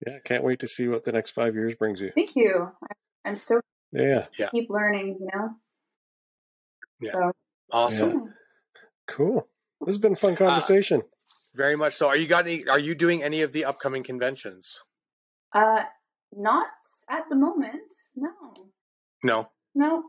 Yeah, 0.06 0.18
can't 0.24 0.44
wait 0.44 0.60
to 0.60 0.68
see 0.68 0.86
what 0.88 1.04
the 1.04 1.12
next 1.12 1.30
five 1.32 1.54
years 1.54 1.74
brings 1.74 2.00
you. 2.00 2.10
Thank 2.14 2.36
you. 2.36 2.70
I- 2.82 3.28
I'm 3.28 3.36
still 3.36 3.60
Yeah, 3.92 4.26
keep 4.50 4.68
learning, 4.70 5.18
you 5.20 5.28
know? 5.34 5.50
Yeah. 7.04 7.12
So, 7.12 7.32
awesome, 7.72 8.10
yeah. 8.10 8.30
cool. 9.08 9.48
This 9.80 9.94
has 9.94 9.98
been 9.98 10.12
a 10.12 10.14
Uh, 10.14 10.18
fun 10.18 10.36
conversation. 10.36 11.02
very 11.54 11.76
much 11.76 11.94
so. 11.96 12.08
Are 12.08 12.16
you 12.16 12.26
got 12.26 12.46
any? 12.46 12.66
Are 12.68 12.78
you 12.78 12.94
doing 12.94 13.22
any 13.22 13.42
of 13.42 13.52
the 13.52 13.64
upcoming 13.64 14.02
conventions? 14.02 14.80
Uh, 15.52 15.84
not 16.32 16.66
at 17.08 17.28
the 17.28 17.36
moment. 17.36 17.92
No. 18.16 18.30
No. 19.22 19.50
No. 19.74 20.04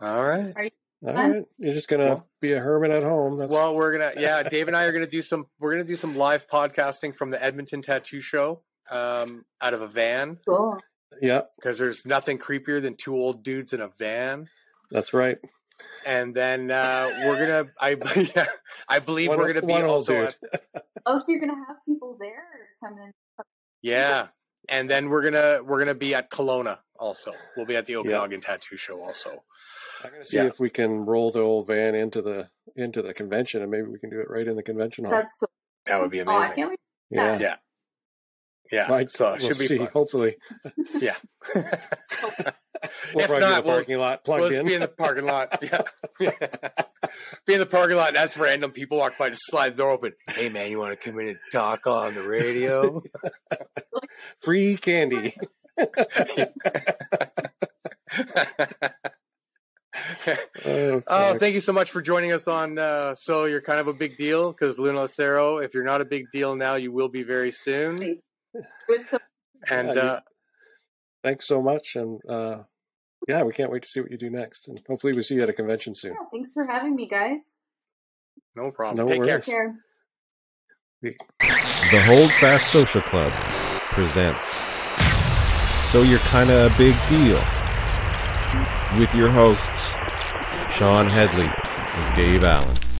All 0.00 0.24
right. 0.24 0.72
All 1.06 1.14
right, 1.14 1.44
you're 1.58 1.72
just 1.74 1.88
gonna 1.88 2.06
well- 2.06 2.28
be 2.40 2.52
a 2.54 2.58
hermit 2.58 2.90
at 2.90 3.04
home. 3.04 3.38
That's 3.38 3.52
Well, 3.52 3.74
we're 3.76 3.92
gonna 3.92 4.20
yeah, 4.20 4.42
Dave 4.48 4.66
and 4.66 4.76
I 4.76 4.84
are 4.84 4.92
gonna 4.92 5.06
do 5.06 5.22
some. 5.22 5.46
We're 5.60 5.70
gonna 5.70 5.84
do 5.84 5.94
some 5.94 6.16
live 6.16 6.48
podcasting 6.48 7.14
from 7.14 7.30
the 7.30 7.40
Edmonton 7.40 7.82
Tattoo 7.82 8.20
Show 8.20 8.62
um, 8.90 9.44
out 9.60 9.74
of 9.74 9.80
a 9.80 9.86
van 9.86 10.38
Cool. 10.48 10.76
yeah, 11.22 11.42
because 11.56 11.78
there's 11.78 12.04
nothing 12.04 12.38
creepier 12.38 12.82
than 12.82 12.96
two 12.96 13.14
old 13.14 13.44
dudes 13.44 13.72
in 13.72 13.80
a 13.80 13.86
van. 13.88 14.48
that's 14.90 15.14
right. 15.14 15.38
And 16.06 16.34
then 16.34 16.70
uh, 16.70 17.08
we're 17.24 17.38
gonna 17.46 17.70
I 17.80 17.90
yeah, 18.36 18.46
I 18.88 18.98
believe 18.98 19.28
One- 19.30 19.38
we're 19.38 19.48
gonna 19.52 19.66
be 19.66 19.72
one 19.72 19.82
old 19.84 19.92
also 19.92 20.14
dude. 20.14 20.34
at, 20.74 20.84
Oh, 21.06 21.18
so 21.18 21.24
you're 21.28 21.40
gonna 21.40 21.54
have 21.66 21.76
people 21.86 22.16
there 22.20 22.44
come 22.82 22.98
in? 22.98 23.12
yeah 23.82 24.28
and 24.68 24.90
then 24.90 25.08
we're 25.08 25.22
gonna 25.22 25.60
we're 25.64 25.78
gonna 25.78 25.94
be 25.94 26.14
at 26.14 26.30
Kelowna 26.30 26.78
also 26.98 27.32
we'll 27.56 27.66
be 27.66 27.76
at 27.76 27.86
the 27.86 27.96
Okanagan 27.96 28.40
Tattoo 28.40 28.76
Show 28.76 29.00
also 29.00 29.42
I'm 30.04 30.10
gonna 30.10 30.24
see 30.24 30.36
Yeah. 30.36 30.44
if 30.46 30.60
we 30.60 30.70
can 30.70 31.04
roll 31.06 31.30
the 31.30 31.40
old 31.40 31.66
van 31.68 31.94
into 31.94 32.22
the 32.22 32.48
into 32.76 33.02
the 33.02 33.12
convention, 33.14 33.62
and 33.62 33.70
maybe 33.70 33.88
we 33.88 33.98
can 33.98 34.10
do 34.10 34.20
it 34.20 34.30
right 34.30 34.46
in 34.46 34.54
the 34.54 34.62
convention 34.62 35.04
hall. 35.04 35.12
That's 35.12 35.36
so. 35.40 35.46
that 35.86 36.00
would 36.00 36.10
be 36.10 36.20
Oh, 36.20 36.24
I 36.26 36.36
amazing 36.36 36.54
can't 36.56 36.68
wait. 36.70 36.78
yeah, 37.10 37.38
yeah 37.40 37.56
yeah 38.70 38.92
Right, 38.92 39.10
so 39.10 39.32
it 39.32 39.40
we'll 39.40 39.48
should 39.48 39.58
be 39.58 39.66
see. 39.66 39.78
fun 39.78 39.88
Hopefully, 39.92 40.36
yeah 41.00 41.16
we'll 43.14 43.24
If 43.24 43.30
in 43.30 43.40
not, 43.40 43.56
the 43.62 43.68
we'll- 43.68 43.76
parking 43.76 43.98
lot 43.98 44.24
plugged 44.24 44.42
Let's 44.44 44.56
in. 44.56 44.66
be 44.66 44.74
in 44.74 44.80
the 44.80 44.88
parking 44.88 45.24
lot. 45.24 45.62
Yeah. 46.20 46.30
be 47.46 47.54
in 47.54 47.60
the 47.60 47.66
parking 47.66 47.96
lot. 47.96 48.12
That's 48.12 48.36
random. 48.36 48.72
People 48.72 48.98
walk 48.98 49.16
by, 49.18 49.30
just 49.30 49.42
slide 49.46 49.70
the 49.74 49.76
door 49.78 49.90
open. 49.92 50.12
Hey, 50.30 50.48
man, 50.48 50.70
you 50.70 50.78
want 50.78 50.98
to 50.98 51.10
come 51.10 51.18
in 51.20 51.28
and 51.28 51.38
talk 51.52 51.86
on 51.86 52.14
the 52.14 52.22
radio? 52.22 53.02
Free 54.42 54.76
candy. 54.76 55.36
Oh, 60.66 61.02
oh, 61.06 61.38
thank 61.38 61.54
you 61.54 61.60
so 61.60 61.72
much 61.72 61.90
for 61.90 62.02
joining 62.02 62.32
us 62.32 62.46
on. 62.46 62.78
Uh, 62.78 63.14
so 63.14 63.46
you're 63.46 63.60
kind 63.62 63.80
of 63.80 63.88
a 63.88 63.92
big 63.92 64.16
deal 64.16 64.52
because 64.52 64.78
Luna 64.78 65.00
Lucero. 65.02 65.58
If 65.58 65.74
you're 65.74 65.84
not 65.84 66.00
a 66.00 66.04
big 66.04 66.26
deal 66.32 66.54
now, 66.54 66.74
you 66.74 66.92
will 66.92 67.08
be 67.08 67.22
very 67.22 67.50
soon. 67.50 68.02
It 68.02 68.64
was. 68.88 69.14
And 69.68 69.88
Yeah, 69.88 70.02
uh, 70.02 70.20
Thanks 71.22 71.46
so 71.46 71.60
much, 71.60 71.96
and 71.96 72.20
uh, 72.28 72.62
yeah, 73.26 73.42
we 73.42 73.52
can't 73.52 73.70
wait 73.72 73.82
to 73.82 73.88
see 73.88 74.00
what 74.00 74.10
you 74.10 74.16
do 74.18 74.30
next, 74.30 74.68
and 74.68 74.80
hopefully 74.88 75.12
we 75.12 75.22
see 75.22 75.34
you 75.36 75.42
at 75.42 75.48
a 75.48 75.52
convention 75.52 75.94
soon. 75.94 76.12
Yeah, 76.12 76.26
thanks 76.32 76.50
for 76.54 76.64
having 76.66 76.94
me, 76.94 77.06
guys. 77.08 77.40
no 78.54 78.70
problem. 78.70 79.04
No 79.06 79.12
Take 79.12 79.20
worries. 79.22 79.44
care. 79.44 79.74
Care. 81.02 81.14
The 81.90 82.02
Hold 82.06 82.30
Fast 82.32 82.70
Social 82.72 83.00
Club 83.00 83.32
presents 83.92 84.48
So 85.92 86.02
You're 86.02 86.18
Kinda 86.20 86.66
a 86.66 86.70
Big 86.76 86.94
Deal 87.08 87.38
with 88.98 89.14
your 89.14 89.30
hosts, 89.30 89.90
Shawn 90.76 91.06
Hedley 91.06 91.46
and 91.48 92.16
Dave 92.16 92.42
Allen. 92.44 92.74